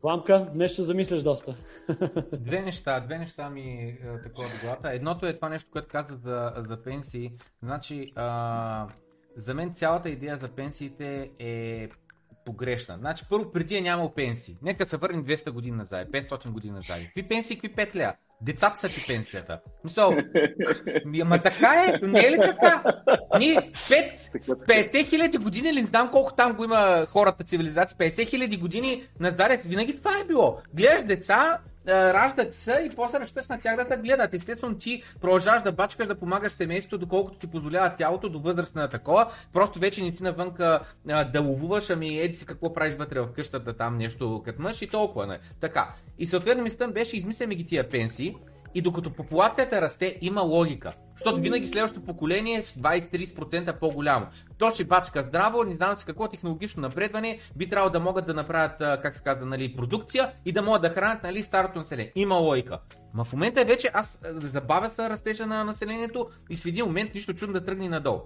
[0.01, 1.55] Пламка, нещо замисляш доста.
[2.39, 4.93] Две неща, две неща ми е, такова до главата.
[4.93, 7.31] Едното е това нещо, което каза за, за пенсии.
[7.63, 8.87] Значи, а,
[9.35, 11.89] за мен цялата идея за пенсиите е
[12.45, 12.97] погрешна.
[12.99, 14.57] Значи, първо, преди е нямал пенсии.
[14.61, 16.97] Нека се върнем 200 години назад, 500 години назад.
[17.05, 18.15] Какви пенсии, какви 5 лея?
[18.41, 19.59] Децата са ти пенсията.
[19.83, 20.15] Мисъл,
[21.21, 22.83] ама така е, не е ли така?
[23.39, 28.29] Ние 5, 50 хиляди години, или не знам колко там го има хората цивилизация, 50
[28.29, 30.57] хиляди години на здарец, винаги това е било.
[30.73, 34.33] Гледаш деца, раждат се и после разчиташ на тях да те гледат.
[34.33, 38.89] Естествено, ти продължаваш да бачкаш, да помагаш семейството, доколкото ти позволява тялото до възраст на
[38.89, 39.31] такова.
[39.53, 40.79] Просто вече не си навънка
[41.09, 44.81] а, да ловуваш, ами еди си какво правиш вътре в къщата, там нещо като мъж
[44.81, 45.27] и толкова.
[45.27, 45.39] Не.
[45.59, 45.93] Така.
[46.19, 48.35] И съответно мисля беше, измисляме ги тия пенсии,
[48.75, 50.91] и докато популацията расте, има логика.
[51.17, 54.25] Защото винаги следващото поколение е с 20-30% по-голямо.
[54.57, 58.33] То ще бачка здраво, не знам си какво технологично напредване, би трябвало да могат да
[58.33, 62.11] направят, как се казва, нали, продукция и да могат да хранят нали, старото население.
[62.15, 62.79] Има логика.
[63.13, 67.33] Ма в момента вече аз забавя се растежа на населението и в един момент нищо
[67.33, 68.21] чудно да тръгне надолу.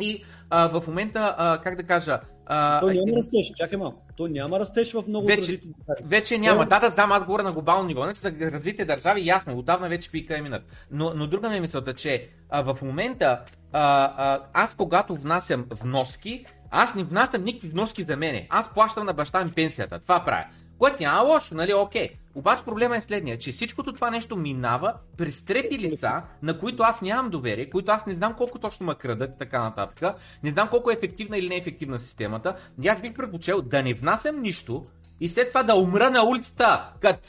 [0.00, 2.20] И а, в момента, а, как да кажа...
[2.46, 4.02] А, То няма растеж, чакай малко.
[4.16, 6.08] То няма растеж в много вече, развити държави.
[6.08, 6.66] Вече няма.
[6.66, 8.02] Да, да, знам, аз говоря на глобално ниво.
[8.02, 10.62] Значи за развитите държави, ясно, отдавна вече пика е минат.
[10.90, 13.40] Но, но друга ми е мисълта, че а, в момента
[13.72, 18.46] а, а, аз когато внасям вноски, аз не внасям никакви вноски за мене.
[18.50, 19.98] Аз плащам на баща ми пенсията.
[19.98, 20.44] Това правя.
[20.84, 22.08] Което няма лошо, нали, окей.
[22.34, 27.02] Обаче проблема е следния, че всичкото това нещо минава през трети лица, на които аз
[27.02, 30.68] нямам доверие, които аз не знам колко точно ме крадат и така нататък, не знам
[30.68, 32.56] колко е ефективна или неефективна системата.
[32.82, 34.84] И аз бих предпочел да не внасям нищо
[35.20, 37.28] и след това да умра на улицата, като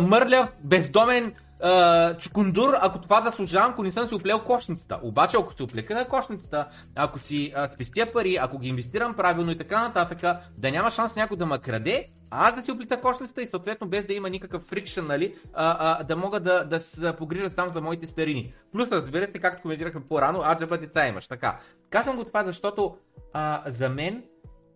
[0.00, 1.34] мърляв, бездомен,
[1.64, 4.98] Uh, чукундур, ако това да служавам, ако не съм си оплел кошницата.
[5.02, 9.50] Обаче, ако се оплека на кошницата, ако си uh, спестя пари, ако ги инвестирам правилно
[9.50, 10.20] и така нататък,
[10.58, 13.88] да няма шанс някой да ме краде, а аз да си оплита кошницата и съответно
[13.88, 17.72] без да има никакъв фрикшен, нали, а, а, да мога да, да се погрижа само
[17.72, 18.54] за моите старини.
[18.72, 21.26] Плюс, разбира се, както коментирахме по-рано, аджаба деца имаш.
[21.26, 21.58] Така.
[21.90, 22.96] Казвам го това, защото
[23.32, 24.22] а, за мен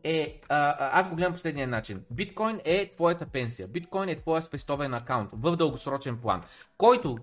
[0.05, 2.03] е, а, аз го гледам последния начин.
[2.11, 3.69] Биткоин е твоята пенсия.
[3.69, 6.43] Биткоин е твоя спестовен акаунт в дългосрочен план.
[6.77, 7.17] Който,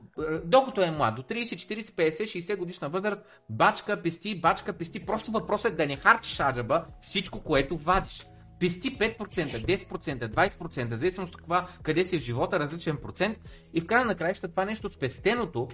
[0.44, 5.06] докато е млад, до 30, 40, 50, 60 годишна възраст, бачка, пести, бачка, пести.
[5.06, 8.26] Просто въпросът е да не харчиш аджаба всичко, което вадиш.
[8.60, 13.38] Пести 5%, 10%, 20%, в зависимост от това къде си в живота, различен процент.
[13.74, 15.68] И в края на краища това нещо спестеното,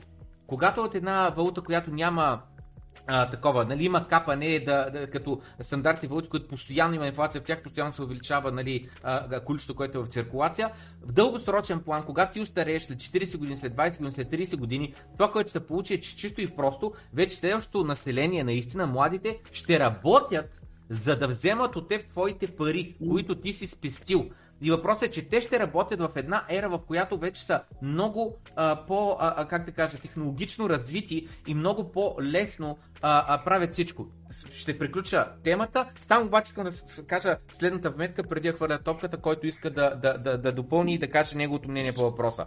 [0.47, 2.41] когато от една валута, която няма
[3.07, 7.07] а, такова, нали, има капа, не е да, да, като стандартни валути, които постоянно има
[7.07, 8.89] инфлация, в тях постоянно се увеличава нали,
[9.45, 10.71] количеството, което е в циркулация.
[11.01, 14.93] В дългосрочен план, когато ти устарееш след 40 години, след 20 години, след 30 години,
[15.17, 19.79] това, което се получи е, че чисто и просто, вече следващото население, наистина, младите, ще
[19.79, 24.29] работят за да вземат от теб твоите пари, които ти си спестил.
[24.63, 28.37] И въпросът е, че те ще работят в една ера, в която вече са много
[28.55, 34.07] а, по, а, как да кажа, технологично развити и много по-лесно а, а, правят всичко.
[34.51, 35.89] Ще приключа темата.
[35.99, 40.17] Само обаче искам да кажа следната вметка, преди да хвърля топката, който иска да, да,
[40.17, 42.45] да, да допълни и да каже неговото мнение по въпроса.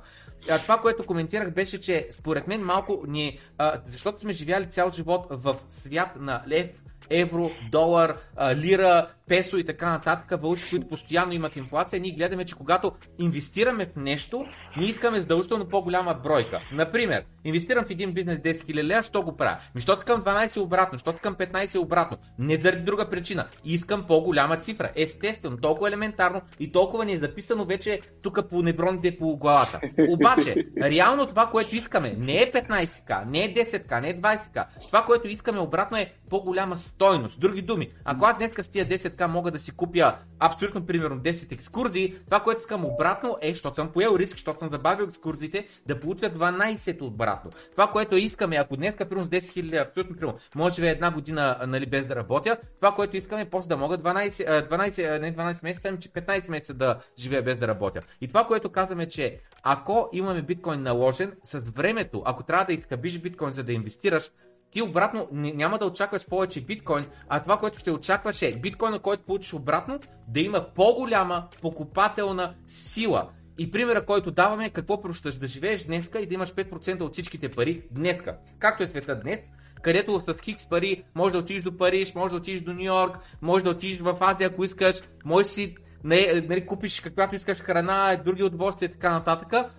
[0.51, 4.91] А, това, което коментирах, беше, че според мен малко ни, а, защото сме живяли цял
[4.91, 6.67] живот в свят на лев,
[7.11, 8.17] евро, долар,
[8.55, 13.87] лира, песо и така нататък, валути, които постоянно имат инфлация, ние гледаме, че когато инвестираме
[13.87, 14.47] в нещо,
[14.77, 16.61] ние искаме задължително по-голяма бройка.
[16.73, 19.59] Например, инвестирам в един бизнес 10 000 лева, що го правя?
[19.75, 22.17] Ми, що искам 12 обратно, що искам 15 обратно?
[22.39, 23.47] Не заради друга причина.
[23.65, 24.91] Искам по-голяма цифра.
[24.97, 29.81] Естествено, толкова елементарно и толкова ни е записано вече тук по невроните по главата.
[30.09, 34.65] Обаче, реално това, което искаме, не е 15к, не е 10к, не е 20к.
[34.87, 37.41] Това, което искаме обратно е по-голяма стойност.
[37.41, 41.53] Други думи, ако аз днес с тия 10к мога да си купя абсолютно примерно 10
[41.53, 46.01] екскурзии, това, което искам обратно е, защото съм поел риск, защото съм забавил екскурзиите, да
[46.01, 47.51] получа 12 обратно.
[47.73, 51.59] Това, което искаме, ако днес, примерно с 10 000, абсолютно примерно, може да една година
[51.67, 55.89] нали, без да работя, това, което искаме после да мога 12, 12, не 12 месеца,
[55.89, 58.01] ами 15 месеца да живея без да работя.
[58.21, 63.19] И това, което казваме, че ако имаме биткоин наложен, с времето, ако трябва да изхабиш
[63.19, 64.31] биткоин за да инвестираш,
[64.77, 69.25] ти обратно няма да очакваш повече биткоин, а това, което ще очакваш е биткоина, който
[69.25, 73.29] получиш обратно, да има по-голяма покупателна сила.
[73.59, 77.13] И примера, който даваме е какво прощаш да живееш днеска и да имаш 5% от
[77.13, 78.37] всичките пари днеска.
[78.59, 79.41] Както е света днес,
[79.83, 83.19] където с хикс пари може да отидеш до Париж, може да отидеш до Нью Йорк,
[83.43, 88.17] може да отидеш в Азия, ако искаш, може си не, нали, купиш каквато искаш храна,
[88.25, 89.71] други удоволствия и така нататък.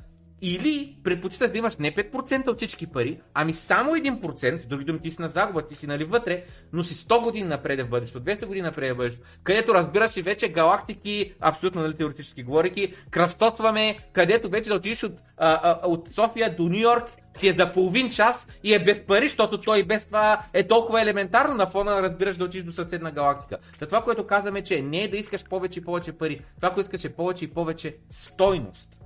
[0.41, 4.99] Или предпочиташ да имаш не 5% от всички пари, ами само 1%, с други думи
[4.99, 6.43] ти си на загуба, ти си нали вътре,
[6.73, 10.21] но си 100 години напред в бъдещето, 200 години напред в бъдещето, където разбираш и
[10.21, 16.13] вече галактики, абсолютно нали, теоретически говорики, кръстосваме, където вече да отидеш от, а, а, от
[16.13, 17.05] София до Нью Йорк
[17.39, 21.01] ти е за половин час и е без пари, защото той без това е толкова
[21.01, 23.57] елементарно на фона, разбираш да отидеш до съседна галактика.
[23.79, 26.87] Та това, което казваме, че не е да искаш повече и повече пари, това, което
[26.87, 28.96] искаш е повече и повече стойност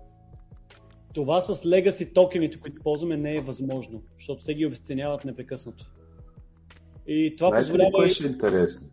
[1.14, 5.86] това с legacy токените, които ползваме, не е възможно, защото те ги обесценяват непрекъснато.
[7.08, 7.92] И това Знаете позволява...
[7.92, 8.88] Кое ще е интересно?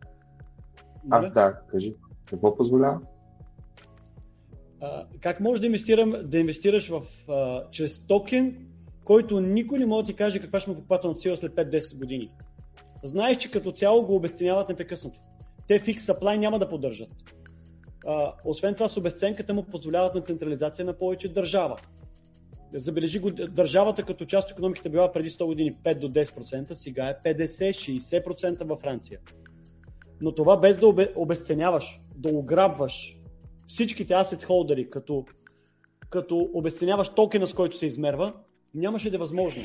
[1.11, 1.95] А, да, кажи.
[2.25, 3.01] Какво позволява?
[4.81, 8.67] А, как можеш да, инвестирам, да инвестираш в, а, чрез токен,
[9.05, 12.33] който никой не може да ти каже каква ще му покупателна сила след 5-10 години?
[13.03, 15.21] Знаеш, че като цяло го обесценяват непрекъснато.
[15.69, 17.09] Те фикс supply няма да поддържат.
[18.07, 21.77] А, освен това, с обесценката му позволяват на централизация на повече държава.
[22.75, 27.09] Забележи го, държавата като част от економиката била преди 100 години 5 до 10%, сега
[27.09, 29.21] е 50-60% във Франция.
[30.21, 33.19] Но това без да обесценяваш, да ограбваш
[33.67, 35.25] всичките асет холдери, като,
[36.11, 38.35] като обесценяваш токена, с който се измерва,
[38.75, 39.63] нямаше да е възможно.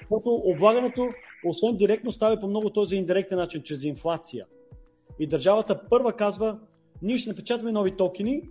[0.00, 1.08] Защото облагането,
[1.46, 4.46] освен директно, става по много този индиректен начин, чрез инфлация.
[5.18, 6.58] И държавата първа казва,
[7.02, 8.42] ние ще напечатаме нови токени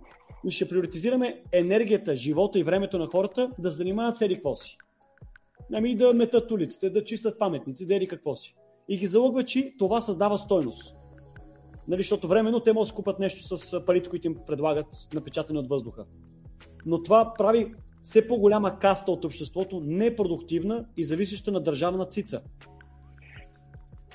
[0.50, 4.76] ще приоритизираме енергията, живота и времето на хората да занимават с какво си.
[5.72, 8.54] Ами да метат улиците, да чистят паметници, да еди какво си.
[8.88, 10.96] И ги залъгва, че това създава стойност.
[11.88, 15.68] Нали, защото временно те могат да купат нещо с парите, които им предлагат, напечатани от
[15.68, 16.04] въздуха.
[16.86, 22.42] Но това прави все по-голяма каста от обществото непродуктивна и зависеща на държавна цица.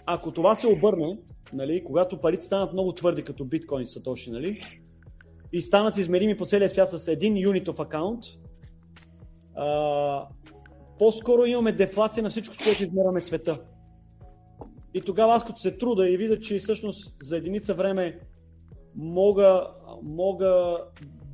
[0.05, 1.19] Ако това се обърне,
[1.53, 4.61] нали, когато парите станат много твърди, като биткоин и сатоши, нали,
[5.53, 8.23] и станат измерими по целия свят с един юнит of аккаунт,
[10.99, 13.59] по-скоро имаме дефлация на всичко, с което измерваме света.
[14.93, 18.19] И тогава аз като се труда и видя, че всъщност за единица време
[18.95, 19.67] мога,
[20.03, 20.77] мога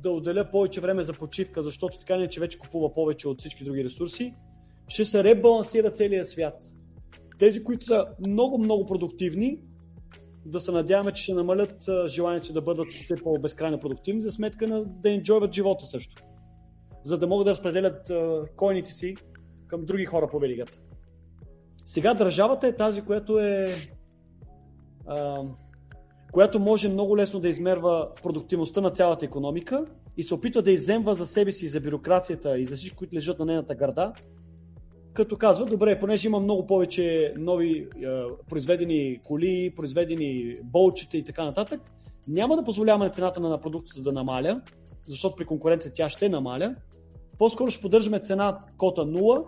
[0.02, 3.64] да отделя повече време за почивка, защото така не че вече купува повече от всички
[3.64, 4.34] други ресурси,
[4.88, 6.64] ще се ребалансира целия свят.
[7.38, 9.60] Тези, които са много-много продуктивни,
[10.44, 14.84] да се надяваме, че ще намалят желанието да бъдат все по-безкрайно продуктивни за сметка на
[14.84, 16.22] да енджойват живота също.
[17.04, 18.12] За да могат да разпределят
[18.56, 19.16] койните си
[19.66, 20.78] към други хора по велигата.
[21.86, 23.74] Сега държавата е тази, която е
[25.06, 25.42] а,
[26.32, 31.14] която може много лесно да измерва продуктивността на цялата економика и се опитва да иземва
[31.14, 34.12] за себе си, за бюрокрацията и за всички, които лежат на нейната гърда,
[35.14, 37.88] като казва, добре, понеже има много повече нови е,
[38.48, 41.80] произведени коли, произведени болчета и така нататък,
[42.28, 44.60] няма да позволяваме цената на продуктите да намаля,
[45.08, 46.74] защото при конкуренция тя ще намаля.
[47.38, 49.46] По-скоро ще поддържаме цена кота 0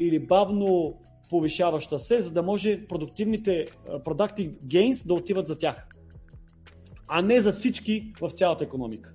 [0.00, 0.94] или бавно
[1.30, 5.88] повишаваща се, за да може продуктивните productive gains да отиват за тях,
[7.08, 9.12] а не за всички в цялата економика.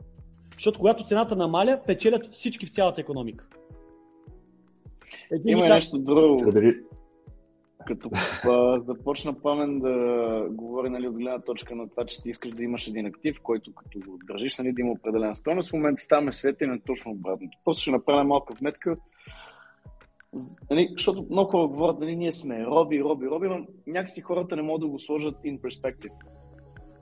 [0.53, 3.47] Защото когато цената намаля, печелят всички в цялата економика.
[5.31, 6.37] Един Има и нещо друго.
[7.87, 8.09] Като
[8.43, 12.63] а, започна Памен да говори нали, от гледна точка на това, че ти искаш да
[12.63, 16.33] имаш един актив, който като го държиш, нали, да има определена стоеност, в момента ставаме
[16.33, 17.57] света и на точно обратното.
[17.65, 18.97] Просто ще направя малка вметка,
[20.69, 24.61] нали, защото много хора говорят, нали, ние сме роби, роби, роби, но някакси хората не
[24.61, 26.11] могат да го сложат in perspective.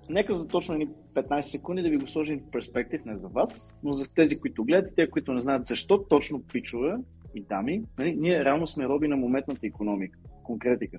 [0.09, 0.75] Нека за точно
[1.13, 4.63] 15 секунди да ви го сложим в перспектив, не за вас, но за тези, които
[4.63, 6.97] гледат и те, които не знаят защо точно пичове
[7.35, 10.97] и дами, нали, ние реално сме роби на моментната економика, конкретика.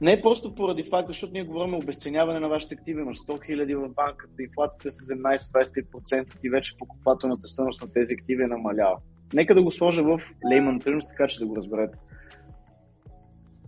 [0.00, 3.76] Не е просто поради факта, защото ние говорим обесценяване на вашите активи, имаш 100 000
[3.76, 8.96] в банката, инфлацията е 17-20% и вече покупателната стоеност на тези активи е намалява.
[9.34, 11.98] Нека да го сложа в Lehman Terms, така че да го разберете.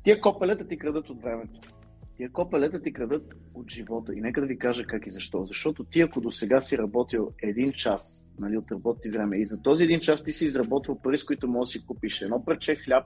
[0.02, 1.60] Тия копелета ти крадат от времето.
[2.20, 4.14] Тия копелета ти крадат от живота.
[4.14, 5.44] И нека да ви кажа как и защо.
[5.46, 9.62] Защото ти, ако до сега си работил един час нали, от работи време и за
[9.62, 12.76] този един час ти си изработвал пари, с които можеш да си купиш едно прече
[12.76, 13.04] хляб,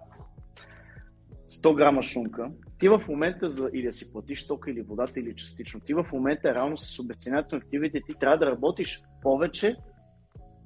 [1.48, 5.36] 100 грама шунка, ти в момента за или да си платиш тока или водата или
[5.36, 9.76] частично, ти в момента реално с обесценяването на активите ти трябва да работиш повече,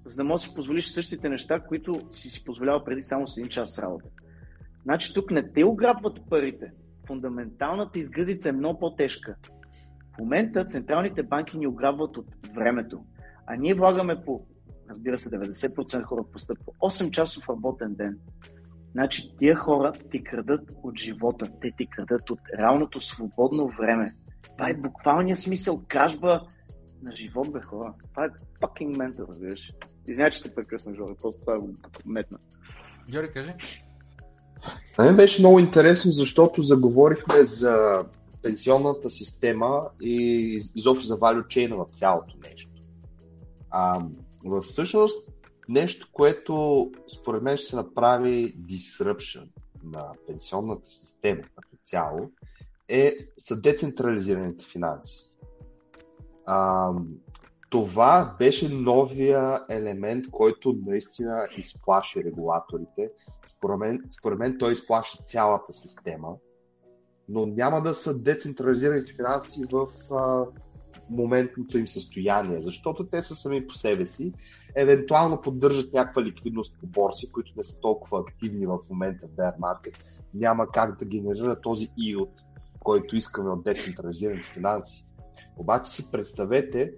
[0.05, 3.39] за да можеш да си позволиш същите неща, които си си позволява преди само с
[3.39, 4.09] един час работа.
[4.83, 6.73] Значи тук не те ограбват парите,
[7.09, 9.37] фундаменталната изгъзица е много по-тежка.
[10.15, 13.05] В момента централните банки ни ограбват от времето,
[13.47, 14.47] а ние влагаме по,
[14.91, 18.19] разбира се, 90% хора постъпват по 8 часов работен ден.
[18.93, 24.15] Значи тия хора ти крадат от живота, те ти крадат от реалното свободно време.
[24.57, 26.41] Това е буквалният смисъл, кражба
[27.03, 27.95] на живот, бе хора.
[28.11, 28.29] Това е
[28.61, 29.73] fucking ментал, разбираш.
[30.09, 31.59] Извинявай, че те прекъснах, Жора, просто това е
[32.07, 32.39] метна.
[33.11, 33.53] Георги, кажи.
[34.99, 38.05] На мен беше много интересно, защото заговорихме за
[38.43, 42.71] пенсионната система и изобщо за value в цялото нещо.
[43.71, 44.01] А,
[44.63, 45.29] всъщност
[45.69, 46.91] нещо, което
[47.21, 49.49] според мен ще направи disruption
[49.85, 52.31] на пенсионната система като цяло,
[52.89, 55.31] е, са децентрализираните финанси.
[56.47, 56.91] А,
[57.71, 63.11] това беше новия елемент, който наистина изплаши регулаторите.
[63.47, 66.29] Според мен, според мен той изплаши цялата система,
[67.29, 70.45] но няма да са децентрализираните финанси в а,
[71.11, 74.33] моментното им състояние, защото те са сами по себе си,
[74.77, 79.59] евентуално поддържат някаква ликвидност по борси, които не са толкова активни в момента в bear
[79.59, 79.95] market,
[80.35, 82.33] няма как да генерира този иот,
[82.81, 85.09] който искаме от децентрализираните финанси.
[85.57, 86.93] Обаче си представете,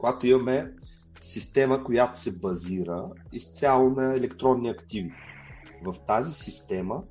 [0.00, 0.72] когато имаме
[1.20, 5.12] система, която се базира изцяло на електронни активи.
[5.84, 7.02] В тази система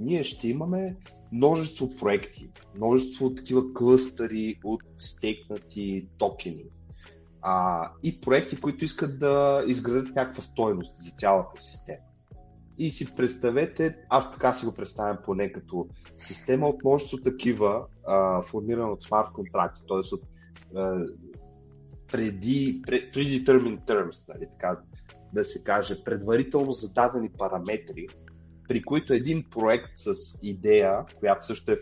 [0.00, 0.96] ние ще имаме
[1.32, 6.64] множество проекти, множество такива клъстъри от стекнати токени
[7.42, 11.98] а, и проекти, които искат да изградят някаква стойност за цялата система.
[12.78, 15.88] И си представете, аз така си го представям поне като
[16.18, 20.14] система от множество такива, а, формирана от смарт контракти, т.е.
[20.14, 20.22] от
[20.76, 21.06] а,
[22.12, 24.80] преди, преди determined terms, нали, така
[25.32, 28.06] да се каже, предварително зададени параметри,
[28.68, 31.80] при които един проект с идея, която също е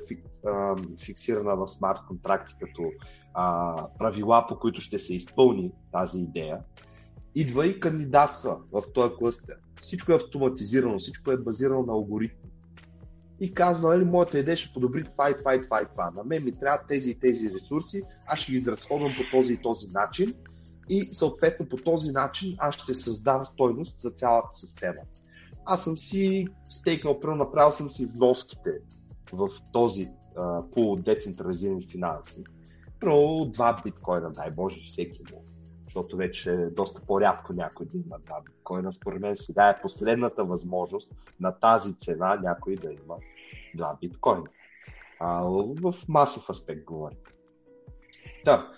[1.05, 2.91] фиксирана в смарт контракти като
[3.35, 6.59] а, правила, по които ще се изпълни тази идея,
[7.35, 9.57] идва и кандидатства в този клъстер.
[9.83, 12.48] Всичко е автоматизирано, всичко е базирано на алгоритми.
[13.41, 16.11] И казва, нали, моята идея ще подобри това и това и това и това.
[16.11, 19.63] На мен ми трябва тези и тези ресурси, аз ще ги изразходвам по този и
[19.63, 20.35] този начин
[20.89, 25.01] и съответно по този начин аз ще създам стойност за цялата система.
[25.65, 28.71] Аз съм си стейкнал, първо направил съм си вноските
[29.33, 30.09] в този
[30.75, 32.45] пул децентрализирани финанси.
[33.01, 35.45] Първо два биткоина, дай Боже, всеки му.
[35.99, 38.93] Защото вече е доста по-рядко някой да има два биткоина.
[38.93, 43.17] Според мен сега е последната възможност на тази цена някой да има
[43.75, 44.45] два биткоина.
[45.21, 45.43] А,
[45.83, 47.19] в масов аспект говорим.
[48.45, 48.73] Да.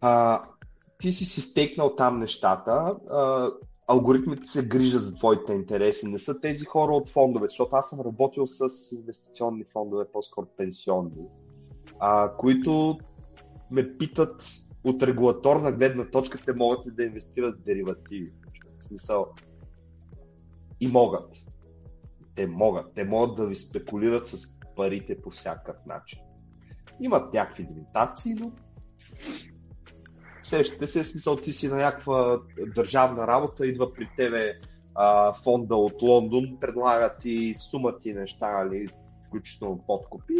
[0.00, 0.42] А,
[0.98, 3.50] ти си си стекнал там нещата, а,
[3.86, 8.00] алгоритмите се грижат за твоите интереси, не са тези хора от фондове, защото аз съм
[8.00, 11.26] работил с инвестиционни фондове, по-скоро пенсионни,
[11.98, 12.98] а, които
[13.70, 14.44] ме питат
[14.84, 18.32] от регулаторна гледна точка, те могат ли да инвестират в деривативи.
[18.78, 19.26] В смисъл,
[20.80, 21.36] и могат.
[22.34, 22.94] Те могат.
[22.94, 26.18] Те могат да ви спекулират с парите по всякакъв начин.
[27.00, 28.52] Имат някакви лимитации, но
[30.42, 32.40] сещате се, смисъл ти си на някаква
[32.74, 34.60] държавна работа, идва при тебе
[34.94, 38.88] а, фонда от Лондон, предлага ти сума ти неща, нали,
[39.26, 40.34] включително подкупи,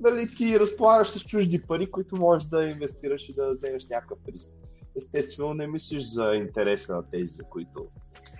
[0.00, 4.50] нали, ти разполагаш с чужди пари, които можеш да инвестираш и да вземеш някакъв риск.
[4.96, 7.86] Естествено, не мислиш за интереса на тези, за които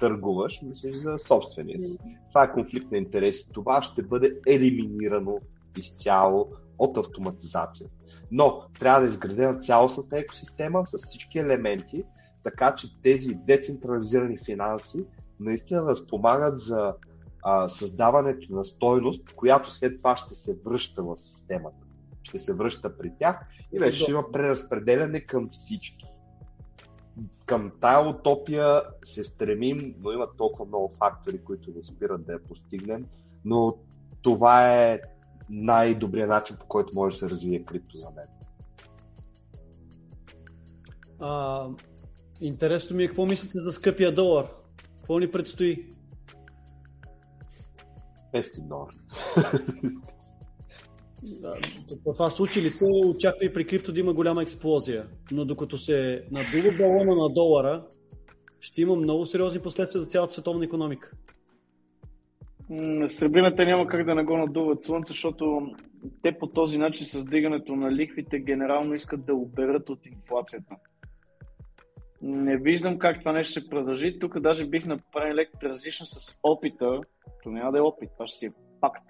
[0.01, 1.99] търгуваш, мислиш за собствения си.
[2.29, 3.53] Това е конфликт на интереси.
[3.53, 5.39] Това ще бъде елиминирано
[5.79, 7.95] изцяло от автоматизацията.
[8.31, 12.05] Но трябва да е изградена цялостната екосистема с всички елементи,
[12.45, 15.05] така че тези децентрализирани финанси
[15.41, 16.95] наистина да спомагат за
[17.49, 21.87] а, създаването на стойност, която след това ще се връща в системата.
[22.23, 26.05] Ще се връща при тях и вече ще има преразпределяне към всички.
[27.45, 32.45] Към тая утопия се стремим, но има толкова много фактори, които не спират да я
[32.45, 33.07] постигнем,
[33.45, 33.77] но
[34.23, 35.01] това е
[35.51, 38.27] най-добрият начин, по който може да се развие крипто за мен.
[41.21, 41.67] А,
[42.41, 44.47] интересно ми е какво мислите за скъпия долар?
[44.97, 45.96] Какво ни предстои?
[48.59, 48.95] Долар.
[51.23, 51.55] Да,
[52.05, 55.07] това случи ли се, очаква и при крипто да има голяма експлозия.
[55.31, 57.87] Но докато се надува балона на долара,
[58.61, 61.11] ще има много сериозни последствия за цялата световна економика.
[63.09, 65.75] Сребрината няма как да не го надуват слънце, защото
[66.23, 70.75] те по този начин с дигането на лихвите генерално искат да оберат от инфлацията.
[72.23, 74.19] Не виждам как това нещо ще продължи.
[74.19, 77.01] Тук даже бих направил лек транзишн с опита,
[77.43, 79.05] то няма да е опит, това ще си е факт,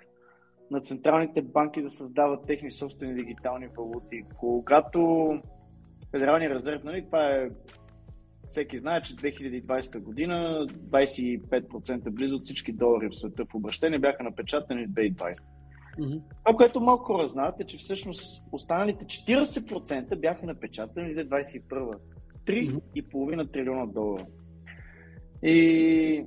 [0.70, 4.22] на централните банки да създават техни собствени дигитални валути.
[4.36, 5.30] Когато
[6.10, 7.48] Федералния резерв, нали, това е
[8.48, 14.22] всеки знае, че 2020 година 25% близо от всички долари в света в обращение бяха
[14.22, 15.42] напечатани в 2020.
[15.98, 16.22] Mm-hmm.
[16.44, 21.92] Това, което малко хора знаят е, че всъщност останалите 40% бяха напечатани в 2021.
[22.46, 24.26] 3,5 трилиона долара.
[25.42, 26.26] И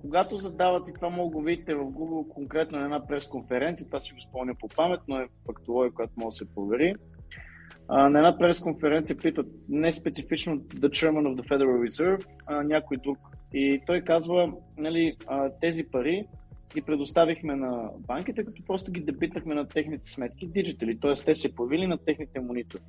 [0.00, 4.12] когато задават, и това мога го видите в Google конкретно на една пресконференция, това си
[4.12, 6.94] го спомня по памет, но е фактология, която може да се провери.
[7.88, 12.96] А, на една пресконференция питат не специфично The Chairman of the Federal Reserve, а някой
[12.96, 13.18] друг.
[13.52, 15.16] И той казва, нали,
[15.60, 16.26] тези пари
[16.74, 21.14] ги предоставихме на банките, като просто ги дебитнахме на техните сметки диджитали, т.е.
[21.14, 22.82] те се появили на техните монитори.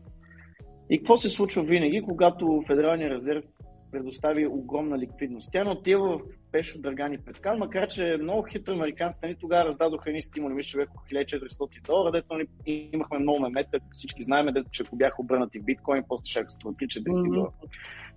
[0.90, 3.44] И какво се случва винаги, когато Федералния резерв
[3.91, 5.49] предостави огромна ликвидност?
[5.52, 6.22] Тя не отива в
[6.52, 10.90] пешо дъргани петка, макар че много хитро американците нали, тогава раздадоха едни стимули, мисля, човек
[11.11, 15.64] 1400 долара, дето нали, имахме много мемета, всички знаем, дето, че ако бяха обърнати в
[15.64, 17.34] биткоин, после ще експлуатира 4000 mm-hmm.
[17.34, 17.52] долара.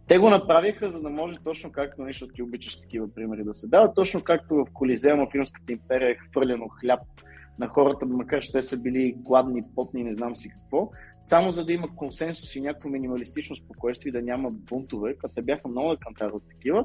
[0.09, 3.69] Те го направиха, за да може точно както нещо ти обичаш такива примери да се
[3.69, 7.01] дават, точно както в Колизеума в Римската империя е хвърлено хляб
[7.59, 10.91] на хората, макар че те са били гладни, потни, не знам си какво,
[11.23, 15.69] само за да има консенсус и някакво минималистично спокойствие, да няма бунтове, като те бяха
[15.69, 16.85] много кантари от такива,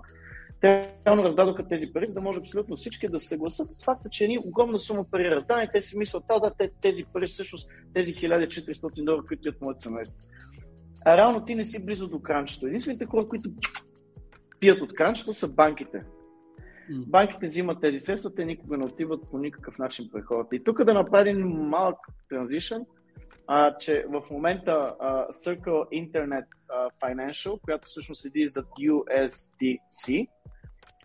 [0.61, 4.09] те реално раздадоха тези пари, за да може абсолютно всички да се съгласат с факта,
[4.09, 8.13] че ни огромна сума пари раздани, те си мислят, да, да, тези пари всъщност, тези
[8.13, 10.17] 1400 долара, които от моето семейство.
[11.05, 12.67] А реално ти не си близо до кранчето.
[12.67, 13.49] Единствените хора, които
[14.59, 16.03] пият от кранчето са банките.
[17.07, 20.55] Банките взимат тези средства, те никога не отиват по никакъв начин при хората.
[20.55, 21.97] И тук да направим малък
[22.29, 22.85] транзишън,
[23.47, 30.27] а, че в момента а, Circle Internet а, Financial, която всъщност седи зад USDC,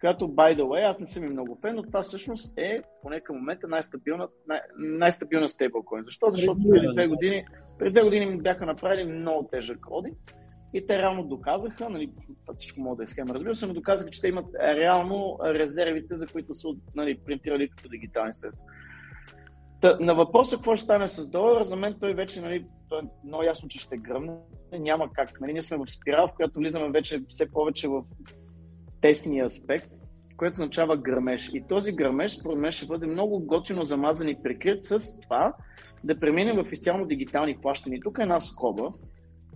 [0.01, 3.21] която, by the way, аз не съм и много фен, но това всъщност е, поне
[3.21, 6.05] към момента, най-стабилна, най- най-стабилна стейблкоин.
[6.05, 6.31] Защо?
[6.31, 7.45] Защото преди две години,
[7.79, 10.35] преди две години ми бяха направили много тежък одит
[10.75, 12.13] и те реално доказаха, нали,
[12.59, 16.27] всичко мога да е схема, разбира се, но доказаха, че те имат реално резервите, за
[16.27, 18.65] които са нали, принтирали като дигитални средства.
[20.01, 23.43] На въпроса какво ще стане с долара, за мен той вече нали, той е много
[23.43, 24.33] ясно, че ще гръмне.
[24.73, 25.41] Няма как.
[25.41, 28.03] Нали, ние сме в спирал, в която влизаме вече все повече в
[29.01, 29.91] тесния аспект,
[30.37, 31.51] което означава гърмеж.
[31.55, 35.53] И този гърмеж, според мен, ще бъде много готино замазан и прикрит с това
[36.05, 38.01] да преминем в изцяло дигитални плащания.
[38.05, 38.93] Тук е една скоба.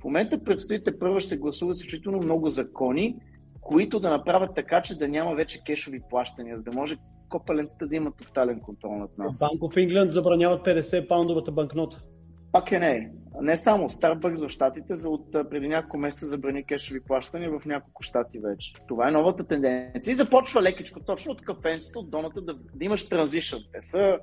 [0.01, 3.17] В момента предстоите първо ще се гласуват изключително много закони,
[3.61, 6.97] които да направят така, че да няма вече кешови плащания, за да може
[7.29, 9.39] копаленцата да има тотален контрол над нас.
[9.39, 12.03] Банк в Ингланд забраняват 50 паундовата банкнота.
[12.53, 13.11] пак е не.
[13.41, 13.89] Не само.
[13.89, 18.73] Starbucks в щатите за от преди няколко месеца забрани кешови плащания в няколко щати вече.
[18.89, 20.13] Това е новата тенденция.
[20.13, 23.61] И започва лекичко, точно от кафенцето, от доната да, да имаш транзишън.
[23.73, 24.19] Те са,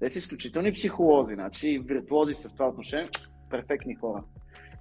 [0.00, 3.08] те са изключителни психолози, значи виртуози са в това отношение,
[3.50, 4.24] перфектни хора.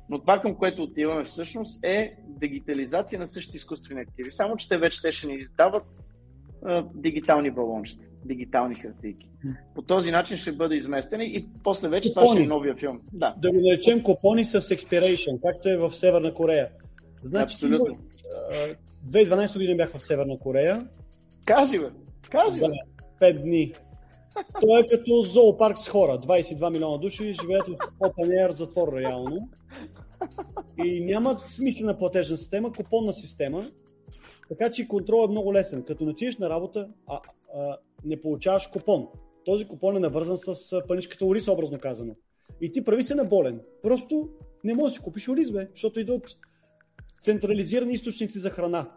[0.09, 4.31] Но това, към което отиваме всъщност е дигитализация на същите изкуствени активи.
[4.31, 5.83] Само, че те вече те ще ни издават
[6.65, 9.29] а, дигитални балончета, дигитални хартийки.
[9.75, 12.25] По този начин ще бъде изместени и после вече купони.
[12.25, 12.99] това ще е новия филм.
[13.13, 13.35] Да.
[13.37, 16.69] да го наречем купони с expiration, както е в Северна Корея.
[17.23, 17.95] Значи, Абсолютно.
[19.09, 20.87] 2012 година бях в Северна Корея.
[21.45, 21.89] Кажи, бе!
[22.29, 22.67] Кажи, да,
[23.21, 23.73] 5 дни.
[24.61, 26.19] Той е като зоопарк с хора.
[26.19, 29.49] 22 милиона души живеят в Open Air затвор реално.
[30.85, 33.71] И нямат смислена платежна система, купонна система.
[34.49, 35.83] Така че контрол е много лесен.
[35.83, 37.19] Като отидеш на работа, а,
[37.55, 39.07] а, не получаваш купон.
[39.45, 42.15] Този купон е навързан с паничката ориз, образно казано.
[42.61, 43.61] И ти прави се на болен.
[43.81, 44.29] Просто
[44.63, 46.37] не можеш да си купиш ориз, бе, защото идват
[47.21, 48.91] централизирани източници за храна.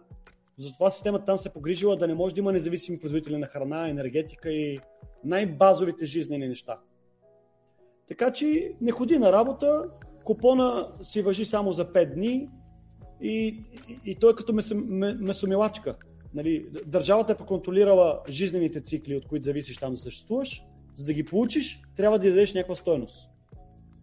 [0.58, 4.50] Затова системата там се погрижила да не може да има независими производители на храна, енергетика
[4.50, 4.78] и
[5.24, 6.78] най-базовите жизнени неща.
[8.08, 9.84] Така че не ходи на работа,
[10.24, 12.48] купона си въжи само за 5 дни
[13.22, 14.52] и, и, и той е като
[15.20, 15.96] месомилачка.
[16.34, 20.62] Нали, държавата е проконтролирала жизнените цикли, от които зависиш там да съществуваш.
[20.96, 23.30] За да ги получиш, трябва да дадеш някаква стойност.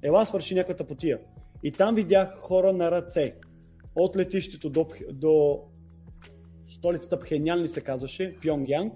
[0.01, 1.19] Ела свърши някаква потия.
[1.63, 3.35] И там видях хора на ръце.
[3.95, 5.61] От летището до, до
[6.85, 8.93] столицата Пхенян ли се казваше, Пьонгянг,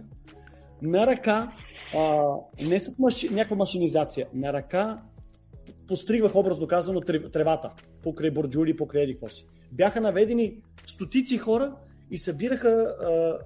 [0.81, 1.51] на ръка,
[1.97, 5.01] а, не с маши, някаква машинизация, на ръка
[5.87, 7.71] постригвах образно казано тревата,
[8.03, 9.47] покрай борджули, покрай еди си.
[9.71, 11.75] Бяха наведени стотици хора
[12.11, 13.39] и събираха а,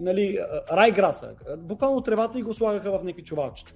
[0.00, 0.38] нали,
[0.72, 3.74] райграса, буквално тревата и го слагаха в някакви чувалчета.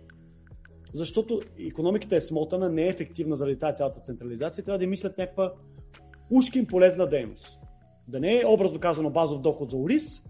[0.94, 5.52] Защото економиката е смотана, не е ефективна заради тази цялата централизация, трябва да мислят някаква
[6.30, 7.61] ушкин полезна дейност.
[8.08, 10.22] Да не е образно казано базов доход за Орис,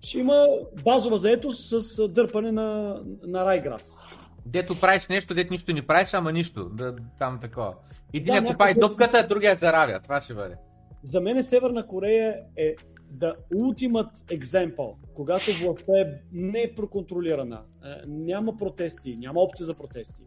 [0.00, 0.46] ще има
[0.84, 4.04] базова заетост с дърпане на, на Райграс.
[4.46, 6.64] Дето правиш нещо, дето нищо не правиш, ама нищо.
[6.64, 7.74] Да, там такова.
[8.12, 10.00] И ти да, купай дупката, а другия заравя.
[10.02, 10.56] Това ще бъде.
[11.02, 12.74] За мен Северна Корея е
[13.18, 20.22] the ultimate example, когато властта е непроконтролирана, е, няма протести, няма опция за протести,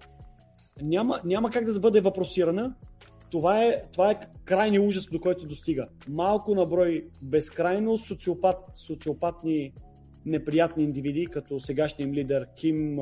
[0.82, 2.76] няма, няма как да бъде въпросирана,
[3.32, 5.88] това е, това е крайни ужас, до който достига.
[6.10, 9.74] Малко на брой безкрайно социопат, социопатни
[10.26, 13.00] неприятни индивиди, като сегашния им лидер Ким,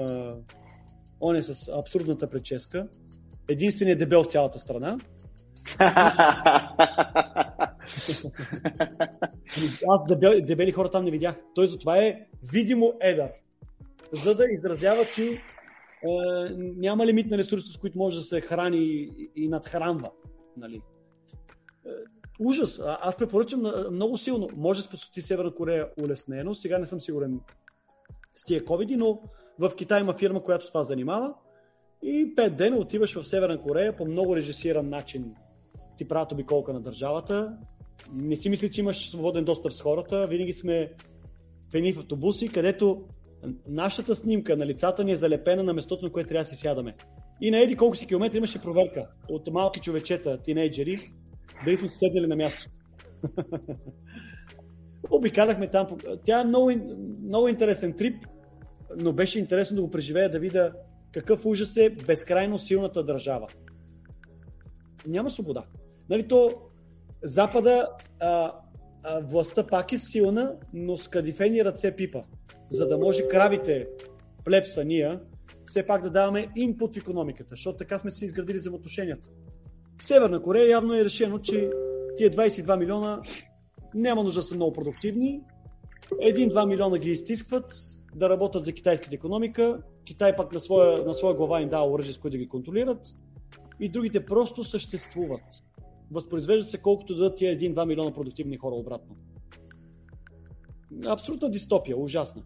[1.21, 2.87] он е с абсурдната прическа,
[3.47, 4.97] единственият дебел в цялата страна.
[9.89, 11.35] Аз дебели, дебели хора там не видях.
[11.55, 12.19] Той затова е
[12.51, 13.29] видимо едър.
[14.13, 15.41] За да изразява, че
[16.03, 20.11] е, няма лимит на ресурси, с които може да се храни и, надхранва.
[20.57, 20.81] Нали.
[21.85, 21.89] Е,
[22.39, 22.81] ужас.
[23.01, 24.47] Аз препоръчам много силно.
[24.55, 26.55] Може да се Северна Корея улеснено.
[26.55, 27.39] Сега не съм сигурен
[28.33, 29.21] с тия ковиди, но
[29.59, 31.33] в Китай има фирма, която това занимава.
[32.03, 35.35] И пет дена отиваш в Северна Корея по много режисиран начин.
[35.97, 37.57] Ти правят обиколка на държавата.
[38.13, 40.27] Не си мисли, че имаш свободен достъп с хората.
[40.27, 40.93] Винаги сме
[41.71, 43.05] в едни автобуси, където
[43.67, 46.95] нашата снимка на лицата ни е залепена на местото, на което трябва да си сядаме.
[47.41, 51.13] И на еди колко си километри имаше проверка от малки човечета, тинейджери,
[51.65, 52.69] дали сме седнали на място.
[55.11, 55.87] Обикаляхме там.
[56.23, 56.71] Тя е много,
[57.23, 58.25] много интересен трип,
[58.97, 60.73] но беше интересно да го преживея, да видя
[61.11, 63.47] какъв ужас е безкрайно силната държава.
[65.07, 65.63] Няма свобода.
[66.09, 66.51] Нали, то
[67.23, 67.89] Запада
[68.19, 68.53] а,
[69.03, 72.23] а, властта пак е силна, но с кадифени ръце пипа
[72.69, 73.87] за да може кравите,
[74.45, 75.19] плепса ние,
[75.65, 79.29] все пак да даваме инпут в економиката, защото така сме си изградили взаимоотношенията.
[80.01, 81.69] Северна Корея явно е решено, че
[82.17, 83.21] тия 22 милиона
[83.93, 85.41] няма нужда да са много продуктивни.
[86.21, 87.71] Един-два милиона ги изтискват
[88.15, 89.81] да работят за китайската економика.
[90.05, 93.07] Китай пак на своя, на своя глава им дава оръжие, с които да ги контролират.
[93.79, 95.43] И другите просто съществуват.
[96.11, 99.15] Възпроизвеждат се колкото да дадат тия 1-2 милиона продуктивни хора обратно
[101.05, 102.43] абсолютна дистопия, ужасна.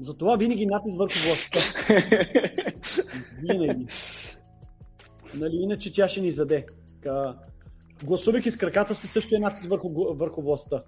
[0.00, 1.60] Затова винаги натиск върху властта.
[3.42, 3.86] винаги.
[5.34, 6.66] Нали, иначе тя ще ни заде.
[7.00, 7.38] Ка...
[8.04, 10.82] Гласувайки с краката си също е натиск върху, върху властта.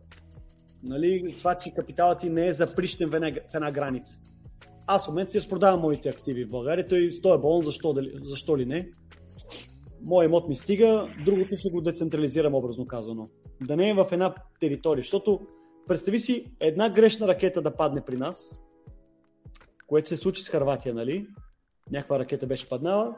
[0.82, 4.20] Нали, това, че капиталът ти не е заприщен в една, в една граница.
[4.86, 6.88] Аз в момента си разпродавам моите активи в България.
[6.88, 8.88] Той, той е болен, защо, защо ли не?
[10.02, 13.28] Моят имот ми стига, другото ще го децентрализирам, образно казано
[13.60, 15.02] да не е в една територия.
[15.02, 15.40] Защото
[15.88, 18.62] представи си една грешна ракета да падне при нас,
[19.86, 21.26] което се случи с Харватия, нали?
[21.90, 23.16] някаква ракета беше паднала.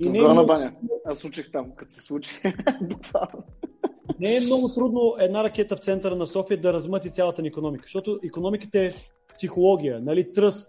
[0.00, 0.46] И не е много...
[0.46, 0.72] баня.
[1.04, 2.42] Аз учих там, като се случи.
[4.20, 7.82] не е много трудно една ракета в центъра на София да размъти цялата ни економика,
[7.82, 8.92] защото економиката е
[9.34, 10.68] психология, нали, тръст,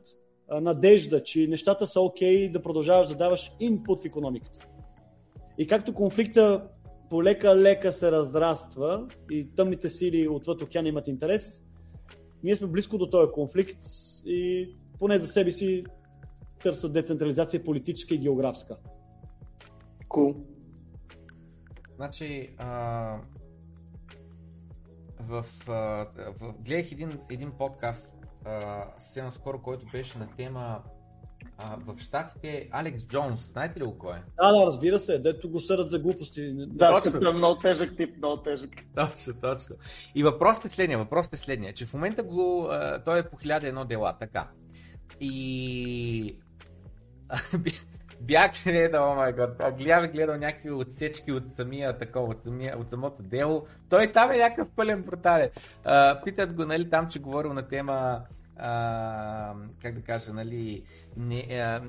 [0.52, 4.68] надежда, че нещата са окей okay, да продължаваш да даваш инпут в економиката.
[5.58, 6.68] И както конфликта
[7.16, 11.64] полека-лека се разраства и тъмните сили отвъд океана имат интерес,
[12.44, 13.78] ние сме близко до този конфликт
[14.26, 14.70] и
[15.00, 15.84] поне за себе си
[16.64, 18.78] търсят децентрализация политическа и географска.
[20.10, 20.36] Cool.
[21.96, 23.18] Значи, а,
[25.20, 25.74] в, а,
[26.40, 28.18] в, гледах един, един подкаст
[28.98, 30.84] съвсем скоро, който беше на тема
[31.58, 33.52] а, в Штатите Алекс Джонс.
[33.52, 34.22] Знаете ли го кой е?
[34.42, 35.20] Да, да, разбира се.
[35.20, 36.54] Дето го съдят за глупости.
[36.58, 37.30] Да, точно.
[37.30, 38.70] е много тежък тип, много тежък.
[38.96, 39.76] Точно, точно.
[40.16, 42.70] И въпросът е следния, въпросът е следния, че в момента го,
[43.06, 44.48] той е по хиляда едно дела, така.
[45.20, 46.38] И
[48.22, 52.90] бях гледал, о май гад, гледах гледал някакви отсечки от самия такова, от, самия, от
[52.90, 53.68] самото дело.
[53.90, 55.50] Той там е някакъв пълен брутален.
[56.24, 58.22] питат го, нали, там, че говорил на тема
[58.58, 60.84] а, как да кажа, нали,
[61.18, 61.82] не, а,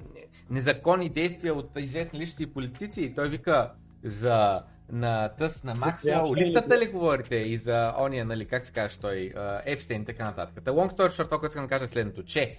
[0.50, 3.02] незаконни действия от известни личности и политици.
[3.02, 3.72] И той вика
[4.04, 4.62] за
[4.92, 9.32] на тъс на Максуел, листата ли говорите и за ония, нали, как се каже той,
[9.64, 10.64] Епстейн и така нататък.
[10.64, 12.56] Та long story short, което искам да кажа следното, че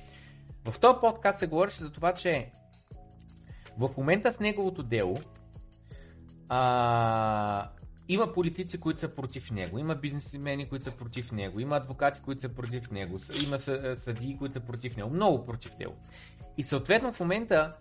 [0.65, 2.51] в този подкаст се говореше за това, че
[3.77, 5.17] в момента с неговото дело
[6.49, 7.69] а,
[8.09, 12.41] има политици, които са против него, има бизнесмени, които са против него, има адвокати, които
[12.41, 13.59] са против него, има
[13.97, 15.93] съдии, които са против него, много против него.
[16.57, 17.71] И съответно в момента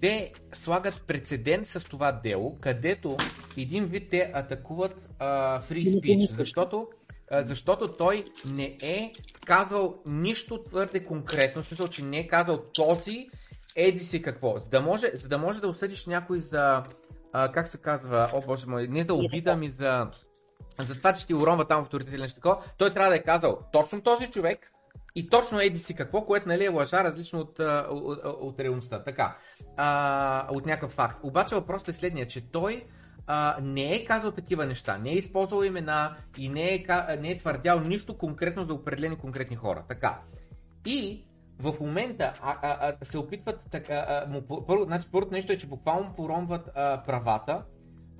[0.00, 3.16] те слагат прецедент с това дело, където
[3.56, 6.88] един вид те атакуват а, free speech, защото,
[7.30, 9.12] а, защото той не е
[9.46, 13.28] казал нищо твърде конкретно, в смисъл, че не е казал този
[13.76, 14.58] еди си какво.
[14.58, 16.82] За да може, за да, може да осъдиш някой за
[17.38, 20.10] а, как се казва, о боже мой, не за обида ми, за,
[20.78, 23.60] за това, че ти уронва там авторитет или нещо такова, той трябва да е казал
[23.72, 24.72] точно този човек
[25.14, 29.04] и точно еди си какво, което нали, е лъжа различно от, от, от, от реалността.
[29.04, 29.36] Така,
[29.76, 31.18] а, от някакъв факт.
[31.22, 32.84] Обаче въпросът е следния, че той
[33.26, 36.84] а, не е казал такива неща, не е използвал имена и не е,
[37.20, 39.84] не е твърдял нищо конкретно за определени конкретни хора.
[39.88, 40.20] Така.
[40.86, 41.26] И
[41.58, 43.94] в момента а, а, а, се опитват така.
[43.94, 47.62] А, му, първо, значи, първото нещо е, че буквално поромват а, правата.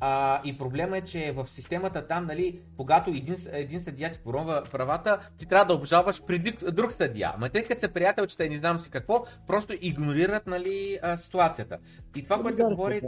[0.01, 4.63] А, и проблема е, че в системата там, нали, когато един, един съдия ти поромва
[4.73, 7.33] правата, ти трябва да обжалваш преди друг съдия.
[7.35, 11.79] Ама те като са приятелчета и не знам си какво, просто игнорират нали, а, ситуацията.
[12.17, 13.01] И това, което говори,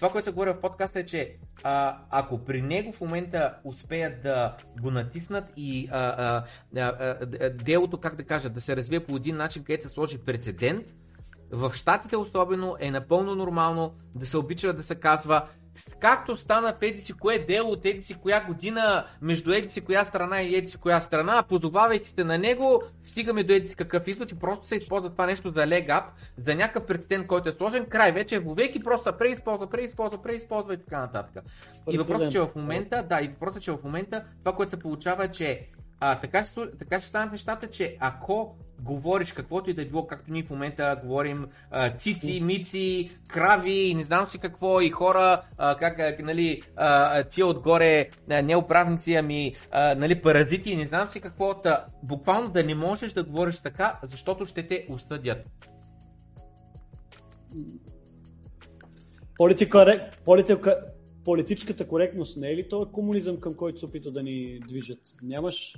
[0.00, 4.56] това, което говоря в подкаста е, че а, ако при него в момента успеят да
[4.80, 6.44] го натиснат и а, а,
[6.76, 10.18] а, а, делото, как да кажа, да се развие по един начин, където се сложи
[10.18, 10.94] прецедент,
[11.50, 15.48] в Штатите особено е напълно нормално да се обича да се казва
[16.00, 19.80] както стана в еди си кое дело от еди си коя година, между еди си
[19.80, 23.74] коя страна и еди си коя страна, позовавайки се на него, стигаме до еди си
[23.74, 26.04] какъв извод и просто се използва това нещо за легап,
[26.38, 30.74] за някакъв прецедент, който е сложен, край вече е вовеки, просто се преизползва, преизползва, преизползва
[30.74, 31.44] и така нататък.
[31.90, 34.70] И въпросът е, че в момента, да, и въпросът е, че в момента това, което
[34.70, 35.68] се получава е, че
[36.00, 36.44] а, така,
[36.78, 40.50] така ще станат нещата, че ако говориш каквото и да е било, както ние в
[40.50, 46.22] момента говорим а, цици, мици, крави и не знам си какво и хора, а, как,
[46.22, 51.20] нали, а, тия отгоре а, не управници, ами а, нали, паразити и не знам си
[51.20, 55.38] какво, та, буквално да не можеш да говориш така, защото ще те осъдят.
[59.36, 60.84] Политика, политика,
[61.24, 65.00] политическата коректност не е ли това комунизъм, към който се опита да ни движат?
[65.22, 65.76] Нямаш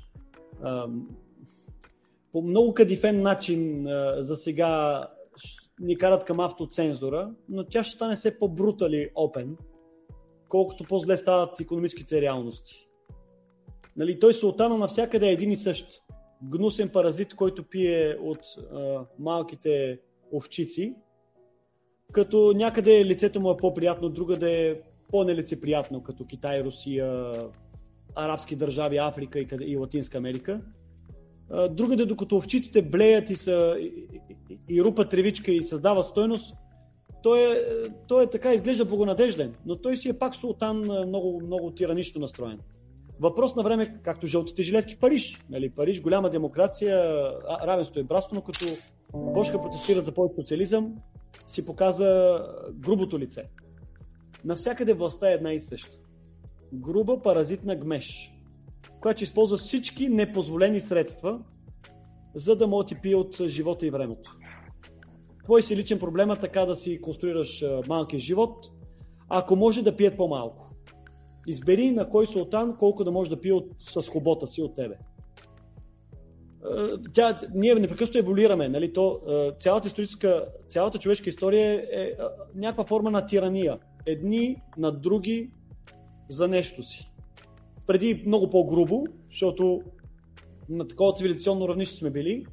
[2.32, 3.84] по много кадифен начин
[4.18, 5.04] за сега
[5.80, 9.56] ни карат към автоцензура, но тя ще стане все по-брутали опен,
[10.48, 12.88] колкото по-зле стават економическите реалности.
[13.96, 16.02] Нали, той султана навсякъде е един и същ.
[16.42, 18.40] Гнусен паразит, който пие от
[18.72, 20.00] а, малките
[20.32, 20.94] овчици,
[22.12, 24.80] като някъде лицето му е по-приятно, другаде е
[25.10, 27.32] по-нелицеприятно, като Китай, Русия,
[28.14, 30.60] арабски държави, Африка и, и Латинска Америка.
[31.70, 33.84] Другаде, докато овчиците блеят и, са, и,
[34.50, 36.54] и, и рупат тревичка и създават стойност,
[37.22, 37.56] той е,
[38.08, 42.58] той е така, изглежда благонадежден, но той си е пак султан много, много тиранично настроен.
[43.20, 45.40] Въпрос на време, както жълтите жилетки в Париж.
[45.50, 47.02] Нали, Париж, голяма демокрация,
[47.66, 48.64] равенство и братство, но като
[49.34, 50.94] почнаха протестират за повече социализъм,
[51.46, 52.40] си показа
[52.72, 53.44] грубото лице.
[54.44, 56.01] Навсякъде властта е една и съща
[56.72, 58.34] груба паразитна гмеш,
[59.00, 61.40] която използва всички непозволени средства,
[62.34, 64.36] за да му отипи от живота и времето.
[65.44, 68.70] твой си личен проблем е така да си конструираш малкия живот,
[69.28, 70.70] ако може да пият по-малко.
[71.46, 74.94] Избери на кой султан колко да може да пие от, с хобота си от тебе.
[77.12, 78.68] Тя, ние непрекъснато еволюираме.
[78.68, 78.92] Нали?
[78.92, 79.20] То,
[79.60, 82.12] цялата, историческа, цялата човешка история е, е
[82.54, 83.78] някаква форма на тирания.
[84.06, 85.50] Едни на други
[86.28, 87.10] за нещо си.
[87.86, 89.82] Преди много по-грубо, защото
[90.68, 92.46] на такова цивилизационно равнище сме били,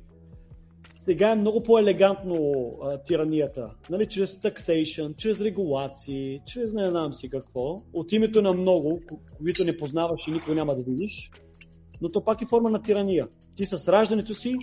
[0.95, 3.71] сега е много по-елегантно а, тиранията.
[3.89, 7.81] Нали, чрез taxation, чрез регулации, чрез не знам си какво.
[7.93, 9.01] От името на много,
[9.37, 11.31] които не познаваш и никой няма да видиш.
[12.01, 13.27] Но то пак е форма на тирания.
[13.55, 14.55] Ти с раждането си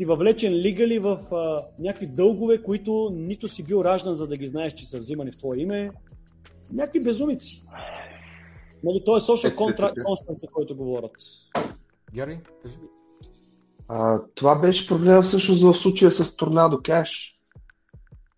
[0.00, 4.46] си въвлечен лигали в а, някакви дългове, които нито си бил раждан, за да ги
[4.46, 5.90] знаеш, че са взимани в твое име.
[6.72, 7.62] Някакви безумици.
[8.84, 11.16] Нали, то е social contract, който говорят.
[12.14, 12.78] Гери, кажи.
[13.88, 17.40] А, това беше проблема всъщност в случая с Торнадо Кеш.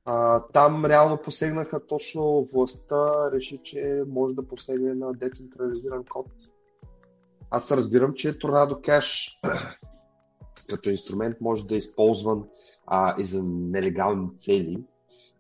[0.05, 6.27] А, там реално посегнаха точно властта, реши, че може да посегне на децентрализиран код.
[7.51, 9.41] Аз разбирам, че Торнадо Кеш
[10.69, 12.45] като инструмент може да е използван
[12.87, 14.85] а, и за нелегални цели,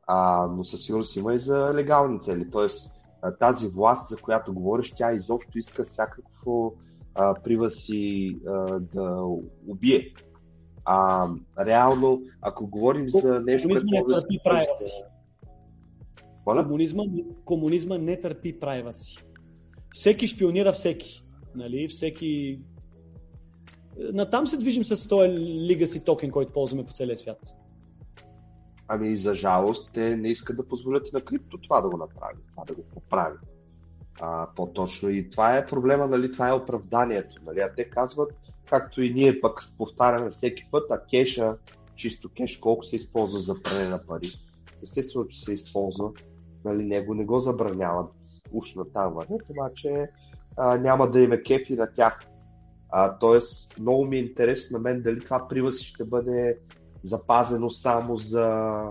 [0.06, 2.50] а, но със сигурност има и за легални цели.
[2.50, 2.90] Тоест,
[3.30, 6.74] тази власт, за която говориш, тя изобщо иска всякакво
[7.14, 9.22] а, прива си а, да
[9.68, 10.12] убие.
[10.84, 11.28] А,
[11.60, 15.04] реално, ако говорим за нещо, което не търпи privacy.
[16.44, 17.02] Комунизма,
[17.44, 19.24] комунизма не търпи privacy.
[19.90, 21.24] Всеки шпионира всеки.
[21.54, 21.88] Нали?
[21.88, 22.60] Всеки...
[23.98, 27.61] Натам се движим с този legacy токен, който ползваме по целия свят.
[28.94, 32.38] Ами за жалост, те не искат да позволят и на крипто това да го направи,
[32.50, 33.36] това да го поправи
[34.20, 35.08] а, по-точно.
[35.08, 37.42] И това е проблема, нали, това е оправданието.
[37.46, 37.60] Нали?
[37.60, 38.32] А те казват,
[38.70, 41.56] както и ние пък повтаряме всеки път, а кеша,
[41.96, 44.28] чисто кеш, колко се използва за пране на пари.
[44.82, 46.10] Естествено, че се използва.
[46.64, 48.10] Нали, него не го забраняват
[48.52, 49.16] уж на там
[49.48, 50.10] обаче
[50.56, 52.26] а, няма да има кефи на тях.
[52.88, 56.58] А, тоест, много ми е интересно на мен дали това привъзи ще бъде
[57.02, 58.82] запазено само за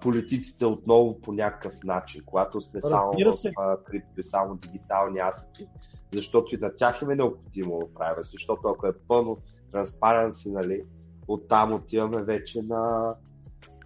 [0.00, 5.66] политиците отново по някакъв начин, когато сме само в крипто и само дигитални асети,
[6.12, 9.38] защото и на тях им е необходимо да правя, защото ако е пълно
[9.72, 10.82] транспаренси, нали,
[11.28, 13.14] оттам отиваме вече на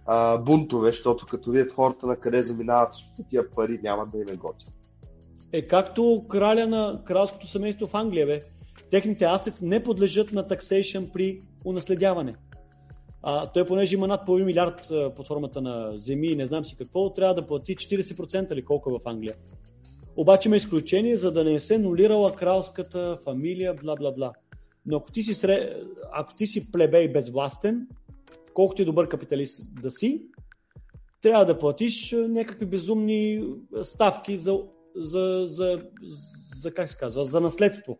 [0.05, 2.93] а, бунтове, защото като видят хората на къде заминават
[3.29, 4.71] тия пари, няма да им е готино.
[5.51, 8.41] Е, както краля на кралското семейство в Англия, бе.
[8.91, 12.35] Техните асец не подлежат на таксейшн при унаследяване.
[13.23, 16.75] А, той понеже има над половин милиард под формата на земи и не знам си
[16.75, 19.35] какво, трябва да плати 40% или колко е в Англия.
[20.17, 24.33] Обаче има изключение, за да не се нулирала кралската фамилия, бла бла бла.
[24.85, 25.73] Но ако ти си, сре...
[26.11, 27.87] ако ти си плебей безвластен,
[28.53, 30.21] колкото и добър капиталист да си,
[31.21, 33.43] трябва да платиш някакви безумни
[33.83, 34.59] ставки за,
[34.95, 35.81] за, за,
[36.61, 37.97] за как се казва, за наследство.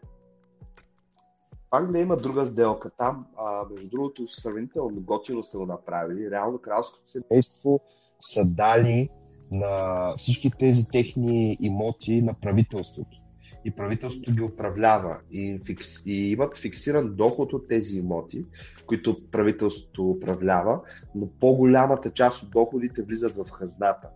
[1.71, 3.25] Англия има друга сделка там.
[3.37, 6.31] А, между другото, сравнително готино са го направили.
[6.31, 7.79] Реално кралското семейство
[8.21, 9.09] са дали
[9.51, 13.17] на всички тези техни имоти на правителството.
[13.65, 18.45] И правителството ги управлява и, фикс, и имат фиксиран доход от тези имоти,
[18.85, 20.81] които правителството управлява,
[21.15, 24.07] но по-голямата част от доходите влизат в хазната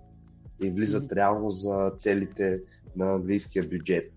[0.64, 2.62] и влизат реално за целите
[2.96, 4.12] на английския бюджет.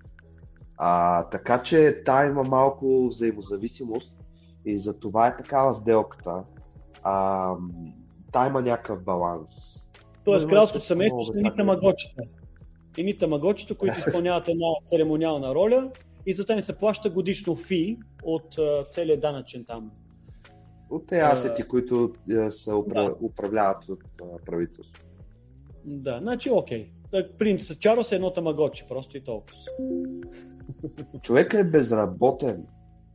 [0.76, 4.14] А, така че та има малко взаимозависимост
[4.64, 6.44] и за това е такава сделката.
[7.02, 7.54] А,
[8.32, 9.50] та има някакъв баланс.
[10.24, 12.22] Тоест, кралското семейство са ни тамагочета.
[12.96, 15.90] И ни тамагочета, които изпълняват една церемониална роля
[16.26, 18.58] и за това не се плаща годишно фи от
[18.90, 19.90] целият данъчен там.
[20.90, 21.94] От тези асети, които
[22.28, 23.04] uh, се упра...
[23.04, 23.14] да.
[23.22, 24.02] управляват от
[24.46, 25.06] правителството.
[25.84, 26.90] Да, значи окей.
[27.38, 29.54] Принц Чарлз е едно тамагочи, просто и толкова.
[31.22, 32.66] Човека е безработен.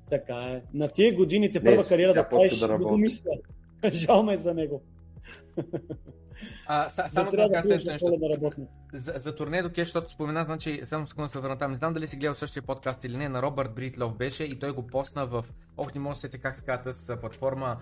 [0.10, 0.62] Така е.
[0.74, 3.32] На тия годините първа кариера да правиш, да го мисля.
[3.92, 4.82] Жал ме за него.
[6.68, 8.18] А, са, само да, да кажа нещо.
[8.18, 8.52] Да
[8.94, 11.72] за, за турне до кеш, защото спомена, значи, само секунда се върна там.
[11.72, 14.72] Не знам дали си гледал същия подкаст или не, на Робърт Бритлов беше и той
[14.72, 15.46] го посна в,
[15.78, 17.78] ох, не може да се как се казва, с платформа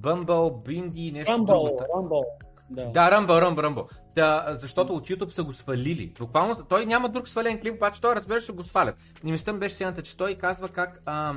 [0.00, 1.80] Bumble, Bindi, нещо Rumble, друго.
[1.94, 2.24] Rumble.
[2.70, 3.88] Да, да Ръмбъл, Ръмбъл.
[4.14, 6.12] Да, защото от YouTube са го свалили.
[6.18, 8.96] Буквално, той няма друг свален клип, обаче той разбира, ще го свалят.
[9.24, 11.34] И мисля беше сената, че той казва как а,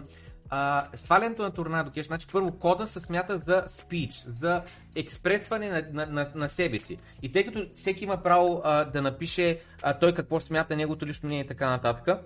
[0.50, 4.64] а, свалянето на Торнадо Кеш, значи първо кода се смята за спич, за
[4.96, 6.98] експресване на, на, на, на себе си.
[7.22, 11.28] И тъй като всеки има право а, да напише а, той какво смята, неговото лично
[11.28, 12.20] мнение и така нататък,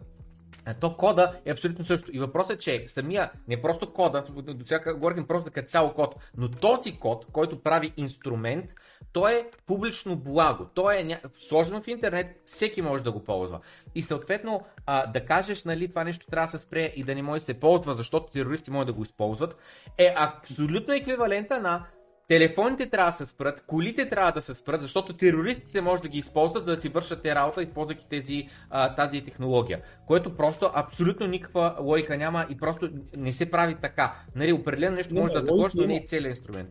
[0.80, 2.11] то кода е абсолютно също.
[2.14, 6.15] И въпросът е, че самия, не просто кода, до сега говорим просто като цяло код,
[6.38, 8.65] но този код, който прави инструмент,
[9.14, 10.65] той е публично благо.
[10.73, 11.19] Той е ня...
[11.48, 13.60] сложено в интернет, всеки може да го ползва.
[13.95, 17.22] И съответно, а, да кажеш, нали, това нещо трябва да се спре и да не
[17.22, 19.56] може да се ползва, защото терористи могат да го използват,
[19.98, 21.86] е абсолютно еквивалента на
[22.32, 26.18] Телефоните трябва да се спрат, колите трябва да се спрат, защото терористите може да ги
[26.18, 29.82] използват да си вършат те работа, използвайки тези, а, тази технология.
[30.07, 34.15] Което просто абсолютно никаква логика няма и просто не се прави така.
[34.36, 36.69] Нали, определено нещо може да атакуваш, но не е целият инструмент.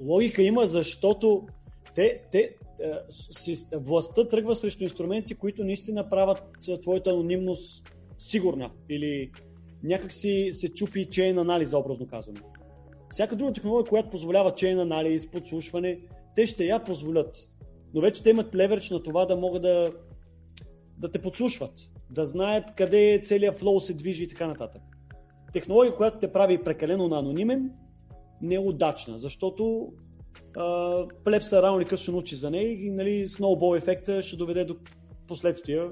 [0.00, 1.46] Логика има, защото
[1.94, 2.54] те, те,
[3.72, 6.42] властта тръгва срещу инструменти, които наистина правят
[6.82, 9.30] твоята анонимност сигурна или
[9.82, 12.36] някакси се чупи чейн анализа, образно казано.
[13.10, 15.98] Всяка друга технология, която позволява чейн анализ, подслушване,
[16.36, 17.48] те ще я позволят.
[17.94, 19.92] Но вече те имат леверидж на това да могат да,
[20.98, 21.72] да те подслушват,
[22.10, 24.82] да знаят къде целият флоу се движи и така нататък.
[25.52, 27.70] Технология, която те прави прекалено на анонимен,
[28.42, 29.92] не е удачна, защото
[30.56, 34.64] а, плепса рано или късно ще научи за нея и нали, сноубол ефекта ще доведе
[34.64, 34.76] до
[35.28, 35.90] последствия,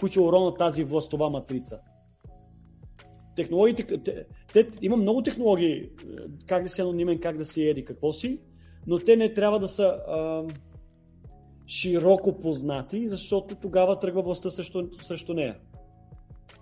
[0.00, 1.78] които ще уронат тази властова матрица
[3.36, 5.88] технологиите, те, те, има много технологии, е,
[6.46, 8.40] как да си анонимен, как да си еди, какво си,
[8.86, 10.44] но те не трябва да са а,
[11.66, 15.56] широко познати, защото тогава тръгва властта срещу, срещу нея.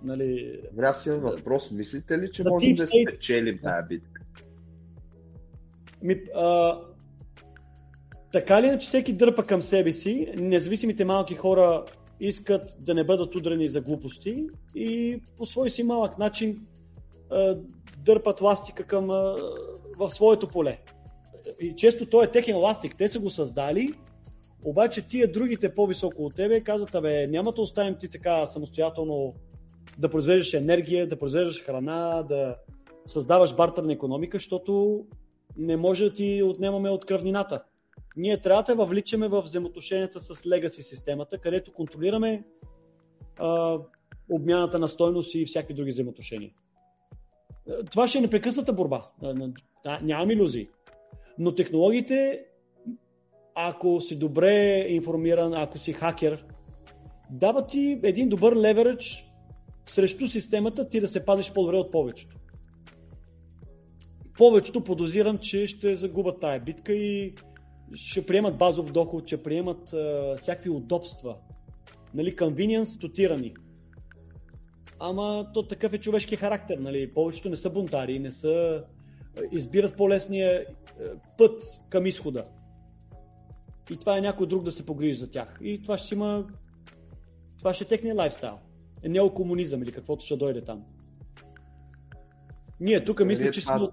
[0.02, 0.60] Нали...
[0.94, 1.70] Си въпрос.
[1.70, 4.11] Мислите ли, че можем да спечелим тази битка?
[6.02, 6.78] Ми, а,
[8.32, 11.84] така ли иначе всеки дърпа към себе си, независимите малки хора
[12.20, 16.66] искат да не бъдат удрени за глупости и по свой си малък начин
[17.30, 17.58] а,
[17.98, 19.36] дърпат ластика към, а,
[19.98, 20.78] в своето поле.
[21.60, 23.92] И често той е техен ластик, те са го създали,
[24.64, 29.34] обаче тия другите по-високо от тебе казват, абе, няма да оставим ти така самостоятелно
[29.98, 32.56] да произвеждаш енергия, да произвеждаш храна, да
[33.06, 35.04] създаваш бартерна економика, защото
[35.56, 37.64] не може да ти отнемаме от кръвнината
[38.16, 42.44] ние трябва да въвличаме в взаимоотношенията с Legacy системата, където контролираме
[43.38, 43.78] а,
[44.30, 46.50] обмяната на стойност и всякакви други взаимоотношения.
[47.90, 49.10] Това ще е непрекъсната борба.
[50.02, 50.68] Нямам иллюзии.
[51.38, 52.44] Но технологиите,
[53.54, 56.44] ако си добре информиран, ако си хакер,
[57.30, 59.24] дават ти един добър леверидж
[59.86, 62.36] срещу системата ти да се пазиш по-добре от повечето.
[64.38, 67.34] Повечето подозирам, че ще загубят тая битка и
[67.94, 71.36] ще приемат базов доход, ще приемат а, всякакви удобства.
[72.14, 73.54] Нали, convenience тотирани.
[74.98, 77.14] Ама то такъв е човешки характер, нали?
[77.14, 78.84] Повечето не са бунтари, не са...
[79.52, 80.66] избират по-лесния
[81.38, 82.44] път към изхода.
[83.90, 85.58] И това е някой друг да се погрижи за тях.
[85.62, 86.46] И това ще има...
[87.58, 88.58] Това ще е техния лайфстайл.
[89.02, 90.84] Е неокомунизъм или каквото ще дойде там.
[92.80, 93.92] Ние тук мисля, че сме от.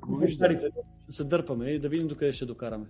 [1.08, 2.86] Да се дърпаме и да видим докъде ще докараме.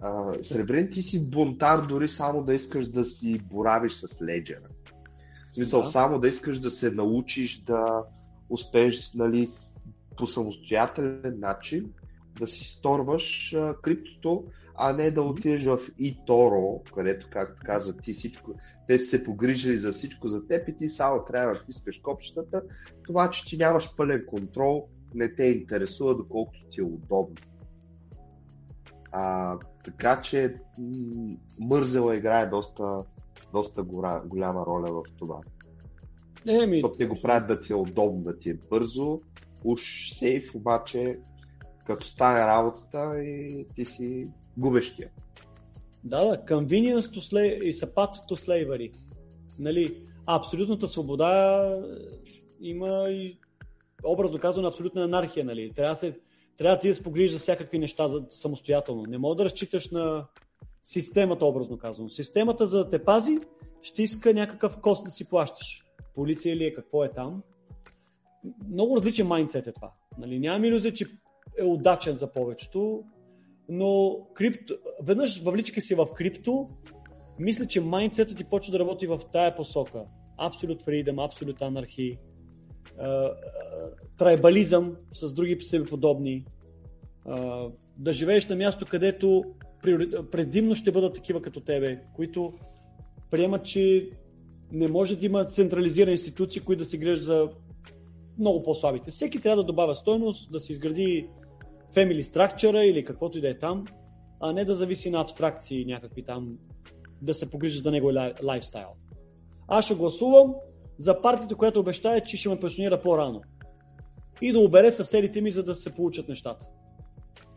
[0.00, 4.68] А, сребрен ти си бунтар дори само да искаш да си боравиш с леджера.
[5.50, 5.88] В смисъл, да.
[5.88, 8.02] само да искаш да се научиш да
[8.48, 9.46] успееш нали,
[10.16, 11.92] по самостоятелен начин
[12.38, 18.12] да си сторваш а, криптото, а не да отидеш в eToro, където, както каза ти,
[18.12, 18.54] всичко,
[18.88, 22.62] те са се погрижили за всичко за теб и ти само трябва да натискаш копчетата.
[23.04, 27.36] Това, че ти нямаш пълен контрол, не те интересува, доколкото ти е удобно.
[29.12, 30.54] А, така че
[31.58, 33.04] Мързела играе доста,
[33.52, 35.40] доста гора, голяма роля в това.
[36.46, 36.76] Не, ми...
[36.76, 39.20] Защото те го правят да ти е удобно, да ти е бързо,
[39.64, 41.20] уж сейф, обаче
[41.86, 45.10] като стане работата и ти си губещия.
[46.08, 48.92] Да, да, convenience to slave и сапат to slavery.
[49.58, 51.82] Нали, абсолютната свобода
[52.60, 53.38] има и
[54.04, 55.44] образно казано абсолютна анархия.
[55.44, 55.72] Нали.
[55.72, 56.18] Трябва се
[56.56, 59.02] трябва ти да се погрижиш за всякакви неща за, самостоятелно.
[59.08, 60.26] Не мога да разчиташ на
[60.82, 62.08] системата, образно казано.
[62.08, 63.38] Системата за да те пази,
[63.82, 65.84] ще иска някакъв кост да си плащаш.
[66.14, 67.42] Полиция или е, какво е там.
[68.68, 69.92] Много различен майндсет е това.
[70.18, 71.06] Нали, нямам иллюзия, че
[71.58, 73.04] е удачен за повечето,
[73.68, 76.68] но крипто, веднъж въвличайки си в крипто,
[77.38, 80.04] мисля, че майндсетът ти почва да работи в тая посока.
[80.38, 82.18] Absolute freedom, absolute anarchy,
[84.18, 86.44] трайбализъм с други себе подобни,
[87.96, 89.44] да живееш на място, където
[90.32, 92.54] предимно ще бъдат такива като тебе, които
[93.30, 94.10] приемат, че
[94.72, 97.50] не може да има централизирани институции, които да се грижат за
[98.38, 99.10] много по-слабите.
[99.10, 101.28] Всеки трябва да добавя стойност, да се изгради
[101.94, 103.84] family structure или каквото и да е там,
[104.40, 106.58] а не да зависи на абстракции някакви там,
[107.22, 108.12] да се погрижат за него
[108.42, 108.88] лайфстайл.
[109.68, 110.54] Аз ще гласувам
[110.98, 113.40] за партията, която обещае, че ще ме пенсионира по-рано.
[114.42, 116.66] И да обере съседите ми, за да се получат нещата.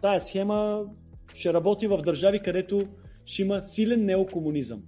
[0.01, 0.85] Тая схема
[1.33, 2.87] ще работи в държави, където
[3.25, 4.83] ще има силен неокомунизъм.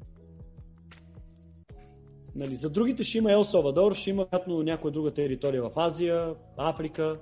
[2.36, 7.20] Нали, за другите ще има Ел Салвадор, ще има някоя друга територия в Азия, Африка.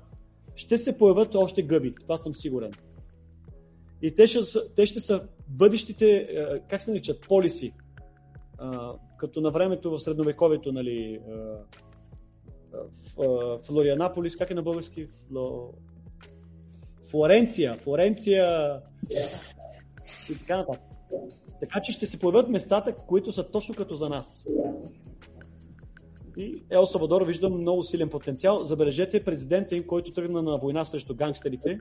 [0.55, 2.71] Ще се появят още гъби, това съм сигурен.
[4.01, 4.39] И те ще,
[4.75, 7.73] те ще са бъдещите, е, как се наричат, полиси.
[9.17, 11.19] Като на времето в средновековието, нали, е,
[13.17, 15.07] в е, Флорианаполис, как е на български?
[15.27, 15.73] Фло...
[17.09, 18.79] Флоренция, Флоренция
[20.29, 20.81] и така нататък.
[21.59, 24.47] Така че ще се появят местата, които са точно като за нас.
[26.37, 28.65] И Ел Савадор виждам много силен потенциал.
[28.65, 31.79] Забележете президента им, който тръгна на война срещу гангстерите.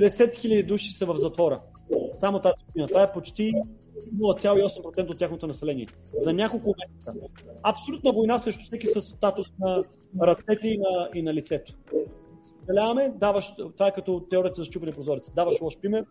[0.00, 1.60] 000 души са в затвора.
[2.18, 2.88] Само тази година.
[2.88, 3.52] Това е почти
[4.14, 5.86] 0,8% от тяхното население.
[6.18, 7.12] За няколко месеца.
[7.62, 9.84] Абсолютна война срещу всеки с статус на
[10.22, 11.74] ръцете и на, и на лицето.
[12.66, 15.30] Съжаляваме, даваш, това е като теорията за чупене прозорец.
[15.30, 16.04] Даваш лош пример,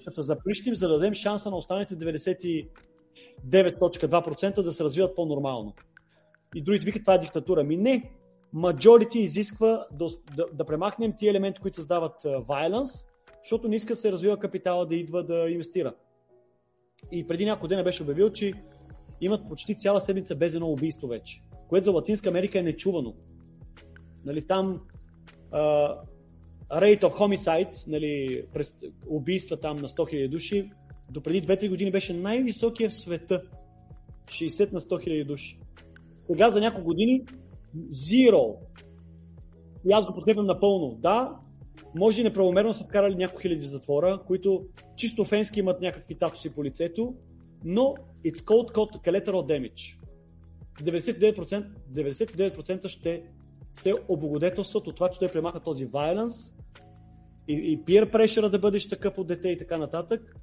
[0.00, 5.74] ще се заприщим, за да дадем шанса на останалите 99.2% да се развиват по-нормално.
[6.54, 7.64] И другите викат, това е диктатура.
[7.64, 8.10] Ми не,
[8.54, 13.06] majority изисква да, да, да премахнем тия елементи, които създават violence,
[13.42, 15.94] защото не иска да се развива капитала да идва да инвестира.
[17.12, 18.52] И преди няколко дена беше обявил, че
[19.20, 23.14] имат почти цяла седмица без едно убийство вече, което за Латинска Америка е нечувано.
[24.24, 24.80] Нали, там
[25.50, 25.98] uh,
[26.70, 30.70] rate of homicide, нали, през, убийства там на 100 000 души,
[31.10, 33.42] до преди 2-3 години беше най-високия в света.
[34.26, 35.58] 60 на 100 000 души.
[36.30, 37.24] Сега за няколко години
[37.90, 38.54] zero.
[39.88, 40.98] И аз го подкрепям напълно.
[41.00, 41.36] Да,
[41.94, 44.66] може и неправомерно са вкарали няколко хиляди в затвора, които
[44.96, 47.14] чисто фенски имат някакви татуси по лицето,
[47.64, 47.94] но
[48.24, 49.98] it's called, called collateral damage.
[50.82, 53.22] 99%, 99% ще
[53.74, 56.54] се облагодетелстват от това, че той премаха този violence
[57.48, 60.36] и, и peer pressure да бъдеш такъв от дете и така нататък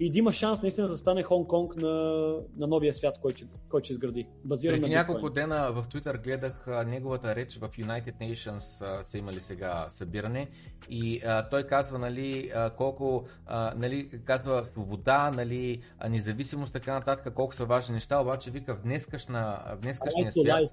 [0.00, 3.92] и да има шанс наистина да стане Хонг-Конг на, на новия свят, който, който ще
[3.92, 4.26] изгради.
[4.44, 9.04] Базиран Преди на няколко дена в Twitter гледах а, неговата реч в United Nations а,
[9.04, 10.48] са имали сега събиране
[10.90, 16.94] и а, той казва нали, а, колко а, нали, казва свобода, нали, а, независимост, така
[16.94, 20.70] нататък, колко са важни неща, обаче вика в, днескашна, в днескашния свят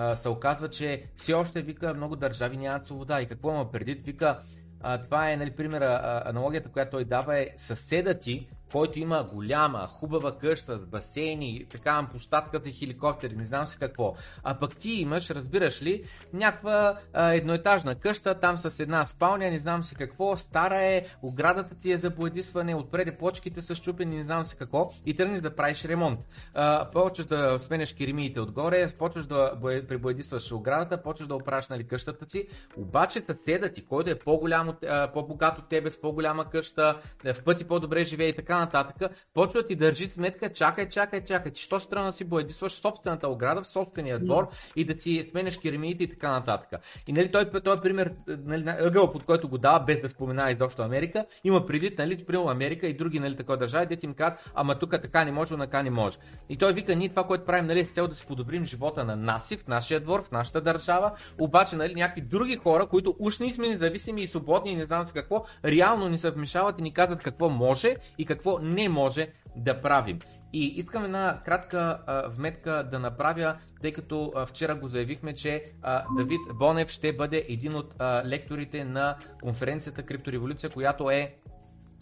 [0.00, 3.20] а, се оказва, че все още вика много държави нямат свобода.
[3.20, 4.06] И какво има предвид?
[4.06, 4.42] Вика,
[4.80, 9.86] а, това е, нали, примера, аналогията, която той дава е съседа ти, който има голяма,
[9.86, 14.14] хубава къща с басейни, така площадка за хеликоптери, не знам си какво.
[14.44, 19.84] А пък ти имаш, разбираш ли, някаква едноетажна къща, там с една спалня, не знам
[19.84, 24.46] си какво, стара е, оградата ти е за боядисване, отпреде почките са щупени, не знам
[24.46, 26.20] си какво, и тръгнеш да правиш ремонт.
[26.54, 29.52] А, почваш да сменеш керемиите отгоре, почваш да
[29.88, 34.76] пребоядисваш оградата, почваш да оправиш нали, къщата си, обаче съседа ти, който е по-голям,
[35.12, 37.00] по-богат от тебе, с по-голяма къща,
[37.34, 41.60] в пъти по-добре живее и така нататък, почва ти държи сметка, чакай, чакай, чакай, ти
[41.60, 46.08] що страна си боядисваш собствената ограда в собствения двор и да си сменеш керамидите и
[46.08, 46.80] така нататък.
[47.08, 50.50] И нали, той, той е пример, нали, ъгъл, под който го дава, без да спомена
[50.50, 54.50] изобщо Америка, има предвид, нали, примерно Америка и други нали, такова държави, дете им казват,
[54.54, 56.18] ама тук така не може, така не може.
[56.48, 59.16] И той вика, ние това, което правим, нали, с цел да си подобрим живота на
[59.16, 63.52] нас в нашия двор, в нашата държава, обаче нали, някакви други хора, които уж ние
[63.52, 66.92] сме независими и свободни и не знам с какво, реално ни се вмешават и ни
[66.92, 70.18] казват какво може и какво какво не може да правим.
[70.52, 75.64] И искам една кратка а, вметка да направя, тъй като а, вчера го заявихме, че
[75.82, 81.34] а, Давид Бонев ще бъде един от а, лекторите на конференцията Криптореволюция, която е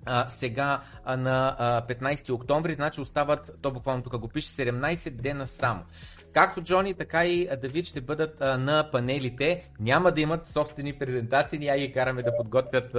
[0.04, 5.10] а, сега а, на а, 15 октомври, значи остават, то буквално тук го пише, 17
[5.10, 5.82] дена само.
[6.36, 9.64] Както Джони, така и Давид ще бъдат а, на панелите.
[9.80, 12.92] Няма да имат собствени презентации, ние ги караме да подготвят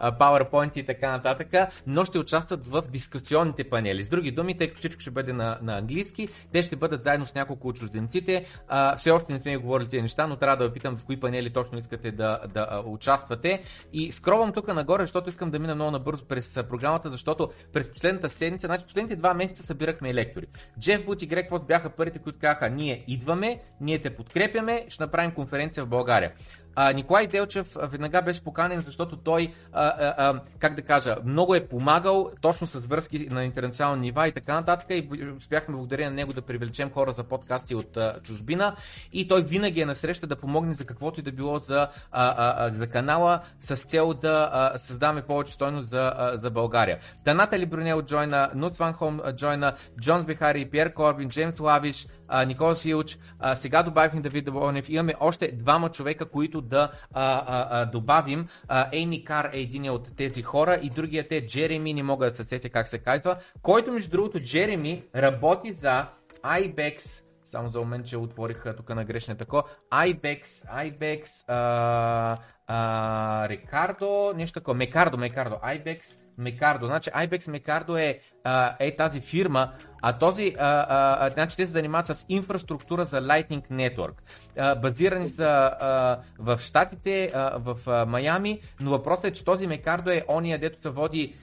[0.00, 1.48] PowerPoint и така нататък,
[1.86, 4.04] но ще участват в дискусионните панели.
[4.04, 7.26] С други думи, тъй като всичко ще бъде на, на английски, те ще бъдат заедно
[7.26, 8.44] с няколко от чужденците.
[8.68, 11.20] А, все още не сме говорили тези неща, но трябва да ви питам в кои
[11.20, 13.62] панели точно искате да, да а, участвате.
[13.92, 18.30] И скровам тук нагоре, защото искам да мина много набързо през програмата, защото през последната
[18.30, 20.46] седмица, значи последните два месеца събирахме лектори.
[20.80, 25.02] Джеф Бут и Грег Фос бяха първите, които казаха, ние идваме, ние те подкрепяме, ще
[25.02, 26.32] направим конференция в България.
[26.76, 31.54] А, Николай Делчев веднага беше поканен, защото той, а, а, а, как да кажа, много
[31.54, 36.16] е помагал точно с връзки на интернационални нива и така нататък и успяхме благодарение на
[36.16, 38.76] него да привлечем хора за подкасти от а, чужбина
[39.12, 42.34] и той винаги е насреща да помогне за каквото и да било за, а,
[42.66, 46.98] а, за канала с цел да а, създаваме повече стойност за, а, за България.
[47.24, 52.06] Таната Либронел джойна, Нут Ван Хом джойна, Джонс Бехари, Пьер Корбин, Джеймс Лавиш,
[52.42, 57.66] Никола Силч, а, сега добавихме Давид Добонев, имаме още двама човека, които да а, а,
[57.70, 58.46] а, добавим.
[58.68, 62.32] А, Ейми Кар е един от тези хора и другият е Джереми, не мога да
[62.32, 66.06] се сетя как се казва, който между другото Джереми работи за
[66.44, 69.62] IBEX, само за момент, че отворих тук на грешния тако.
[69.92, 72.36] IBEX, IBEX, а,
[72.66, 76.86] а, Рикардо, нещо такова, Мекардо, Мекардо, IBEX, Мекардо.
[76.86, 81.72] Значи IBEX Мекардо е, а, е тази фирма, а този, а, а, значи те се
[81.72, 84.12] занимават с инфраструктура за Lightning Network.
[84.58, 85.44] А, базирани са
[85.80, 90.58] а, в Штатите, а, в а, Майами, но въпросът е, че този Мекардо е ония,
[90.60, 91.34] дето се води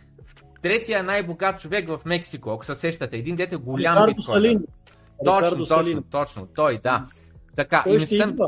[0.61, 3.17] третия най-богат човек в Мексико, ако се сещате.
[3.17, 4.23] Един дете голям Рикардо биткоин.
[4.35, 4.59] Салин.
[5.25, 6.03] Точно, Рикардо точно, Салин.
[6.11, 6.47] точно.
[6.55, 7.05] Той, да.
[7.55, 8.47] Така, Той ще мислям- идва.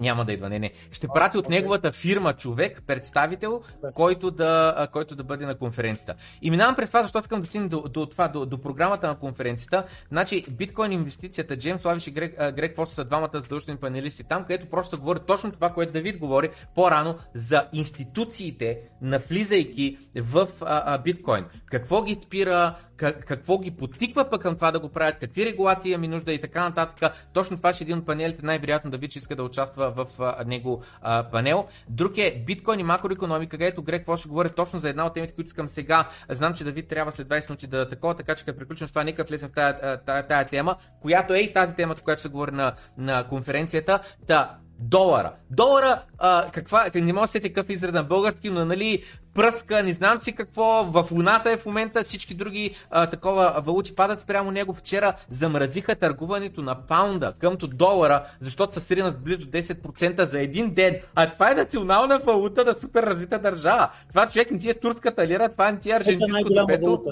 [0.00, 0.72] Няма да идва, не, не.
[0.90, 3.62] Ще прати от неговата фирма човек, представител,
[3.94, 6.14] който да, който да бъде на конференцията.
[6.42, 9.18] И минавам през това, защото искам да стигна до, до, това, до, до програмата на
[9.18, 9.84] конференцията.
[10.08, 14.70] Значи, биткоин инвестицията, Джеймс Лавиш и Грег, Грег Фостер са двамата задължителни панелисти там, където
[14.70, 21.44] просто говори точно това, което Давид говори по-рано за институциите, навлизайки в а, а, биткоин.
[21.66, 25.92] Какво ги спира, как, какво ги потиква пък към това да го правят, какви регулации
[25.92, 27.12] имаме нужда и така нататък.
[27.32, 30.44] Точно това ще е един от панелите, най-вероятно да че иска да участва в а,
[30.44, 31.66] него а, панел.
[31.88, 35.34] Друг е биткоин и макроекономика, където Грег Фос ще говори точно за една от темите,
[35.34, 36.08] които искам сега.
[36.28, 39.04] Знам, че Давид трябва след 20 минути да такова, така че като приключим с това,
[39.04, 42.52] нека влезем в тая, тая, тая тема, която е и тази тема, която се говори
[42.52, 44.00] на, на конференцията.
[44.26, 45.32] Та, долара.
[45.50, 49.02] Долара, а, каква, не мога да сетя какъв израз на български, но нали,
[49.34, 53.94] пръска, не знам си какво, в луната е в момента, всички други а, такова валути
[53.94, 54.74] падат спрямо него.
[54.74, 60.74] Вчера замразиха търгуването на паунда къмто долара, защото са срина с близо 10% за един
[60.74, 60.96] ден.
[61.14, 63.88] А това е национална валута на супер развита държава.
[64.08, 67.02] Това човек не ти е турската лира, това не ти е аржентинското пето.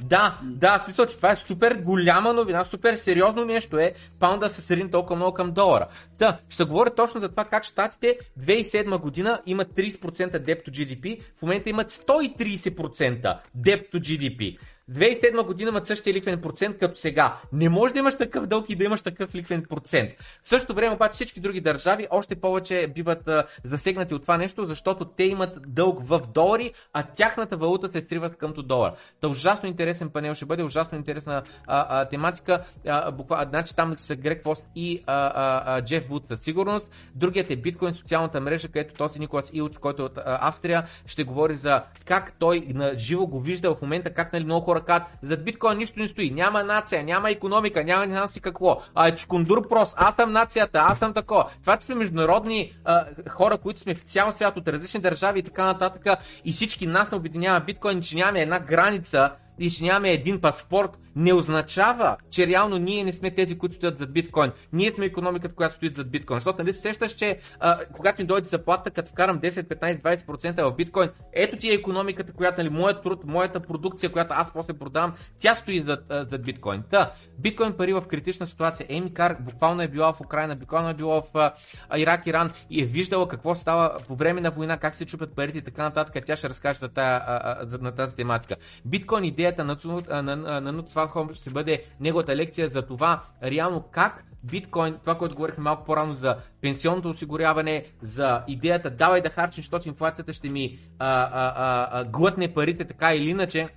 [0.00, 4.60] Да, да, смисъл, че това е супер голяма новина, супер сериозно нещо е паунда се
[4.60, 5.86] срин толкова много към долара.
[6.18, 10.00] Та, ще говоря точно за това как щатите 2007 година имат 30%
[10.30, 14.58] debt to GDP, в момента имат 130% debt to GDP.
[14.92, 17.36] 2007 година имат същия лихвен процент като сега.
[17.52, 20.10] Не може да имаш такъв дълг и да имаш такъв лихвен процент.
[20.42, 24.66] В същото време обаче всички други държави още повече биват а, засегнати от това нещо,
[24.66, 28.92] защото те имат дълг в долари, а тяхната валута се срива къмто долар.
[29.20, 32.64] Та ужасно интересен панел ще бъде, ужасно интересна а, а, тематика.
[32.86, 36.90] А, буква, значи там са Грег Фост и а, а, а, Джеф Бут със сигурност.
[37.14, 41.24] Другият е биткоин, социалната мрежа, където този Николас Илч, който е от а, Австрия, ще
[41.24, 45.08] говори за как той на живо го вижда в момента, как нали, много хора казват,
[45.22, 48.82] зад биткоин нищо не стои, няма нация, няма економика, няма не си какво.
[48.94, 51.46] А, е чкундур прост, аз съм нацията, аз съм такова.
[51.60, 55.42] Това, че сме международни а, хора, които сме в цял свят от различни държави и
[55.42, 60.10] така нататък, и всички нас не обединява биткоин, че нямаме една граница и че нямаме
[60.10, 64.50] един паспорт, не означава, че реално ние не сме тези, които стоят зад биткоин.
[64.72, 66.36] Ние сме економиката, която стои зад биткоин.
[66.36, 70.70] Защото нали се сещаш, че а, когато ми дойде заплата, като вкарам 10, 15, 20%
[70.70, 74.72] в биткоин, ето ти е економиката, която, нали, моят труд, моята продукция, която аз после
[74.72, 76.82] продавам, тя стои зад, зад биткоин.
[76.90, 78.86] Та, биткоин пари в критична ситуация.
[78.88, 81.52] Еми Кар буквално е била в Украина, буквално е била в
[81.88, 85.34] а, Ирак, Иран и е виждала какво става по време на война, как се чупят
[85.34, 86.24] парите и така нататък.
[86.26, 88.56] Тя ще разкаже за, тая, а, за на тази тематика.
[88.84, 94.24] Биткоин идеята на, на, на, Нут Сватхолм ще бъде неговата лекция за това реално как
[94.44, 99.88] биткоин, това, което говорихме малко по-рано за пенсионното осигуряване, за идеята давай да харчим, защото
[99.88, 103.68] инфлацията ще ми а, а, а, а, глътне парите така или иначе.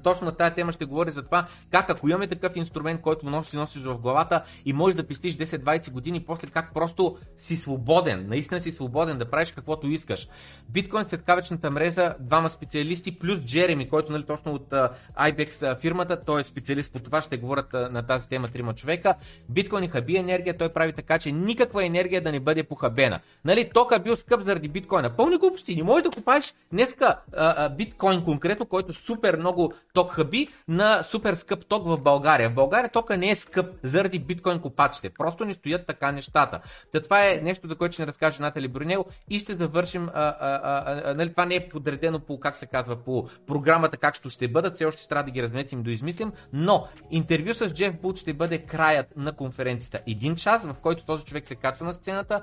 [0.00, 3.50] Точно на тази тема ще говори за това как ако имаме такъв инструмент, който носи,
[3.50, 8.28] си носиш в главата и можеш да пестиш 10-20 години, после как просто си свободен,
[8.28, 10.28] наистина си свободен да правиш каквото искаш.
[10.68, 16.40] Биткоин светкавичната мрежа, двама специалисти, плюс Джереми, който нали, точно от uh, IBEX фирмата, той
[16.40, 19.14] е специалист по това, ще говорят uh, на тази тема трима човека.
[19.48, 23.20] Биткоин и хаби енергия, той прави така, че никаква енергия да не бъде похабена.
[23.44, 25.16] Нали, тока бил скъп заради биткоина.
[25.16, 30.10] Пълни глупости, не можеш да купаеш днеска uh, uh, биткоин конкретно, който супер много ток
[30.10, 32.50] хаби на супер скъп ток в България.
[32.50, 35.10] В България тока не е скъп заради биткоин копачите.
[35.10, 36.60] Просто не стоят така нещата.
[36.92, 40.08] Та това е нещо, за което ще ни разкаже Натали Брунел и ще завършим.
[40.08, 43.96] А, а, а, а, нали, това не е подредено по, как се казва, по програмата
[43.96, 44.74] как ще, ще бъдат.
[44.74, 46.32] Все още ще трябва да ги разметим да измислим.
[46.52, 50.00] Но интервю с Джеф Бут ще бъде краят на конференцията.
[50.06, 52.42] Един час, в който този човек се качва на сцената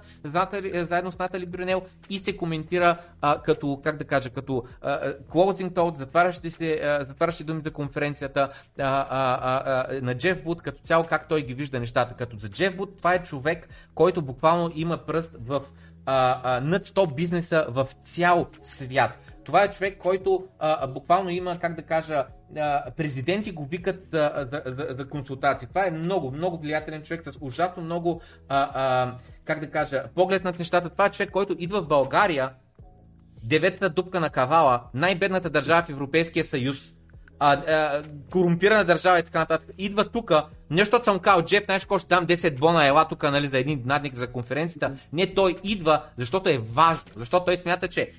[0.73, 5.69] заедно с Натали Брюнел и се коментира а, като, как да кажа, като а, closing
[5.69, 8.41] thought, затварящи, се, а, затварящи думи за конференцията
[8.79, 12.15] а, а, а, а, на Джеф Бут, като цяло как той ги вижда нещата.
[12.15, 15.61] Като за Джеф Бут това е човек, който буквално има пръст в
[16.05, 19.17] а, а, над 100 бизнеса в цял свят.
[19.43, 22.25] Това е човек, който а, буквално има, как да кажа,
[22.57, 25.67] а, президенти го викат за, за, за, за консултации.
[25.67, 30.43] Това е много, много влиятелен човек с ужасно много, а, а, как да кажа, поглед
[30.43, 30.89] над нещата.
[30.89, 32.49] Това е човек, който идва в България,
[33.43, 36.77] деветата дупка на кавала, най-бедната държава в Европейския съюз,
[37.43, 40.31] а, а, корумпирана държава и така нататък, идва тук,
[40.69, 43.57] не защото съм казал, Джеф, знаеш какво ще дам 10 бона, ела тук нали, за
[43.57, 44.91] един надник за конференцията.
[45.13, 48.11] Не, той идва, защото е важно, защото той смята, че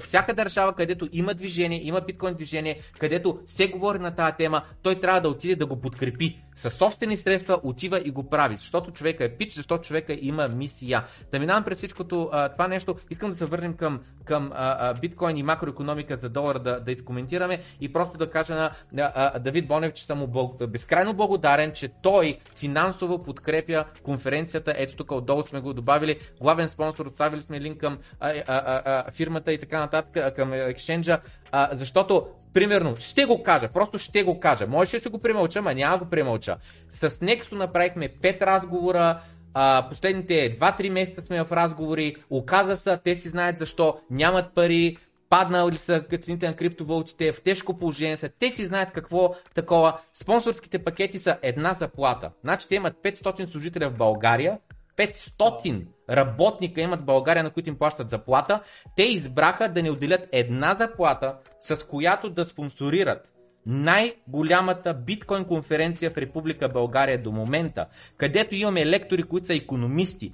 [0.00, 5.00] всяка държава, където има движение, има биткоин движение, където се говори на тази тема, той
[5.00, 6.38] трябва да отиде да го подкрепи.
[6.56, 11.04] Със собствени средства отива и го прави, защото човека е пич, защото човека има мисия.
[11.32, 15.36] Да минавам през всичкото това нещо, искам да се върнем към, към а, а, биткоин
[15.36, 19.68] и макроекономика за долар да, да изкоментираме и просто да кажа на а, а, Давид
[19.68, 24.74] Бонев, че съм му бъл, безкрайно благодарен, че той финансово подкрепя конференцията.
[24.76, 26.18] Ето тук отдолу сме го добавили.
[26.40, 30.52] Главен спонсор, оставили сме линк към а, а, а, а, фирмата и така нататък, към
[30.52, 31.20] екшенджа,
[31.52, 34.66] а, защото Примерно, ще го кажа, просто ще го кажа.
[34.66, 36.56] Може да се го премълча, ма няма го премълча.
[36.90, 39.20] С Nexo направихме 5 разговора,
[39.54, 44.96] а, последните 2-3 месеца сме в разговори, оказа се, те си знаят защо, нямат пари,
[45.28, 50.00] паднали са цените на криптовалутите, в тежко положение са, те си знаят какво такова.
[50.12, 52.30] Спонсорските пакети са една заплата.
[52.44, 54.58] Значи те имат 500 служителя в България,
[54.96, 58.60] 500 работника имат в България, на които им плащат заплата.
[58.96, 63.32] Те избраха да не отделят една заплата, с която да спонсорират
[63.66, 70.32] най-голямата биткоин конференция в Република България до момента, където имаме лектори, които са економисти.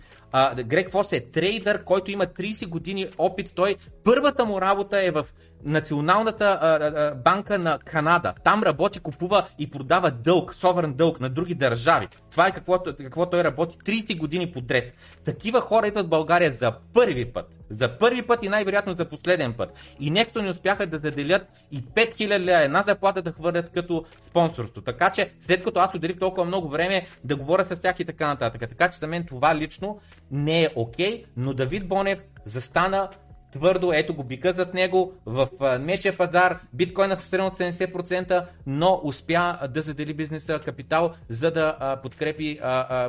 [0.65, 3.53] Грег Фос е трейдър, който има 30 години опит.
[3.55, 5.27] Той първата му работа е в
[5.65, 8.35] Националната а, а, банка на Канада.
[8.45, 12.09] Там работи, купува и продава дълг, соверен дълг на други държави.
[12.31, 14.95] Това е какво, какво той работи 30 години подред.
[15.25, 17.57] Такива хора идват в България за първи път.
[17.71, 19.73] За първи път и най-вероятно за последен път.
[20.01, 24.83] И нето не успяха да заделят и 5000 лева една заплата да хвърлят като спонсорство.
[24.83, 28.27] Така че, след като аз отделих толкова много време да говоря с тях и така
[28.27, 28.61] нататък.
[28.61, 30.01] Така че за мен това лично
[30.31, 33.09] не е окей, okay, но Давид Бонев застана
[33.57, 35.49] твърдо, ето го бика зад него, в
[35.81, 42.61] мечия пазар, биткоинът е 70%, но успя да задели бизнеса капитал, за да подкрепи,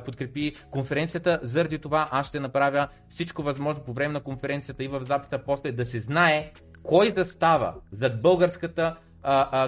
[0.06, 1.40] подкрепи конференцията.
[1.44, 5.72] Заради това аз ще направя всичко възможно по време на конференцията и в запита после
[5.72, 6.52] да се знае
[6.84, 8.96] кой да става зад българската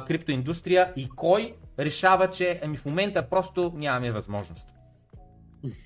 [0.07, 4.78] криптоиндустрия и кой решава, че ами в момента просто нямаме възможност.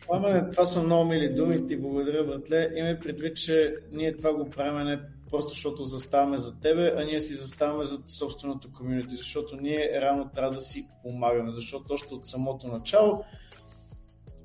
[0.07, 2.71] Пламене, това са много мили думи, ти благодаря, братле.
[2.75, 4.99] Имай предвид, че ние това го правим не
[5.31, 10.29] просто защото заставаме за тебе, а ние си заставаме за собственото комьюнити, защото ние реално
[10.33, 13.23] трябва да си помагаме, защото още от самото начало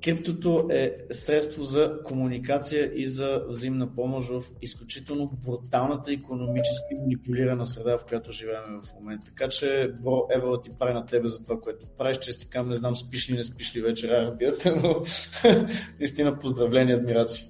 [0.03, 7.97] Криптото е средство за комуникация и за взаимна помощ в изключително бруталната економически манипулирана среда,
[7.97, 9.25] в която живеем в момента.
[9.25, 12.17] Така че, бро, Ева ти прави на тебе за това, което правиш.
[12.17, 15.01] Че ти кам, не знам, спиш ли, не спиш ли вечер, разбирате, но
[15.99, 17.47] наистина поздравления, адмирации.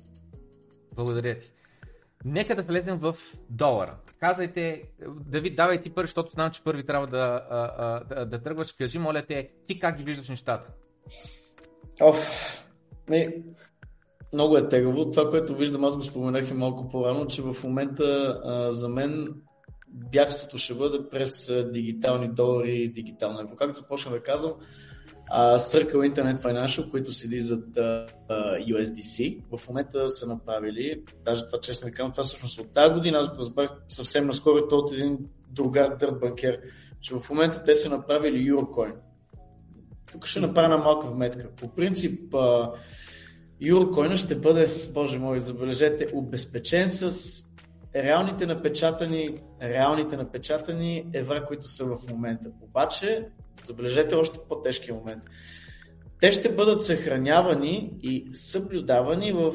[0.95, 1.51] Благодаря ти.
[2.25, 3.15] Нека да влезем в
[3.49, 3.97] долара.
[4.19, 4.83] Казайте,
[5.25, 8.71] Давид, давай ти първи, защото знам, че първи трябва да, да, да, да тръгваш.
[8.71, 10.67] Кажи, моля те, ти как ги виждаш нещата?
[12.01, 12.27] Оф,
[13.09, 13.43] не,
[14.33, 15.11] много е тегаво.
[15.11, 19.27] Това, което виждам, аз го споменах и малко по-рано, че в момента а, за мен
[19.87, 23.55] бягството ще бъде през дигитални долари и дигитално евро.
[23.55, 24.53] Както започна да казвам,
[25.29, 28.05] а, Circle Internet Financial, които седи зад а,
[28.57, 33.17] USDC, в момента са направили, даже това честно ви казвам, това всъщност от тази година,
[33.17, 35.17] аз го разбрах съвсем наскоро, то от един
[35.49, 36.61] другар дърт банкер,
[37.01, 38.93] че в момента те са направили Eurocoin
[40.11, 41.49] тук ще направя малка вметка.
[41.55, 42.35] По принцип,
[43.61, 47.43] Юрокойна ще бъде, боже мой, забележете, обезпечен с
[47.95, 52.49] реалните напечатани, реалните напечатани евра, които са в момента.
[52.61, 53.27] Обаче,
[53.65, 55.23] забележете още по-тежкия момент.
[56.19, 59.53] Те ще бъдат съхранявани и съблюдавани в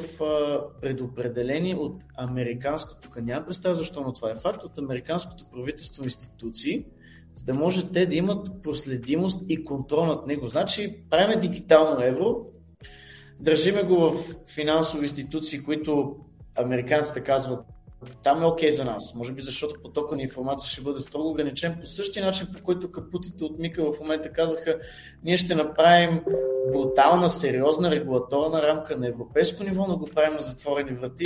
[0.81, 6.87] предопределени от американското, тук няма представа защо, но това е факт, от американското правителство институции,
[7.35, 10.49] за да може те да имат проследимост и контрол над него.
[10.49, 12.47] Значи, правиме дигитално евро,
[13.41, 16.17] държиме го в финансови институции, които
[16.57, 17.61] американците казват
[18.23, 19.15] там е окей okay за нас.
[19.15, 22.91] Може би защото потока на информация ще бъде строго ограничен по същия начин, по който
[22.91, 24.79] капутите от Мика в момента казаха,
[25.23, 26.21] ние ще направим
[26.73, 31.25] брутална, сериозна регулаторна рамка на европейско ниво, но го правим на затворени врати.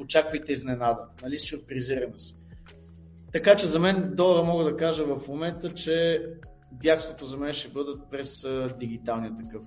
[0.00, 1.08] Очаквайте изненада.
[1.22, 2.34] Нали, сюрпризираме се.
[3.36, 6.26] Така че за мен долара мога да кажа в момента, че
[6.72, 8.46] бягството за мен ще бъдат през
[8.78, 9.62] дигиталния такъв.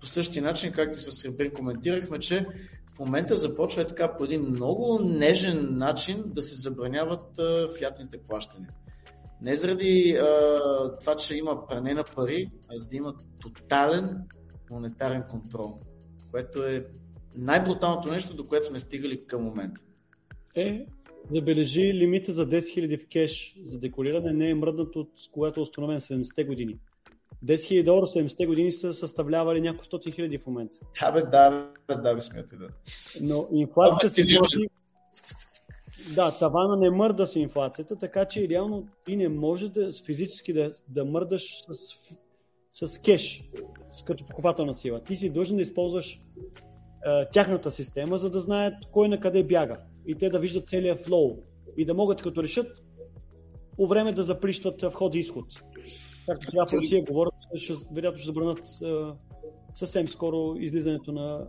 [0.00, 2.46] По същия начин, както с Сребрин коментирахме, че
[2.94, 8.18] в момента започва е така по един много нежен начин да се забраняват а, фиатните
[8.18, 8.70] плащания.
[9.40, 10.58] Не заради а,
[11.00, 14.18] това, че има пране на пари, а за да има тотален
[14.70, 15.80] монетарен контрол,
[16.30, 16.86] което е
[17.34, 19.80] най-бруталното нещо, до което сме стигали към момента.
[20.54, 20.86] Е,
[21.30, 25.62] забележи лимита за 10 000 в кеш за декориране не е мръднат от когато е
[25.62, 26.78] установен 70-те години.
[27.44, 30.78] 10 000 долара 70-те години са съставлявали няколко стоти хиляди в момента.
[31.02, 32.68] Абе, да, да, да, смяте, да.
[33.20, 34.68] Но инфлацията се води...
[36.14, 40.70] Да, тавана не мърда с инфлацията, така че реално ти не можеш да, физически да,
[40.88, 41.62] да мърдаш
[42.72, 43.50] с, с кеш,
[44.04, 45.00] като покупателна сила.
[45.00, 46.22] Ти си длъжен да използваш
[47.06, 51.04] е, тяхната система, за да знаят кой на къде бяга и те да виждат целият
[51.04, 51.42] флоу
[51.76, 52.84] и да могат като решат
[53.76, 55.46] по време да заприщват вход и изход.
[56.26, 58.60] Както сега в Русия говорят, ще, вероятно ще забранят
[59.74, 61.48] съвсем скоро излизането на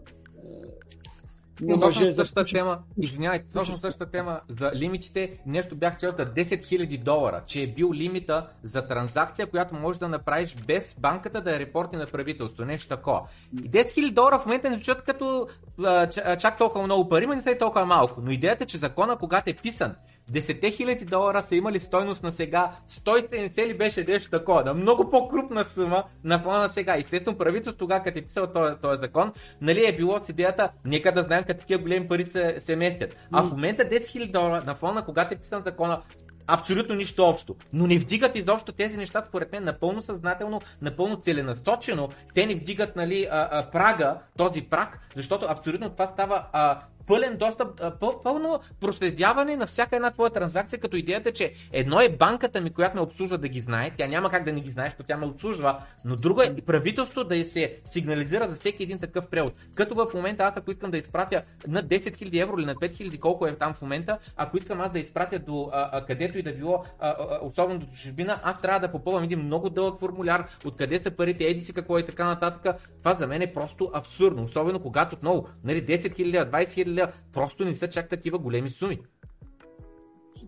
[1.61, 6.44] но точно същата тема, извинявайте, точно същата тема за лимитите, нещо бях чел за 10
[6.44, 11.52] 000 долара, че е бил лимита за транзакция, която можеш да направиш без банката да
[11.52, 13.22] я репорти на правителство, нещо такова.
[13.64, 15.48] И 10 000 долара в момента не звучат като
[15.84, 16.07] а,
[16.38, 18.22] чак толкова много пари, но не са и толкова малко.
[18.22, 19.95] Но идеята е, че закона, когато е писан,
[20.31, 25.10] 10 хиляди долара са имали стойност на сега, 170 ли беше нещо такова, на много
[25.10, 26.97] по-крупна сума на фона на сега.
[26.97, 29.31] Естествено, правителството тогава, като е писал този, този закон,
[29.61, 33.18] нали е било с идеята, нека да знаем как такива големи пари се, се местят.
[33.31, 36.02] А в момента 10 000 долара на фона, когато е писан закона,
[36.47, 37.56] абсолютно нищо общо.
[37.73, 42.10] Но не вдигат изобщо тези неща, според мен, напълно съзнателно, напълно целенасочено.
[42.34, 47.38] Те не вдигат нали, а, а, прага, този праг, защото абсолютно това става а, пълен
[47.38, 47.82] достъп,
[48.23, 52.95] пълно проследяване на всяка една твоя транзакция, като идеята, че едно е банката ми, която
[52.95, 55.26] ме обслужва да ги знае, тя няма как да не ги знае, защото тя ме
[55.26, 59.53] обслужва, но друго е правителството да се сигнализира за всеки един такъв превод.
[59.76, 62.91] Като в момента аз ако искам да изпратя на 10 000 евро или на 5
[62.91, 66.38] 000, колко е там в момента, ако искам аз да изпратя до а, а, където
[66.38, 69.99] и да било, а, а, особено до чужбина, аз трябва да попълвам един много дълъг
[69.99, 72.76] формуляр, откъде са парите, еди си какво и така нататък.
[72.99, 77.13] Това за мен е просто абсурдно, особено когато отново, нали, 10 000, 20 000 лева,
[77.34, 78.99] просто не са чак такива големи суми.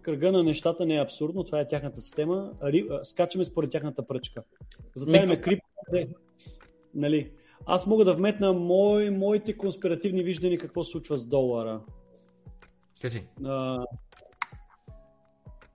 [0.01, 2.51] Кръга на нещата не е абсурдно, това е тяхната система.
[3.03, 4.43] Скачаме според тяхната пръчка.
[4.95, 5.59] Затова имаме крип.
[6.95, 7.31] Нали?
[7.65, 11.81] Аз мога да вметна мой, моите конспиративни виждания какво се случва с долара.
[13.01, 13.23] Кажи.
[13.45, 13.85] А,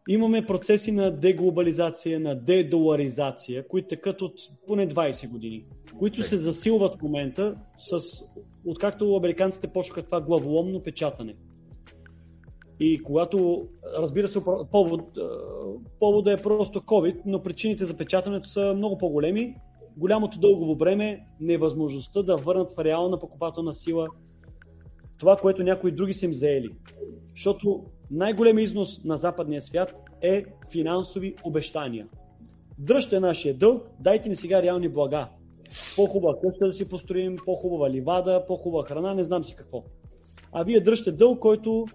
[0.09, 5.67] имаме процеси на деглобализация, на дедоларизация, които текат от поне 20 години,
[6.03, 8.01] които се засилват в момента с
[8.67, 11.35] откакто американците почнаха това главоломно печатане.
[12.81, 13.69] И когато,
[13.99, 15.19] разбира се, повод,
[16.01, 19.55] повода е просто COVID, но причините за печатането са много по-големи.
[19.97, 24.09] Голямото дългово време, невъзможността да върнат в реална покупателна сила
[25.19, 26.71] това, което някои други са им заели.
[27.31, 32.07] Защото най-голем износ на западния свят е финансови обещания.
[32.79, 35.29] Дръжте нашия дълг, дайте ни сега реални блага
[35.97, 39.85] по-хубава къща да си построим, по-хубава ливада, по-хубава храна, не знам си какво.
[40.53, 41.87] А вие дръжте дълг, който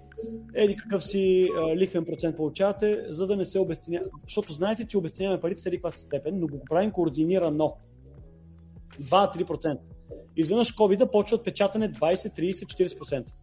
[0.54, 4.02] еди какъв си а, лихвен процент получавате, за да не се обесценя.
[4.24, 7.76] Защото знаете, че обесценяваме парите с едиква си степен, но го правим координирано.
[9.02, 9.78] 2-3%.
[10.38, 13.34] Изведнъж COVID почват печатане 20, 30, 40%.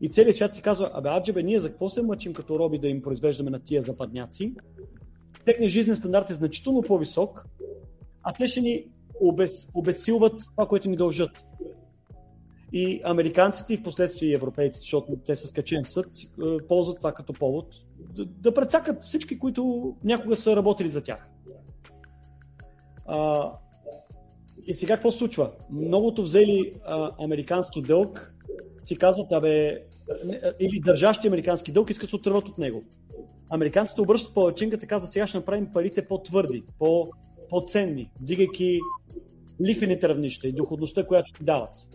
[0.00, 2.88] И целият свят си казва, абе, аджебе, ние за какво се мъчим като роби да
[2.88, 4.54] им произвеждаме на тия западняци?
[5.44, 7.46] Техният жизнен стандарт е значително по-висок,
[8.22, 8.84] а те ще ни
[9.20, 11.44] обез, обесилват това, което ни дължат.
[12.72, 17.12] И американците и в последствие и европейците, защото те са скачен съд, е, ползват това
[17.12, 17.66] като повод
[17.98, 21.28] да, да прецакат всички, които някога са работили за тях.
[23.06, 23.50] А,
[24.66, 25.50] и сега какво случва?
[25.70, 28.34] Многото взели а, американски дълг
[28.82, 29.82] си казват, абе,
[30.60, 32.82] или държащи американски дълг искат да отърват от него.
[33.50, 37.10] Американците обръщат и казват, сега ще направим парите по-твърди, по-
[37.48, 38.80] по-ценни, дигайки
[39.60, 41.88] лихвените равнища и доходността, която ти дават.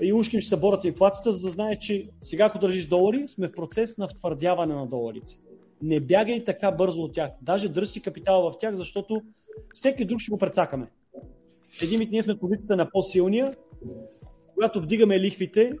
[0.00, 3.28] И ушким ще се борят с инфлацията, за да знае, че сега ако държиш долари,
[3.28, 5.38] сме в процес на втвърдяване на доларите.
[5.82, 7.30] не бягай така бързо от тях.
[7.42, 9.22] Даже дръж си капитала в тях, защото
[9.74, 10.90] всеки друг ще го прецакаме.
[11.82, 13.54] Един вид ние сме позицията на по-силния,
[14.54, 15.72] когато вдигаме лихвите,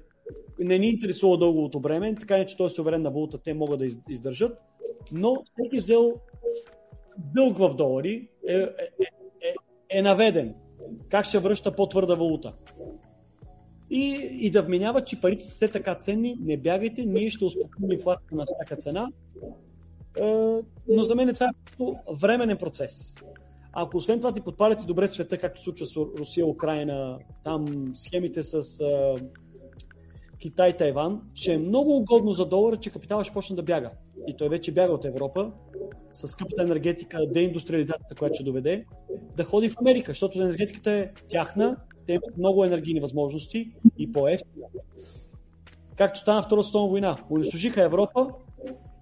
[0.58, 3.78] не ни интересува дълговото време, така не че той е суверен на валута, те могат
[3.78, 4.58] да издържат,
[5.12, 6.14] но всеки взел
[7.18, 8.66] дълг в долари е, е,
[9.42, 9.54] е,
[9.90, 10.54] е наведен.
[11.08, 12.52] Как ще връща по-твърда валута?
[13.90, 17.92] И, и да вменява, че парите са все така ценни, не бягайте, ние ще успокоим
[17.92, 19.08] инфлацията на всяка цена.
[20.20, 23.14] Е, но за мен това е временен процес.
[23.72, 28.80] Ако освен това ти подпаляте добре света, както случва с Русия, Украина, там схемите с
[28.80, 29.16] е,
[30.38, 33.90] Китай, Тайван, ще е много угодно за долара, че капитала ще почне да бяга.
[34.26, 35.52] И той вече бяга от Европа,
[36.12, 38.84] с скъпата енергетика, деиндустриализацията, която ще доведе,
[39.36, 41.76] да ходи в Америка, защото енергетиката е тяхна,
[42.06, 44.66] те имат много енергийни възможности и по-ефтина.
[45.96, 47.16] Както стана Втората световна война.
[47.30, 48.28] Унищожиха Европа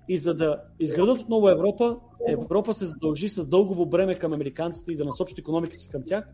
[0.08, 1.96] и за да изградат отново Европа,
[2.28, 6.28] Европа се задължи с дългово бреме към американците и да насочат економиката си към тях,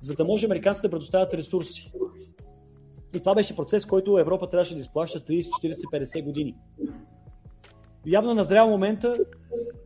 [0.00, 1.92] за да може американците да предоставят ресурси.
[3.14, 6.56] И това беше процес, който Европа трябваше да изплаща 30, 40, 50 години.
[8.06, 9.16] Явно на зрял момента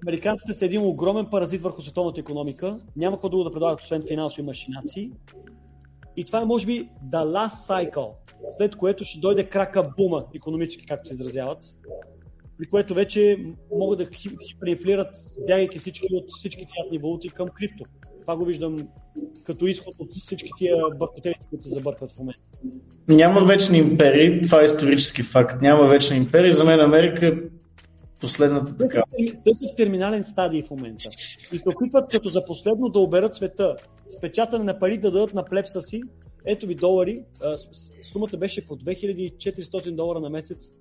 [0.06, 2.78] американците са един огромен паразит върху световната економика.
[2.97, 5.10] Няма какво друго да предлагат, освен финансови машинации.
[6.16, 8.10] И това е, може би, the last cycle,
[8.59, 11.59] след което ще дойде крака бума, економически, както се изразяват,
[12.59, 13.38] при което вече
[13.76, 14.09] могат да
[14.48, 15.16] хиперинфлират,
[15.47, 17.84] бягайки всички от всички фиатни валути към крипто.
[18.20, 18.88] Това го виждам
[19.44, 22.51] като изход от всички тия бъркотели, които се забъркват в момента.
[23.09, 25.62] Няма вечни империи, това е исторически факт.
[25.62, 26.52] Няма вечни империи.
[26.52, 27.38] За мен Америка
[28.20, 29.02] последната така.
[29.44, 31.05] Те са в терминален стадий в момента.
[31.52, 33.76] И се опитват като за последно да оберат света.
[34.09, 36.02] С печатане на пари да дадат на плепса си.
[36.44, 37.24] Ето ви долари.
[38.12, 40.72] Сумата беше по 2400 долара на месец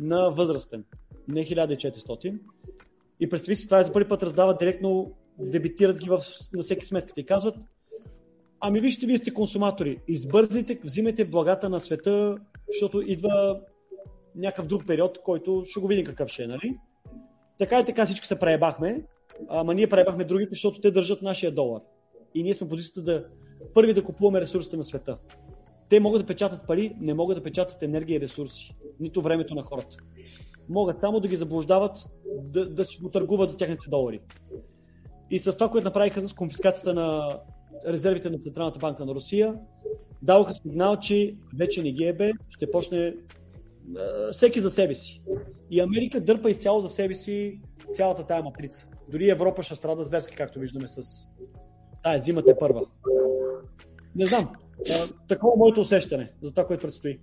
[0.00, 0.84] на възрастен.
[1.28, 2.38] Не 1400.
[3.20, 6.20] И представи си, това е за първи път раздават директно, дебитират ги в,
[6.52, 7.54] на всеки сметката и казват,
[8.60, 12.38] ами вижте, вие сте консуматори, избързайте, взимайте благата на света,
[12.68, 13.60] защото идва
[14.38, 16.76] някакъв друг период, който ще го видим какъв ще е, нали?
[17.58, 19.02] Така и така всички се преебахме,
[19.48, 21.80] ама ние преебахме другите, защото те държат нашия долар.
[22.34, 23.24] И ние сме позицията да
[23.74, 25.18] първи да купуваме ресурсите на света.
[25.88, 29.62] Те могат да печатат пари, не могат да печатат енергия и ресурси, нито времето на
[29.62, 29.96] хората.
[30.68, 32.08] Могат само да ги заблуждават,
[32.42, 34.20] да, да си го търгуват за тяхните долари.
[35.30, 37.38] И с това, което направиха с конфискацията на
[37.86, 39.54] резервите на Централната банка на Русия,
[40.22, 43.14] даваха сигнал, че вече не ги е бе, ще почне
[44.32, 45.22] всеки за себе си.
[45.70, 47.60] И Америка дърпа изцяло за себе си
[47.92, 48.88] цялата тая матрица.
[49.10, 51.02] Дори Европа ще страда зверски, както виждаме с
[52.02, 52.82] тая зимата е първа.
[54.16, 54.52] Не знам.
[55.28, 57.18] Такова е моето усещане за това, което предстои.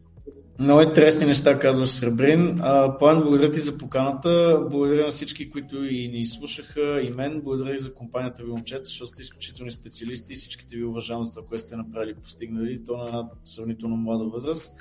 [0.59, 2.55] Много интересни неща казваш, Сребрин.
[2.99, 4.59] План, благодаря ти за поканата.
[4.69, 7.41] Благодаря на всички, които и ни слушаха, и мен.
[7.41, 11.31] Благодаря и за компанията ви, момчета, защото сте изключителни специалисти и всичките ви уважавам за
[11.31, 12.83] това, което сте направили и постигнали.
[12.85, 14.75] То на сравнително млада възраст.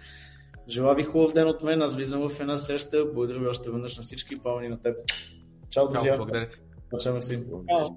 [0.69, 1.83] Желая ви хубав ден от мен.
[1.83, 3.05] Аз влизам в една среща.
[3.05, 4.39] Благодаря ви още веднъж на всички.
[4.39, 4.97] Павани на теб.
[5.71, 6.17] Чао, друзья.
[6.17, 6.57] Благодаря ти.
[7.01, 7.45] Чао, си.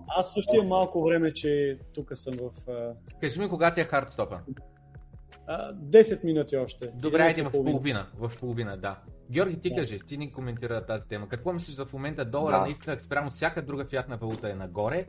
[0.08, 2.52] Аз също имам малко време, че тук съм в...
[3.22, 4.40] Кажи ми кога ти е хардстопа.
[5.50, 6.92] 10 минути още.
[6.96, 8.08] Добре, айде в половина.
[8.18, 9.00] В половина, да.
[9.32, 9.76] Георги, ти да.
[9.76, 11.30] кажи, ти ни коментира тази тема.
[11.30, 12.62] Какво мислиш за в момента долара да.
[12.62, 15.06] наистина спрямо всяка друга фиатна валута е нагоре?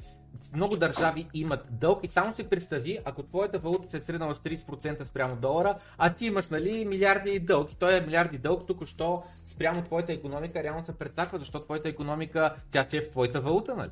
[0.55, 4.39] Много държави имат дълг и само си представи, ако твоята валута се е среднала с
[4.39, 8.87] 30% спрямо долара, а ти имаш нали, милиарди дълг и той е милиарди дълг, тук
[8.87, 13.41] що спрямо твоята економика реално се прецаква, защото твоята економика, тя си е в твоята
[13.41, 13.91] валута, нали?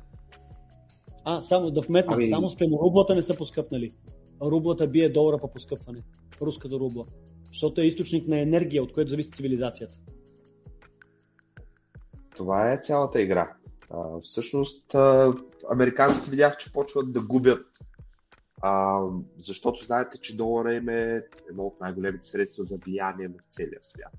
[1.25, 2.29] А, само да вметна, ами...
[2.29, 3.91] само спрямо рублата не са поскъпнали
[4.41, 6.03] рублата бие долара по поскъпване.
[6.41, 7.05] Руската рубла.
[7.47, 9.97] Защото е източник на енергия, от което зависи цивилизацията.
[12.35, 13.53] Това е цялата игра.
[13.89, 15.33] А, всъщност, а,
[15.71, 17.65] американците видях, че почват да губят.
[18.61, 19.01] А,
[19.37, 24.13] защото знаете, че долара им е едно от най-големите средства за влияние в целия свят.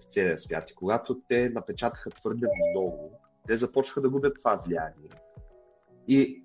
[0.00, 0.70] В целия свят.
[0.70, 3.10] И когато те напечатаха твърде много,
[3.46, 5.10] те започнаха да губят това влияние.
[6.08, 6.44] И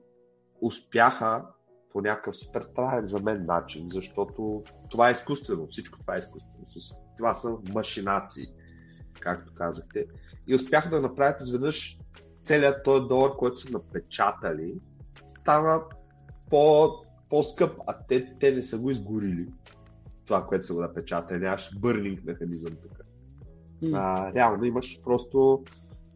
[0.61, 1.45] успяха
[1.91, 4.56] по някакъв супер странен за мен начин, защото
[4.90, 6.65] това е изкуствено, всичко това е изкуствено.
[7.18, 8.48] Това са машинации,
[9.19, 10.06] както казахте.
[10.48, 11.98] И успяха да направят изведнъж
[12.43, 14.73] целият този долар, който са напечатали,
[15.39, 15.81] стана
[16.49, 16.89] по,
[17.30, 19.47] по-скъп, а те, те не са го изгорили.
[20.26, 23.01] Това, което са го напечатали, нямаш бърнинг механизъм тук.
[23.84, 23.91] Mm.
[23.95, 25.63] А, реално имаш просто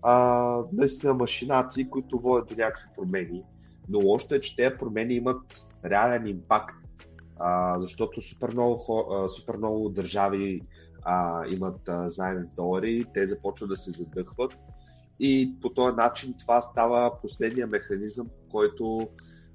[0.01, 3.43] а, наистина машинации, които водят до някакви промени
[3.89, 6.75] но лошото е, че тези промени имат реален импакт,
[7.39, 10.61] а, защото супер много, а, супер много държави
[11.03, 14.57] а, имат а, заеми в долари, те започват да се задъхват
[15.19, 19.09] и по този начин това става последния механизъм, който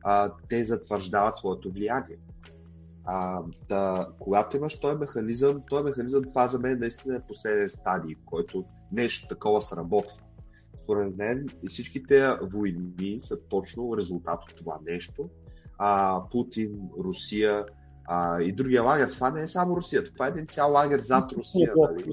[0.04, 2.16] а, те затвърждават своето влияние.
[3.04, 8.14] А, да, когато имаш този механизъм, този механизъм, това за мен наистина е последен стадий,
[8.14, 10.16] в който нещо такова сработва.
[10.76, 15.30] Според мен и всичките войни са точно резултат от това нещо.
[15.78, 17.64] А, Путин, Русия
[18.12, 21.32] а, и другия лагер, това не е само Русия, това е един цял лагер зад
[21.32, 21.72] Русия.
[21.76, 22.12] Нали?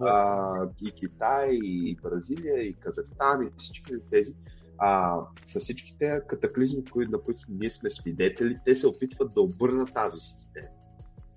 [0.00, 4.34] А, и Китай, и Бразилия, и Казахстан, и всички тези
[4.78, 10.20] а, с всичките катаклизми, на които ние сме свидетели, те се опитват да обърнат тази
[10.20, 10.68] система.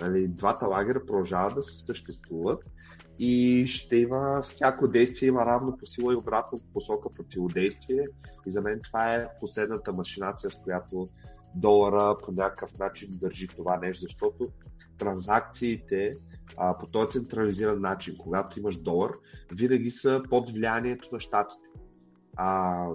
[0.01, 2.63] Нали, двата лагера продължават да съществуват
[3.19, 8.07] и ще има всяко действие има равно по сила и обратно по посока противодействие.
[8.45, 11.09] И за мен това е последната машинация, с която
[11.55, 14.47] долара по някакъв начин държи това нещо, защото
[14.97, 16.17] транзакциите
[16.57, 19.11] а, по този централизиран начин, когато имаш долар,
[19.53, 21.67] винаги са под влиянието на щатите.
[22.37, 22.85] А,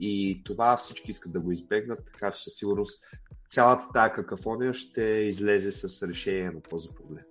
[0.00, 3.00] и това всички искат да го избегнат, така че със сигурност
[3.48, 7.24] цялата тази какафония ще излезе с решение на този проблем.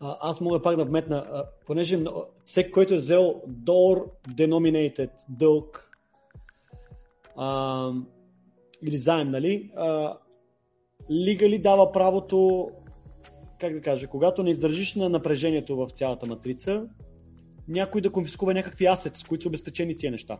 [0.00, 2.04] А, аз мога пак да вметна, а, понеже
[2.44, 3.98] всеки, който е взел долар
[4.28, 5.90] denominated дълг
[7.36, 7.92] а,
[8.82, 10.16] или заем, нали, а,
[11.10, 12.70] лига ли дава правото,
[13.60, 16.88] как да кажа, когато не издържиш на напрежението в цялата матрица,
[17.68, 20.38] някой да конфискува някакви асети, с които са обезпечени тия неща.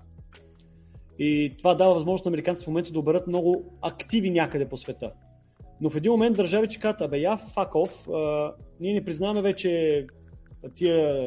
[1.18, 5.12] И това дава възможност на американците в момента да оберат много активи някъде по света.
[5.80, 7.90] Но в един момент държави че казват, абе я, fuck
[8.80, 10.06] ние не признаваме вече
[10.74, 11.26] тия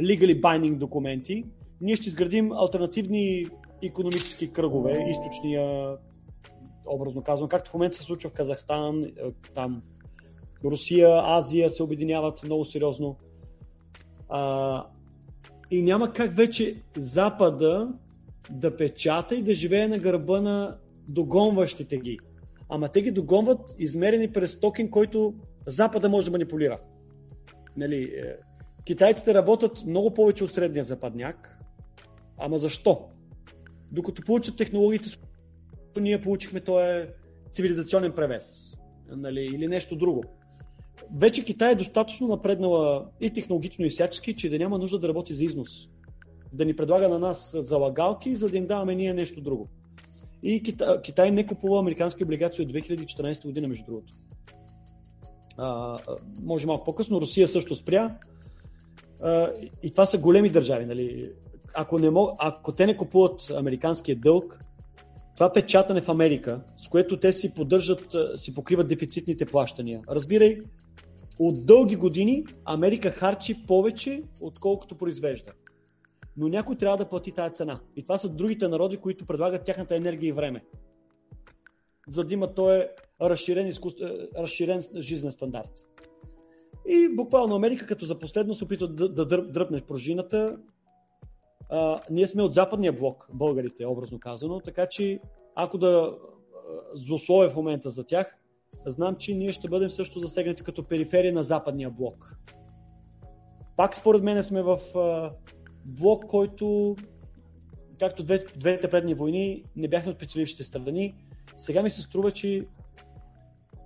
[0.00, 1.44] legally binding документи,
[1.80, 3.46] ние ще изградим альтернативни
[3.82, 5.96] економически кръгове, източния,
[6.86, 9.04] образно казвам, както в момента се случва в Казахстан,
[9.54, 9.82] там
[10.64, 13.16] Русия, Азия се обединяват много сериозно.
[14.28, 14.86] А,
[15.70, 17.92] и няма как вече Запада
[18.50, 20.76] да печата и да живее на гърба на
[21.08, 22.18] догонващите ги.
[22.68, 25.34] Ама те ги догонват измерени през токен, който
[25.66, 26.78] Запада може да манипулира.
[27.76, 28.36] Нали, е,
[28.84, 31.58] китайците работят много повече от средния западняк.
[32.38, 33.08] Ама защо?
[33.92, 35.08] Докато получат технологиите,
[36.00, 37.14] ние получихме, то е
[37.52, 38.76] цивилизационен превес.
[39.08, 40.22] Нали, или нещо друго
[41.14, 45.34] вече Китай е достатъчно напреднала и технологично и всячески, че да няма нужда да работи
[45.34, 45.88] за износ.
[46.52, 49.68] Да ни предлага на нас залагалки, за да им даваме ние нещо друго.
[50.42, 54.12] И Китай, Китай не купува американски облигации от 2014 година, между другото.
[55.56, 55.98] А,
[56.42, 57.20] може малко по-късно.
[57.20, 58.18] Русия също спря.
[59.22, 59.50] А,
[59.82, 60.86] и това са големи държави.
[60.86, 61.32] Нали?
[61.74, 64.60] Ако, не мог, ако те не купуват американския дълг,
[65.36, 70.00] това печатане в Америка, с което те си поддържат, си покриват дефицитните плащания.
[70.10, 70.60] Разбирай,
[71.38, 75.52] от дълги години Америка харчи повече, отколкото произвежда.
[76.36, 77.80] Но някой трябва да плати тази цена.
[77.96, 80.64] И това са другите народи, които предлагат тяхната енергия и време.
[82.08, 82.82] За да има този
[83.22, 84.00] разширен, изкуст...
[84.00, 85.86] Е, разширен жизнен стандарт.
[86.88, 90.56] И буквално Америка, като за последно се опитва да, да дръпне пружината,
[91.68, 95.20] а, ние сме от западния блок, българите, образно казано, така че
[95.54, 96.14] ако да
[96.94, 98.36] злослове в момента за тях,
[98.86, 102.36] знам, че ние ще бъдем също засегнати като периферия на западния блок.
[103.76, 105.30] Пак според мен сме в а,
[105.84, 106.96] блок, който,
[107.98, 111.14] както двете, двете предни войни, не бяхме от печелившите страни.
[111.56, 112.66] Сега ми се струва, че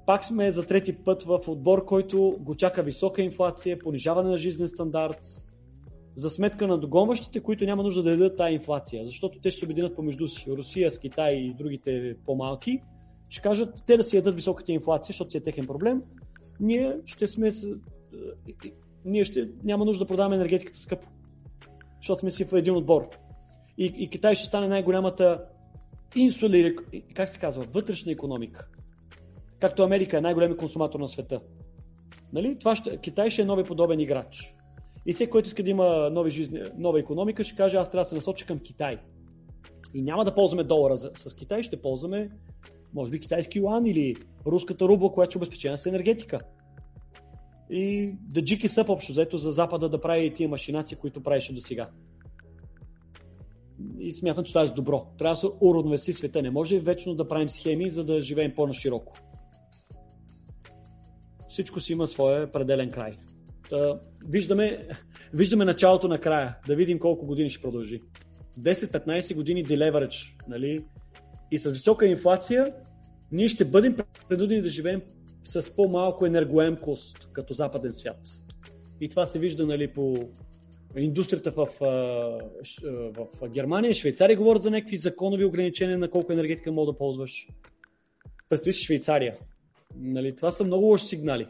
[0.06, 4.68] пак сме за трети път в отбор, който го чака висока инфлация, понижаване на жизнен
[4.68, 5.49] стандарт,
[6.14, 9.64] за сметка на догонващите, които няма нужда да дадат тази инфлация, защото те ще се
[9.64, 10.50] обединят помежду си.
[10.50, 12.82] Русия с Китай и другите по-малки
[13.28, 16.02] ще кажат те да си ядат високата инфлация, защото си е техен проблем.
[16.60, 17.68] Ние ще сме с...
[19.04, 21.08] Ние ще няма нужда да продаваме енергетиката скъпо,
[22.00, 23.08] защото сме си в един отбор.
[23.78, 25.44] И, и Китай ще стане най-голямата
[26.16, 26.76] инсули,
[27.14, 28.68] как се казва, вътрешна економика.
[29.60, 31.40] Както Америка е най-големият консуматор на света.
[32.32, 32.58] Нали?
[32.58, 34.54] Това ще, Китай ще е нови подобен играч.
[35.06, 38.08] И всеки, който иска да има нови жизни, нова економика, ще каже, аз трябва да
[38.08, 38.98] се насоча към Китай.
[39.94, 42.30] И няма да ползваме долара с Китай, ще ползваме,
[42.94, 46.40] може би, китайски юан или руската рубла, която ще обезпечена с енергетика.
[47.70, 51.60] И да джики съп общо взето за Запада да прави тия машинации, които правеше до
[51.60, 51.88] сега.
[53.98, 55.06] И смятам, че това е добро.
[55.18, 56.42] Трябва да се уравновеси света.
[56.42, 59.12] Не може вечно да правим схеми, за да живеем по-нашироко.
[61.48, 63.16] Всичко си има своя пределен край.
[64.28, 64.88] Виждаме,
[65.34, 68.02] виждаме началото на края, да видим колко години ще продължи.
[68.60, 70.84] 10-15 години делеверидж, нали?
[71.50, 72.74] И с висока инфлация
[73.32, 73.96] ние ще бъдем
[74.28, 75.02] предудени да живеем
[75.44, 78.20] с по-малко енергоемкост като западен свят.
[79.00, 80.16] И това се вижда нали, по
[80.96, 81.68] индустрията в,
[83.16, 87.48] в Германия, Швейцария говорят за някакви законови ограничения на колко енергетика мога да ползваш.
[88.48, 89.36] Представи си Швейцария.
[89.96, 91.46] Нали, това са много лоши сигнали.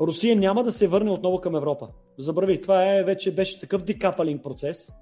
[0.00, 1.88] Русия няма да се върне отново към Европа.
[2.18, 4.92] Забрави, това е, вече беше такъв декапалинг процес.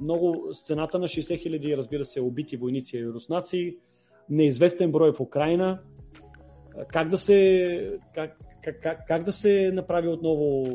[0.00, 3.78] Много с цената на 60 хиляди, разбира се, убити войници и руснаци,
[4.28, 5.78] неизвестен брой в Украина.
[6.88, 10.66] Как да се, как, как, как, как да се направи отново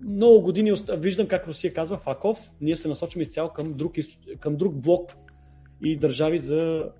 [0.00, 3.92] много години виждам как Русия казва факов, ние се насочваме изцяло към друг,
[4.40, 5.12] към друг блок
[5.84, 6.90] и държави за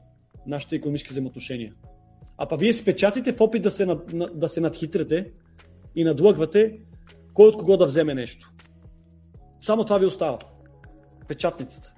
[0.46, 1.74] нашите економически взаимоотношения.
[2.38, 5.32] А па вие спечатите в опит да се, над, да се надхитрите
[5.94, 6.78] и надлъгвате
[7.34, 8.52] кой от кого да вземе нещо.
[9.62, 10.38] Само това ви остава.
[11.28, 11.94] Печатницата.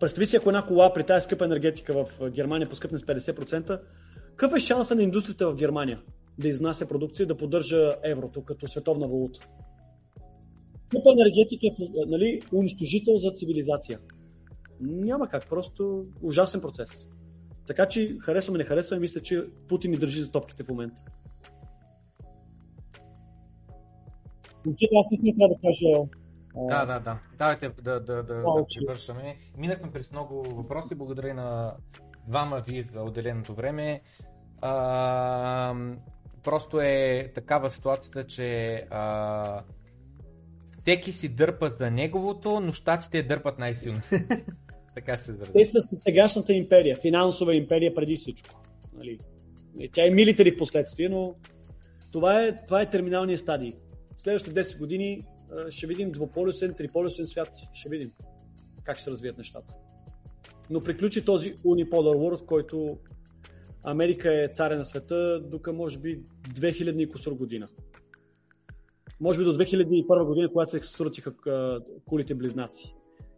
[0.00, 3.80] Представи си, ако една кола при тази скъпа енергетика в Германия поскъпне с 50%,
[4.30, 6.02] какъв е шанса на индустрията в Германия
[6.38, 9.48] да изнася продукция, да поддържа еврото като световна валута?
[10.86, 11.74] Скъпа енергетика е
[12.06, 13.98] нали, унищожител за цивилизация.
[14.80, 17.08] Няма как, просто ужасен процес.
[17.66, 21.02] Така че харесваме, не харесваме, мисля, че Путин ни държи за топките в момента.
[24.66, 26.16] Момчета, аз наистина трябва да кажа
[26.56, 27.18] да, да, да.
[27.38, 29.36] Давайте да, да, да, да привършваме.
[29.56, 30.94] Минахме през много въпроси.
[30.94, 31.74] Благодаря на
[32.28, 34.00] двама ви за отделеното време.
[34.60, 35.74] А,
[36.44, 39.62] просто е такава ситуацията, че а,
[40.78, 44.00] всеки си дърпа за неговото, но щатите дърпат най-силно.
[44.96, 48.62] така се Те са с сегашната империя, финансова империя преди всичко.
[48.92, 49.18] Нали?
[49.92, 51.34] Тя е милитари в последствие, но
[52.12, 53.72] това е, това е терминалния стадий.
[54.16, 55.26] В следващите 10 години
[55.70, 57.48] ще видим двуполюсен, триполюсен свят.
[57.72, 58.12] Ще видим
[58.84, 59.74] как ще развият нещата.
[60.70, 62.98] Но приключи този Unipolar World, който
[63.82, 67.68] Америка е царя на света, дока може би 2000 и кусор година.
[69.20, 71.32] Може би до 2001 година, когато се срутиха
[72.06, 72.95] кулите близнаци.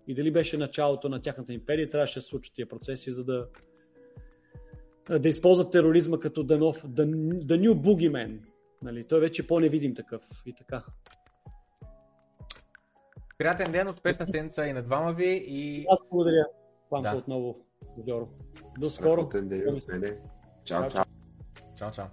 [0.09, 3.49] И дали беше началото на тяхната империя, трябваше да се случат тия процеси, за да
[5.19, 7.05] да използват тероризма като the, the,
[7.45, 8.39] the new boogeyman.
[8.83, 9.05] Нали?
[9.05, 10.85] Той вече е по-невидим такъв и така.
[13.39, 15.45] Приятен ден, успешна седмица и на двама ви.
[15.47, 15.87] И...
[15.91, 16.45] Аз благодаря,
[16.89, 17.17] Пламка, да.
[17.17, 17.57] отново.
[17.99, 18.29] До скоро.
[18.79, 19.31] До скоро.
[20.65, 21.05] Чао, чао.
[21.77, 22.07] Чао, чао.